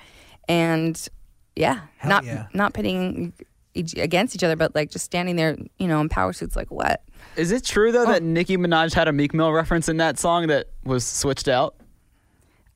And 0.49 1.07
yeah 1.57 1.81
Hell 1.97 2.09
not 2.09 2.23
yeah. 2.25 2.45
not 2.53 2.73
pitting 2.73 3.33
each, 3.73 3.93
against 3.97 4.35
each 4.35 4.43
other 4.43 4.55
but 4.55 4.73
like 4.75 4.89
just 4.91 5.03
standing 5.05 5.35
there 5.35 5.57
you 5.79 5.87
know 5.87 5.99
in 6.01 6.07
power 6.09 6.31
suits 6.33 6.55
like 6.55 6.71
what 6.71 7.01
Is 7.35 7.51
it 7.51 7.63
true 7.63 7.91
though 7.91 8.05
that 8.05 8.23
Nicki 8.23 8.57
Minaj 8.57 8.93
had 8.93 9.07
a 9.07 9.11
Meek 9.11 9.33
Mill 9.33 9.51
reference 9.51 9.89
in 9.89 9.97
that 9.97 10.17
song 10.19 10.47
that 10.47 10.67
was 10.83 11.05
switched 11.05 11.47
out? 11.47 11.75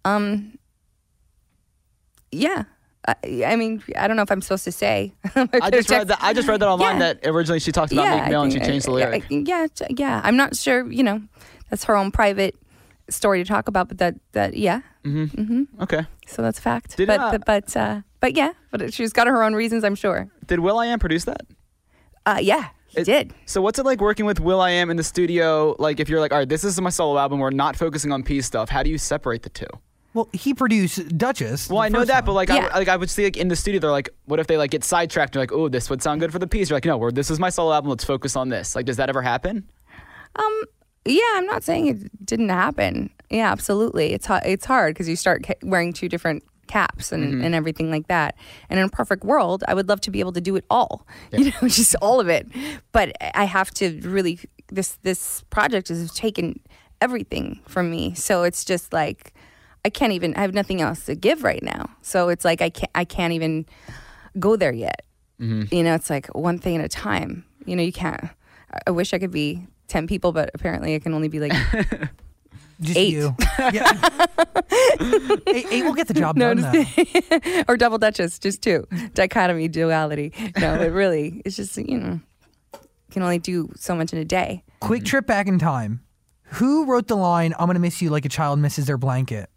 um 0.05 0.57
yeah 2.31 2.63
I, 3.07 3.15
I 3.45 3.55
mean 3.55 3.83
i 3.97 4.07
don't 4.07 4.15
know 4.15 4.23
if 4.23 4.31
i'm 4.31 4.41
supposed 4.41 4.63
to 4.65 4.71
say 4.71 5.13
I 5.35 5.69
just 5.71 5.89
read 5.89 6.07
that. 6.07 6.19
I 6.21 6.33
just 6.33 6.47
read 6.47 6.59
that 6.61 6.67
online 6.67 6.99
Yeah. 6.99 7.13
that 7.13 7.27
originally 7.27 7.59
she 7.59 7.71
talked 7.71 7.91
about 7.91 8.19
Meek 8.21 8.29
Mill 8.29 8.43
and 8.43 8.51
she 8.51 8.59
think- 8.59 8.69
changed 8.71 8.87
the 8.87 8.91
yeah, 8.97 9.05
lyric. 9.05 9.23
I- 9.31 9.43
yeah 9.45 9.67
t- 9.73 9.95
yeah 9.97 10.21
i'm 10.23 10.37
not 10.37 10.55
sure 10.55 10.89
you 10.91 11.03
know 11.03 11.21
that's 11.69 11.83
her 11.85 11.95
own 11.95 12.11
private 12.11 12.55
story 13.09 13.43
to 13.43 13.47
talk 13.47 13.67
about 13.67 13.87
but 13.87 13.97
that 13.97 14.15
that 14.33 14.55
yeah 14.55 14.81
Okay. 15.81 16.05
so 16.27 16.41
that's 16.43 16.59
a 16.59 16.61
fact 16.61 16.95
Did, 16.97 17.07
but, 17.07 17.19
uh, 17.19 17.31
but 17.31 17.45
but 17.45 17.77
uh 17.77 18.01
but 18.21 18.36
yeah 18.36 18.53
but 18.71 18.93
she's 18.93 19.12
got 19.12 19.27
her 19.27 19.43
own 19.43 19.53
reasons 19.53 19.84
i'm 19.84 19.95
sure 19.95 20.29
Did 20.47 20.60
will.i.am 20.62 20.99
produce 20.99 21.25
that? 21.25 21.41
uh 22.25 22.39
yeah 22.41 22.69
he 22.88 23.01
It- 23.01 23.05
did 23.05 23.34
So 23.45 23.62
what's 23.62 23.79
it 23.79 23.86
like 23.86 23.99
working 24.01 24.25
with 24.25 24.39
will.i.am 24.39 24.89
in 24.89 24.97
the 24.97 25.03
studio? 25.03 25.75
Like 25.79 25.99
if 26.01 26.10
you're 26.10 26.19
like, 26.19 26.31
all 26.34 26.39
right, 26.39 26.49
this 26.49 26.63
is 26.65 26.79
my 26.81 26.89
solo 26.89 27.17
album. 27.17 27.39
We're 27.39 27.49
not 27.49 27.77
focusing 27.77 28.12
on 28.12 28.21
P 28.21 28.41
stuff. 28.41 28.67
How 28.69 28.84
do 28.84 28.89
you 28.89 28.97
separate 28.97 29.43
the 29.43 29.49
two? 29.49 29.67
Well, 30.13 30.27
he 30.34 30.53
produced 30.53 31.17
Dutchess. 31.17 31.69
Well, 31.69 31.79
I 31.79 31.88
know 31.88 32.03
that, 32.03 32.15
one. 32.15 32.25
but 32.25 32.34
like, 32.34 32.49
Yeah. 32.49 32.67
I, 32.73 32.79
like 32.79 32.89
I 32.89 32.97
would 32.97 33.10
see 33.10 33.23
like 33.23 33.38
in 33.38 33.47
the 33.47 33.55
studio, 33.55 33.79
they're 33.79 33.91
like, 33.91 34.10
what 34.25 34.41
if 34.41 34.47
they 34.47 34.57
like 34.57 34.71
get 34.71 34.84
sidetracked? 34.84 35.31
They're 35.31 35.41
like, 35.43 35.53
oh, 35.53 35.69
this 35.69 35.89
would 35.89 36.01
sound 36.03 36.19
good 36.19 36.34
for 36.34 36.39
the 36.39 36.47
piece. 36.47 36.69
You're 36.69 36.75
like, 36.75 36.84
no, 36.84 36.97
we're, 36.97 37.12
this 37.13 37.31
is 37.31 37.39
my 37.39 37.49
solo 37.49 37.71
album. 37.71 37.89
Let's 37.91 38.03
focus 38.03 38.36
on 38.36 38.49
this. 38.49 38.75
Like, 38.75 38.86
does 38.86 38.97
that 38.97 39.07
ever 39.07 39.21
happen? 39.21 39.69
Um, 40.36 40.63
yeah, 41.05 41.21
I'm 41.36 41.45
not 41.45 41.63
saying 41.63 41.88
it 41.88 42.25
didn't 42.25 42.49
happen. 42.49 43.10
Yeah, 43.29 43.49
absolutely. 43.53 44.12
It's 44.12 44.27
hu- 44.27 44.43
it's 44.43 44.65
hard 44.65 44.93
because 44.95 45.07
you 45.07 45.15
start 45.15 45.45
wearing 45.63 45.93
two 45.93 46.10
different 46.10 46.43
caps 46.71 47.12
and, 47.12 47.23
mm-hmm. 47.23 47.43
and 47.43 47.53
everything 47.53 47.91
like 47.91 48.07
that. 48.07 48.36
And 48.69 48.79
in 48.79 48.86
a 48.86 48.89
perfect 48.89 49.23
world, 49.23 49.63
I 49.67 49.73
would 49.73 49.89
love 49.89 49.99
to 50.01 50.12
be 50.12 50.21
able 50.21 50.31
to 50.34 50.41
do 50.41 50.55
it 50.55 50.65
all, 50.69 51.05
you 51.31 51.45
know, 51.45 51.67
just 51.67 51.95
all 52.01 52.19
of 52.19 52.29
it. 52.29 52.47
But 52.91 53.15
I 53.36 53.43
have 53.43 53.71
to 53.75 53.99
really 54.01 54.39
this 54.69 54.97
this 55.03 55.43
project 55.49 55.89
has 55.89 56.13
taken 56.13 56.60
everything 57.01 57.60
from 57.67 57.91
me. 57.91 58.13
So 58.13 58.43
it's 58.43 58.63
just 58.63 58.93
like 58.93 59.34
I 59.84 59.89
can't 59.89 60.13
even. 60.13 60.36
I 60.36 60.41
have 60.41 60.53
nothing 60.53 60.81
else 60.81 61.05
to 61.05 61.15
give 61.15 61.43
right 61.43 61.62
now. 61.63 61.89
So 62.01 62.29
it's 62.29 62.45
like 62.45 62.62
I 62.62 62.69
can't. 62.69 62.91
I 62.95 63.03
can't 63.03 63.34
even 63.34 63.65
go 64.39 64.55
there 64.55 64.71
yet. 64.71 65.03
Mm-hmm. 65.39 65.73
You 65.73 65.84
know, 65.84 65.95
it's 65.95 66.10
like 66.10 66.27
one 66.36 66.60
thing 66.60 66.77
at 66.77 66.86
a 66.86 66.89
time. 66.89 67.45
You 67.65 67.75
know, 67.75 67.84
you 67.84 67.91
can't. 67.91 68.23
I- 68.23 68.79
I 68.88 68.91
wish 68.91 69.13
I 69.13 69.19
could 69.19 69.31
be 69.31 69.67
ten 69.88 70.07
people, 70.07 70.31
but 70.31 70.49
apparently 70.53 70.95
I 70.95 70.99
can 70.99 71.13
only 71.13 71.27
be 71.27 71.39
like 71.41 71.51
Just 72.81 72.97
eight. 72.97 73.13
you. 73.13 73.35
Yeah. 73.73 73.91
eight, 75.47 75.65
eight 75.69 75.83
will 75.83 75.93
get 75.93 76.07
the 76.07 76.13
job 76.13 76.35
No, 76.35 76.53
done. 76.53 76.73
just- 76.73 77.65
or 77.69 77.77
double 77.77 77.97
dutchess, 77.97 78.39
just 78.39 78.61
two. 78.61 78.87
Dichotomy, 79.13 79.67
duality. 79.67 80.33
No, 80.59 80.75
it 80.75 80.87
really, 80.91 81.41
it's 81.45 81.55
just 81.55 81.77
you 81.77 81.97
know, 81.99 82.19
you 82.73 82.79
can 83.11 83.21
only 83.23 83.39
do 83.39 83.69
so 83.75 83.95
much 83.95 84.13
in 84.13 84.19
a 84.19 84.25
day. 84.25 84.63
Quick 84.79 85.03
trip 85.05 85.27
back 85.27 85.47
in 85.47 85.59
time. 85.59 86.01
Who 86.55 86.85
wrote 86.85 87.07
the 87.07 87.15
line 87.15 87.53
"I'm 87.59 87.67
gonna 87.67 87.79
miss 87.79 88.01
you 88.01 88.09
like 88.09 88.25
a 88.25 88.29
child 88.29 88.59
misses 88.59 88.85
their 88.87 88.97
blanket"? 88.97 89.49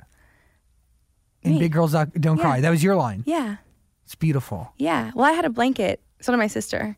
And 1.43 1.55
Me. 1.55 1.61
Big 1.61 1.73
Girls 1.73 1.93
Don't 1.93 2.21
Don't 2.21 2.37
Yeah. 2.37 2.43
Cry. 2.43 2.61
That 2.61 2.71
was 2.71 2.83
your 2.83 2.97
line. 2.97 3.23
Yeah, 3.27 3.57
It's 4.05 4.15
beautiful. 4.15 4.73
yeah. 4.79 5.11
Well, 5.15 5.27
I 5.27 5.33
had 5.33 5.45
a 5.45 5.51
blanket. 5.51 6.01
So 6.21 6.33
did 6.33 6.39
my 6.39 6.47
sister. 6.47 6.97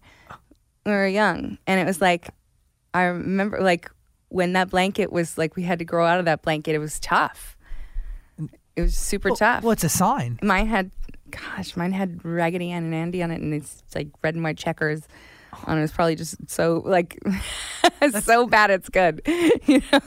We 0.84 0.92
were 0.92 1.06
young, 1.08 1.58
and 1.66 1.80
it 1.80 1.84
was 1.86 2.00
like, 2.00 2.28
I 2.94 3.04
remember 3.04 3.60
like 3.60 3.90
when 4.28 4.52
that 4.54 4.70
blanket 4.70 5.12
was 5.12 5.38
like 5.38 5.56
we 5.56 5.62
had 5.62 5.78
to 5.78 5.84
grow 5.84 6.06
out 6.06 6.18
of 6.18 6.24
that 6.24 6.42
blanket. 6.42 6.74
It 6.74 6.78
was 6.78 6.98
tough. 7.00 7.56
It 8.74 8.82
was 8.82 8.94
super 8.94 9.30
tough. 9.30 9.62
Well, 9.62 9.72
it's 9.72 9.84
a 9.84 9.88
sign. 9.88 10.38
Mine 10.42 10.66
had, 10.66 10.90
gosh, 11.30 11.76
mine 11.76 11.92
had 11.92 12.22
Raggedy 12.24 12.70
Ann 12.70 12.84
and 12.84 12.94
Andy 12.94 13.22
on 13.22 13.30
it, 13.30 13.40
and 13.40 13.54
it's 13.54 13.82
like 13.94 14.08
red 14.22 14.34
and 14.34 14.44
white 14.44 14.58
checkers. 14.58 15.02
On 15.64 15.78
it 15.78 15.80
was 15.80 15.92
probably 15.92 16.16
just 16.16 16.50
so 16.50 16.82
like 16.84 17.18
so 18.22 18.46
bad 18.46 18.70
it's 18.70 18.90
good, 18.90 19.22
you 19.26 19.80
know. 19.90 20.00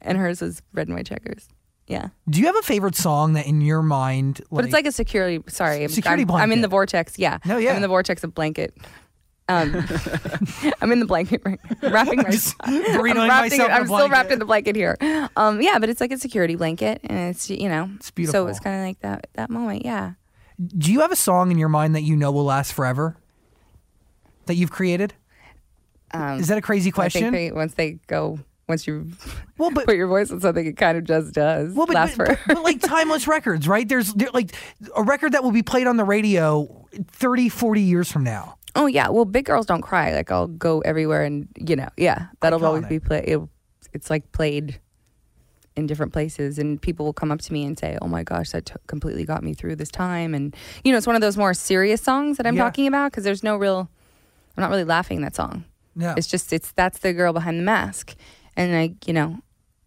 and 0.00 0.16
hers 0.16 0.40
was 0.40 0.62
red 0.72 0.86
and 0.86 0.96
white 0.96 1.06
checkers. 1.06 1.48
Yeah. 1.88 2.08
Do 2.30 2.38
you 2.38 2.46
have 2.46 2.56
a 2.56 2.62
favorite 2.62 2.94
song 2.94 3.32
that 3.32 3.46
in 3.46 3.60
your 3.60 3.82
mind? 3.82 4.38
Like, 4.38 4.48
But 4.50 4.64
it's 4.66 4.72
like 4.72 4.86
a 4.86 4.92
security. 4.92 5.42
Sorry, 5.48 5.82
I'm, 5.82 5.88
Security 5.88 6.22
I'm, 6.22 6.30
I'm 6.30 6.52
in 6.52 6.60
the 6.60 6.68
vortex. 6.68 7.18
Yeah. 7.18 7.38
No, 7.44 7.58
yeah. 7.58 7.70
I'm 7.70 7.76
in 7.76 7.82
the 7.82 7.88
vortex 7.88 8.22
of 8.22 8.34
blanket. 8.34 8.76
Um, 9.48 9.74
I'm 10.80 10.92
in 10.92 11.00
the 11.00 11.06
blanket 11.06 11.42
right 11.44 11.58
now. 11.82 11.90
Wrapping 11.90 12.18
my, 12.18 12.24
burritoing 12.30 13.28
myself 13.28 13.68
in 13.68 13.74
I'm 13.74 13.86
still 13.86 14.08
wrapped 14.08 14.30
in 14.30 14.38
the 14.38 14.44
blanket 14.44 14.76
here. 14.76 14.96
Um, 15.36 15.60
yeah, 15.60 15.78
but 15.78 15.88
it's 15.88 16.00
like 16.00 16.12
a 16.12 16.18
security 16.18 16.54
blanket, 16.56 17.00
and 17.04 17.30
it's 17.30 17.50
you 17.50 17.68
know, 17.68 17.90
It's 17.96 18.10
beautiful. 18.10 18.44
So 18.44 18.46
it's 18.48 18.60
kind 18.60 18.76
of 18.80 18.86
like 18.86 19.00
that 19.00 19.26
that 19.34 19.50
moment. 19.50 19.84
Yeah. 19.84 20.12
do 20.78 20.92
you 20.92 21.00
have 21.00 21.12
a 21.12 21.16
song 21.16 21.50
in 21.50 21.58
your 21.58 21.68
mind 21.68 21.94
that 21.94 22.02
you 22.02 22.16
know 22.16 22.30
will 22.32 22.44
last 22.44 22.72
forever? 22.72 23.16
That 24.46 24.54
you've 24.54 24.70
created? 24.72 25.14
Um, 26.14 26.38
Is 26.40 26.48
that 26.48 26.58
a 26.58 26.62
crazy 26.62 26.90
I 26.90 26.92
question? 26.92 27.22
think 27.22 27.32
they, 27.32 27.52
once 27.52 27.74
they 27.74 27.92
go, 28.06 28.38
once 28.68 28.86
you 28.86 29.10
well, 29.56 29.70
but 29.70 29.86
put 29.86 29.96
your 29.96 30.08
voice 30.08 30.30
on 30.30 30.40
something, 30.40 30.66
it 30.66 30.76
kind 30.76 30.98
of 30.98 31.04
just 31.04 31.32
does 31.32 31.74
Well, 31.74 31.86
but, 31.86 31.94
last 31.94 32.18
but, 32.18 32.26
forever. 32.26 32.40
but, 32.46 32.54
but 32.56 32.64
like 32.64 32.80
timeless 32.80 33.26
records, 33.28 33.66
right? 33.66 33.88
There's 33.88 34.12
there, 34.14 34.28
like 34.34 34.54
a 34.96 35.02
record 35.02 35.32
that 35.32 35.42
will 35.42 35.52
be 35.52 35.62
played 35.62 35.86
on 35.86 35.96
the 35.96 36.04
radio 36.04 36.86
30, 37.12 37.48
40 37.48 37.80
years 37.80 38.10
from 38.12 38.24
now. 38.24 38.56
Oh 38.74 38.86
yeah, 38.86 39.08
well, 39.08 39.24
big 39.24 39.44
girls 39.44 39.66
don't 39.66 39.82
cry. 39.82 40.14
Like 40.14 40.30
I'll 40.30 40.46
go 40.48 40.80
everywhere, 40.80 41.24
and 41.24 41.48
you 41.58 41.76
know, 41.76 41.88
yeah, 41.96 42.26
that'll 42.40 42.64
always 42.64 42.86
be 42.86 42.98
played. 43.00 43.24
It, 43.28 43.40
it's 43.92 44.08
like 44.10 44.32
played 44.32 44.80
in 45.76 45.86
different 45.86 46.12
places, 46.12 46.58
and 46.58 46.80
people 46.80 47.04
will 47.06 47.12
come 47.12 47.30
up 47.30 47.40
to 47.42 47.52
me 47.52 47.64
and 47.64 47.78
say, 47.78 47.98
"Oh 48.00 48.06
my 48.08 48.22
gosh, 48.22 48.50
that 48.50 48.66
t- 48.66 48.74
completely 48.86 49.24
got 49.24 49.42
me 49.42 49.52
through 49.54 49.76
this 49.76 49.90
time." 49.90 50.34
And 50.34 50.56
you 50.84 50.92
know, 50.92 50.98
it's 50.98 51.06
one 51.06 51.16
of 51.16 51.20
those 51.22 51.36
more 51.36 51.52
serious 51.54 52.00
songs 52.02 52.36
that 52.38 52.46
I'm 52.46 52.56
Yeah. 52.56 52.64
talking 52.64 52.86
about 52.86 53.10
because 53.12 53.24
there's 53.24 53.42
no 53.42 53.56
real. 53.56 53.90
I'm 54.56 54.60
not 54.62 54.70
really 54.70 54.84
laughing 54.84 55.20
that 55.22 55.34
song. 55.34 55.64
No. 55.94 56.14
It's 56.16 56.26
just 56.26 56.52
it's 56.52 56.72
that's 56.72 56.98
the 57.00 57.12
girl 57.12 57.32
behind 57.34 57.58
the 57.58 57.62
mask, 57.64 58.14
and 58.56 58.74
I 58.74 58.94
you 59.06 59.12
know, 59.12 59.40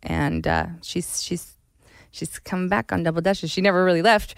and 0.04 0.46
uh, 0.48 0.68
she's 0.84 1.24
she's 1.24 1.54
she's 2.12 2.38
coming 2.40 2.70
back 2.70 2.92
on 2.92 3.02
double 3.02 3.22
dutchess. 3.22 3.50
She 3.50 3.62
never 3.62 3.84
really 3.84 4.04
left, 4.04 4.36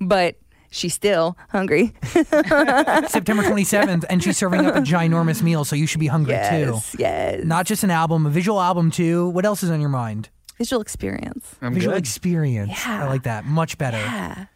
but 0.00 0.36
she's 0.70 0.94
still 0.94 1.36
hungry. 1.50 1.92
September 2.04 3.42
27th, 3.42 4.04
and 4.08 4.22
she's 4.22 4.36
serving 4.36 4.66
up 4.66 4.76
a 4.76 4.80
ginormous 4.80 5.42
meal, 5.42 5.64
so 5.64 5.76
you 5.76 5.86
should 5.86 6.00
be 6.00 6.06
hungry 6.06 6.34
too. 6.34 6.38
Yes, 6.74 6.96
yes. 6.98 7.44
Not 7.44 7.66
just 7.66 7.84
an 7.84 7.90
album, 7.90 8.26
a 8.26 8.30
visual 8.30 8.60
album 8.60 8.90
too. 8.90 9.28
What 9.30 9.44
else 9.44 9.62
is 9.62 9.70
on 9.70 9.80
your 9.80 9.90
mind? 9.90 10.30
visual 10.58 10.82
experience. 10.82 11.54
I'm 11.62 11.72
visual 11.72 11.94
good. 11.94 12.00
experience. 12.00 12.72
Yeah. 12.84 13.04
I 13.04 13.08
like 13.08 13.22
that. 13.22 13.44
Much 13.44 13.78
better. 13.78 13.96
Yeah. 13.96 14.46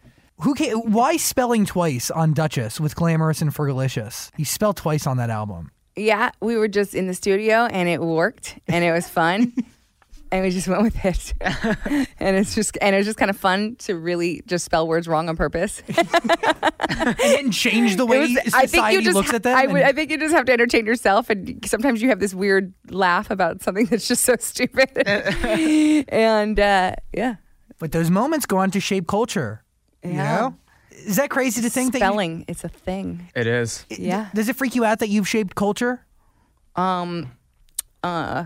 Who 0.41 0.53
ca 0.55 0.73
why 0.73 1.17
spelling 1.17 1.65
twice 1.65 2.11
on 2.11 2.33
Dutchess 2.33 2.79
with 2.79 2.95
Glamorous 2.95 3.41
and 3.41 3.53
Fergalicious? 3.53 4.29
You 4.37 4.45
spell 4.45 4.73
twice 4.73 5.07
on 5.07 5.17
that 5.17 5.29
album. 5.29 5.71
Yeah, 5.95 6.31
we 6.41 6.57
were 6.57 6.67
just 6.67 6.95
in 6.95 7.07
the 7.07 7.13
studio 7.13 7.65
and 7.65 7.87
it 7.87 8.01
worked 8.01 8.59
and 8.67 8.83
it 8.83 8.91
was 8.91 9.07
fun. 9.07 9.53
and 10.33 10.43
we 10.43 10.49
just 10.49 10.67
went 10.73 10.81
with 10.81 11.05
it. 11.05 11.33
and 12.19 12.35
it's 12.35 12.55
just 12.55 12.77
and 12.81 12.95
it 12.95 12.97
was 12.97 13.05
just 13.07 13.17
kind 13.19 13.29
of 13.29 13.37
fun 13.37 13.75
to 13.79 13.95
really 13.95 14.41
just 14.47 14.65
spell 14.65 14.87
words 14.87 15.07
wrong 15.07 15.29
on 15.29 15.37
purpose. 15.37 15.81
And 16.95 17.15
didn't 17.17 17.51
change 17.53 17.95
the 17.95 18.05
way 18.05 18.19
was- 18.19 18.29
society 18.43 18.53
I 18.55 18.65
think 18.67 18.91
you 18.91 19.01
just 19.01 19.15
looks 19.15 19.29
ha- 19.31 19.37
at 19.37 19.43
them. 19.43 19.57
I, 19.57 19.63
and- 19.63 19.77
I 19.77 19.91
think 19.93 20.11
you 20.11 20.17
just 20.17 20.33
have 20.35 20.45
to 20.45 20.51
entertain 20.53 20.85
yourself 20.85 21.29
and 21.29 21.59
sometimes 21.65 22.01
you 22.01 22.09
have 22.09 22.19
this 22.19 22.33
weird 22.33 22.73
laugh 22.89 23.31
about 23.31 23.61
something 23.63 23.85
that's 23.85 24.07
just 24.07 24.23
so 24.23 24.35
stupid. 24.39 24.89
and 26.09 26.59
uh, 26.59 26.93
yeah. 27.13 27.35
but 27.79 27.91
those 27.93 28.09
moments 28.11 28.45
go 28.45 28.57
on 28.57 28.69
to 28.71 28.79
shape 28.79 29.07
culture. 29.07 29.63
You 30.03 30.11
Yeah. 30.11 30.35
know? 30.39 30.55
Is 30.91 31.15
that 31.15 31.29
crazy 31.29 31.61
to 31.61 31.69
think 31.69 31.93
that 31.93 31.99
Spelling, 31.99 32.45
it's 32.47 32.63
a 32.63 32.69
thing. 32.69 33.27
It 33.35 33.47
is. 33.47 33.85
Yeah. 33.89 34.29
Does 34.35 34.47
it 34.49 34.55
freak 34.55 34.75
you 34.75 34.85
out 34.85 34.99
that 34.99 35.09
you've 35.09 35.27
shaped 35.27 35.55
culture? 35.55 36.05
um 36.75 37.31
uh 38.03 38.45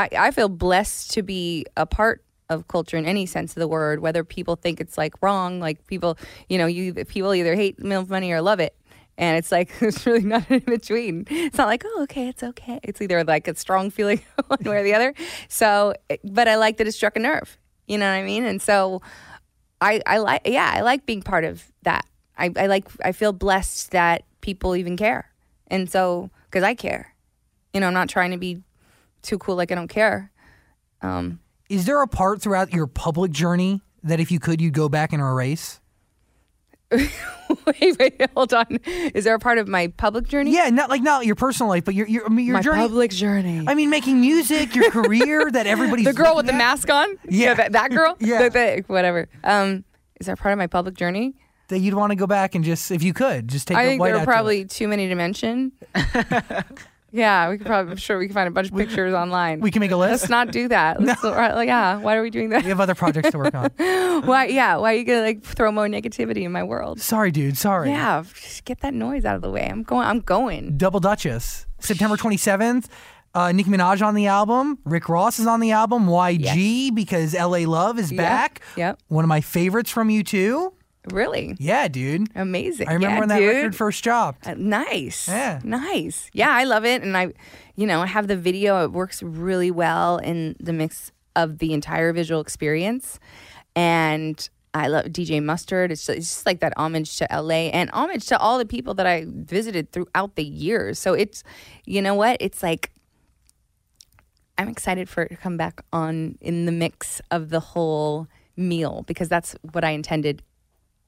I, 0.00 0.08
I 0.18 0.30
feel 0.30 0.48
blessed 0.48 1.12
to 1.12 1.22
be 1.22 1.66
a 1.76 1.86
part 1.86 2.24
of 2.48 2.66
culture 2.68 2.96
in 2.96 3.06
any 3.06 3.26
sense 3.26 3.52
of 3.52 3.60
the 3.60 3.68
word 3.68 4.00
whether 4.00 4.24
people 4.24 4.56
think 4.56 4.80
it's 4.80 4.98
like 4.98 5.14
wrong 5.22 5.60
like 5.60 5.86
people 5.86 6.18
you 6.48 6.58
know 6.58 6.66
you 6.66 6.92
people 7.04 7.32
either 7.32 7.54
hate 7.54 7.78
MILF 7.78 8.08
money 8.08 8.32
or 8.32 8.42
love 8.42 8.60
it. 8.60 8.74
And 9.16 9.36
it's 9.36 9.52
like 9.52 9.70
it's 9.80 10.06
really 10.06 10.24
not 10.24 10.50
in 10.50 10.60
between. 10.60 11.26
It's 11.28 11.58
not 11.58 11.68
like 11.68 11.84
oh 11.86 12.02
okay 12.04 12.28
it's 12.28 12.42
okay. 12.42 12.80
It's 12.82 13.00
either 13.00 13.22
like 13.24 13.46
a 13.46 13.54
strong 13.54 13.90
feeling 13.90 14.20
one 14.46 14.58
way 14.64 14.78
or 14.78 14.82
the 14.82 14.94
other. 14.94 15.14
So 15.48 15.94
eh, 16.08 16.16
but 16.24 16.48
i 16.48 16.56
like 16.56 16.78
that 16.78 16.86
it 16.86 16.92
struck 16.92 17.16
a 17.16 17.20
nerve. 17.20 17.58
You 17.86 17.98
know 17.98 18.06
what 18.06 18.18
i 18.18 18.24
mean? 18.24 18.44
And 18.44 18.60
so 18.60 19.02
i 19.80 20.00
i 20.06 20.18
like 20.18 20.42
yeah 20.44 20.72
i 20.74 20.80
like 20.80 21.06
being 21.06 21.22
part 21.22 21.44
of 21.44 21.70
that. 21.82 22.06
I, 22.36 22.52
I 22.56 22.66
like 22.66 22.88
i 23.04 23.12
feel 23.12 23.32
blessed 23.32 23.92
that 23.92 24.24
people 24.40 24.74
even 24.74 24.96
care. 24.96 25.30
And 25.68 25.90
so 25.90 26.30
because 26.46 26.64
i 26.64 26.74
care. 26.74 27.14
You 27.74 27.78
know, 27.78 27.86
I'm 27.86 27.94
not 27.94 28.08
trying 28.08 28.32
to 28.32 28.36
be 28.36 28.62
too 29.22 29.38
cool 29.38 29.56
like 29.56 29.70
I 29.72 29.74
don't 29.74 29.88
care. 29.88 30.30
Um, 31.02 31.40
Is 31.68 31.86
there 31.86 32.02
a 32.02 32.08
part 32.08 32.42
throughout 32.42 32.72
your 32.72 32.86
public 32.86 33.30
journey 33.32 33.80
that 34.02 34.20
if 34.20 34.30
you 34.30 34.38
could, 34.40 34.60
you'd 34.60 34.74
go 34.74 34.88
back 34.88 35.12
and 35.12 35.22
erase? 35.22 35.80
wait, 36.90 37.96
wait, 38.00 38.20
hold 38.34 38.52
on. 38.52 38.66
Is 39.14 39.22
there 39.24 39.34
a 39.34 39.38
part 39.38 39.58
of 39.58 39.68
my 39.68 39.88
public 39.96 40.26
journey? 40.26 40.52
Yeah, 40.52 40.70
not 40.70 40.90
like 40.90 41.02
not 41.02 41.24
your 41.24 41.36
personal 41.36 41.70
life, 41.70 41.84
but 41.84 41.94
your 41.94 42.08
your, 42.08 42.26
I 42.26 42.28
mean, 42.28 42.46
your 42.46 42.54
my 42.54 42.62
journey. 42.62 42.78
public 42.80 43.12
journey. 43.12 43.64
I 43.66 43.74
mean, 43.74 43.90
making 43.90 44.20
music, 44.20 44.74
your 44.74 44.90
career 44.90 45.48
that 45.52 45.68
everybody's 45.68 46.06
the 46.06 46.12
girl 46.12 46.34
with 46.34 46.46
the 46.46 46.52
mask 46.52 46.90
on? 46.90 47.08
Yeah. 47.28 47.54
that, 47.54 47.72
that 47.72 47.90
girl? 47.92 48.16
Yeah. 48.18 48.42
The- 48.48 48.50
the- 48.50 48.84
whatever. 48.88 49.28
Um, 49.44 49.84
is 50.20 50.26
that 50.26 50.38
part 50.38 50.52
of 50.52 50.58
my 50.58 50.66
public 50.66 50.94
journey? 50.96 51.34
that 51.68 51.78
you'd 51.78 51.94
want 51.94 52.10
to 52.10 52.16
go 52.16 52.26
back 52.26 52.56
and 52.56 52.64
just 52.64 52.90
if 52.90 53.00
you 53.04 53.12
could 53.12 53.46
just 53.46 53.68
take 53.68 53.76
I 53.76 53.84
the 53.84 53.90
think 53.90 54.02
there 54.02 54.16
are 54.16 54.22
it. 54.22 54.24
probably 54.24 54.64
too 54.64 54.88
many 54.88 55.06
to 55.06 55.14
mention. 55.14 55.70
Yeah, 57.12 57.50
we 57.50 57.58
could 57.58 57.66
probably, 57.66 57.92
I'm 57.92 57.96
sure 57.96 58.18
we 58.18 58.26
can 58.26 58.34
find 58.34 58.46
a 58.48 58.50
bunch 58.50 58.68
of 58.70 58.76
pictures 58.76 59.14
online. 59.14 59.60
We 59.60 59.70
can 59.70 59.80
make 59.80 59.90
a 59.90 59.96
list. 59.96 60.22
Let's 60.22 60.30
not 60.30 60.52
do 60.52 60.68
that. 60.68 61.02
Let's, 61.02 61.22
like, 61.24 61.66
yeah, 61.66 61.96
why 61.98 62.16
are 62.16 62.22
we 62.22 62.30
doing 62.30 62.50
that? 62.50 62.62
We 62.62 62.68
have 62.68 62.80
other 62.80 62.94
projects 62.94 63.30
to 63.32 63.38
work 63.38 63.54
on. 63.54 63.70
Why? 64.26 64.46
Yeah, 64.46 64.76
why 64.76 64.92
are 64.92 64.96
you 64.96 65.04
gonna 65.04 65.22
like 65.22 65.42
throw 65.42 65.72
more 65.72 65.86
negativity 65.86 66.42
in 66.42 66.52
my 66.52 66.62
world? 66.62 67.00
Sorry, 67.00 67.30
dude. 67.30 67.56
Sorry. 67.56 67.88
Yeah, 67.88 68.22
just 68.34 68.64
get 68.66 68.80
that 68.80 68.92
noise 68.92 69.24
out 69.24 69.34
of 69.34 69.40
the 69.42 69.50
way. 69.50 69.66
I'm 69.66 69.82
going. 69.82 70.06
I'm 70.06 70.20
going. 70.20 70.76
Double 70.76 71.00
Dutchess, 71.00 71.66
September 71.78 72.16
27th. 72.16 72.86
Uh, 73.34 73.52
Nicki 73.52 73.70
Minaj 73.70 74.04
on 74.04 74.14
the 74.14 74.26
album. 74.26 74.78
Rick 74.84 75.08
Ross 75.08 75.38
is 75.38 75.46
on 75.46 75.60
the 75.60 75.70
album. 75.70 76.06
YG 76.06 76.94
because 76.94 77.32
LA 77.34 77.58
Love 77.60 77.98
is 77.98 78.10
Yeah. 78.12 78.18
back. 78.22 78.60
Yep. 78.76 78.98
One 79.08 79.24
of 79.24 79.28
my 79.28 79.40
favorites 79.40 79.90
from 79.90 80.10
you 80.10 80.22
too. 80.22 80.74
Really 81.12 81.56
Yeah, 81.58 81.88
dude. 81.88 82.28
amazing. 82.34 82.88
I 82.88 82.92
remember 82.92 83.14
yeah, 83.14 83.18
when 83.20 83.28
that 83.30 83.38
dude. 83.38 83.56
record 83.56 83.76
first 83.76 84.04
dropped. 84.04 84.46
Uh, 84.46 84.54
nice. 84.58 85.28
Yeah. 85.28 85.60
Nice. 85.64 86.30
Yeah, 86.34 86.50
I 86.50 86.64
love 86.64 86.84
it, 86.84 87.02
and 87.02 87.16
I, 87.16 87.32
you 87.74 87.86
know, 87.86 88.00
I 88.02 88.06
have 88.06 88.28
the 88.28 88.36
video. 88.36 88.84
It 88.84 88.92
works 88.92 89.22
really 89.22 89.70
well 89.70 90.18
in 90.18 90.56
the 90.60 90.72
mix 90.74 91.10
of 91.34 91.58
the 91.58 91.72
entire 91.72 92.12
visual 92.12 92.40
experience, 92.40 93.18
and. 93.74 94.48
I 94.72 94.86
love 94.86 95.06
DJ 95.06 95.42
Mustard. 95.42 95.90
It's 95.90 96.06
just, 96.06 96.16
it's 96.16 96.28
just 96.28 96.46
like 96.46 96.60
that 96.60 96.72
homage 96.76 97.16
to 97.16 97.26
LA 97.28 97.70
and 97.74 97.90
homage 97.90 98.26
to 98.26 98.38
all 98.38 98.56
the 98.56 98.64
people 98.64 98.94
that 98.94 99.04
I 99.04 99.24
visited 99.26 99.90
throughout 99.90 100.36
the 100.36 100.44
years. 100.44 100.96
So 101.00 101.12
it's, 101.12 101.42
you 101.86 102.00
know 102.00 102.14
what? 102.14 102.36
It's 102.38 102.62
like 102.62 102.92
I'm 104.58 104.68
excited 104.68 105.08
for 105.08 105.24
it 105.24 105.30
to 105.30 105.36
come 105.36 105.56
back 105.56 105.82
on 105.92 106.38
in 106.40 106.66
the 106.66 106.72
mix 106.72 107.20
of 107.32 107.48
the 107.50 107.58
whole 107.58 108.28
meal 108.56 109.02
because 109.08 109.28
that's 109.28 109.56
what 109.72 109.82
I 109.82 109.90
intended 109.90 110.40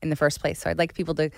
in 0.02 0.10
the 0.10 0.16
first 0.16 0.40
place. 0.40 0.60
So 0.60 0.70
I'd 0.70 0.78
like 0.78 0.94
people 0.94 1.14
to 1.16 1.30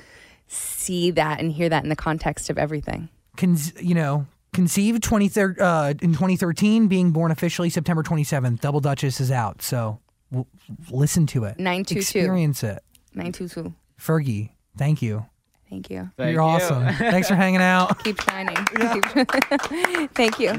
see 0.48 1.10
that 1.12 1.40
and 1.40 1.50
hear 1.52 1.68
that 1.68 1.82
in 1.84 1.88
the 1.88 1.96
context 1.96 2.50
of 2.50 2.58
everything. 2.58 3.08
Con- 3.36 3.56
you 3.80 3.94
know, 3.94 4.26
conceived 4.52 5.02
23rd, 5.02 5.60
uh, 5.60 5.94
in 6.02 6.12
2013, 6.12 6.88
being 6.88 7.10
born 7.10 7.30
officially 7.30 7.70
September 7.70 8.02
27th. 8.02 8.60
Double 8.60 8.80
Dutchess 8.80 9.20
is 9.20 9.30
out. 9.30 9.62
So 9.62 10.00
w- 10.30 10.46
listen 10.90 11.26
to 11.28 11.44
it. 11.44 11.58
922. 11.58 11.98
Experience 12.18 12.62
it. 12.62 12.82
922. 13.14 13.74
Fergie, 14.00 14.50
thank 14.76 15.02
you. 15.02 15.26
Thank 15.70 15.90
you. 15.90 16.10
Thank 16.16 16.32
You're 16.34 16.42
you. 16.42 16.48
awesome. 16.48 16.84
Thanks 16.94 17.26
for 17.28 17.34
hanging 17.34 17.60
out. 17.62 18.02
Keep 18.04 18.20
shining. 18.20 18.56
Keep- 18.66 20.10
Thank 20.14 20.38
you. 20.38 20.52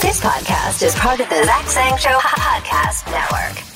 This 0.00 0.20
podcast 0.20 0.82
is 0.82 0.94
part 0.94 1.20
of 1.20 1.28
the 1.28 1.44
Zach 1.44 1.66
Sang 1.66 1.96
Show 1.98 2.18
Podcast 2.18 3.10
Network. 3.10 3.75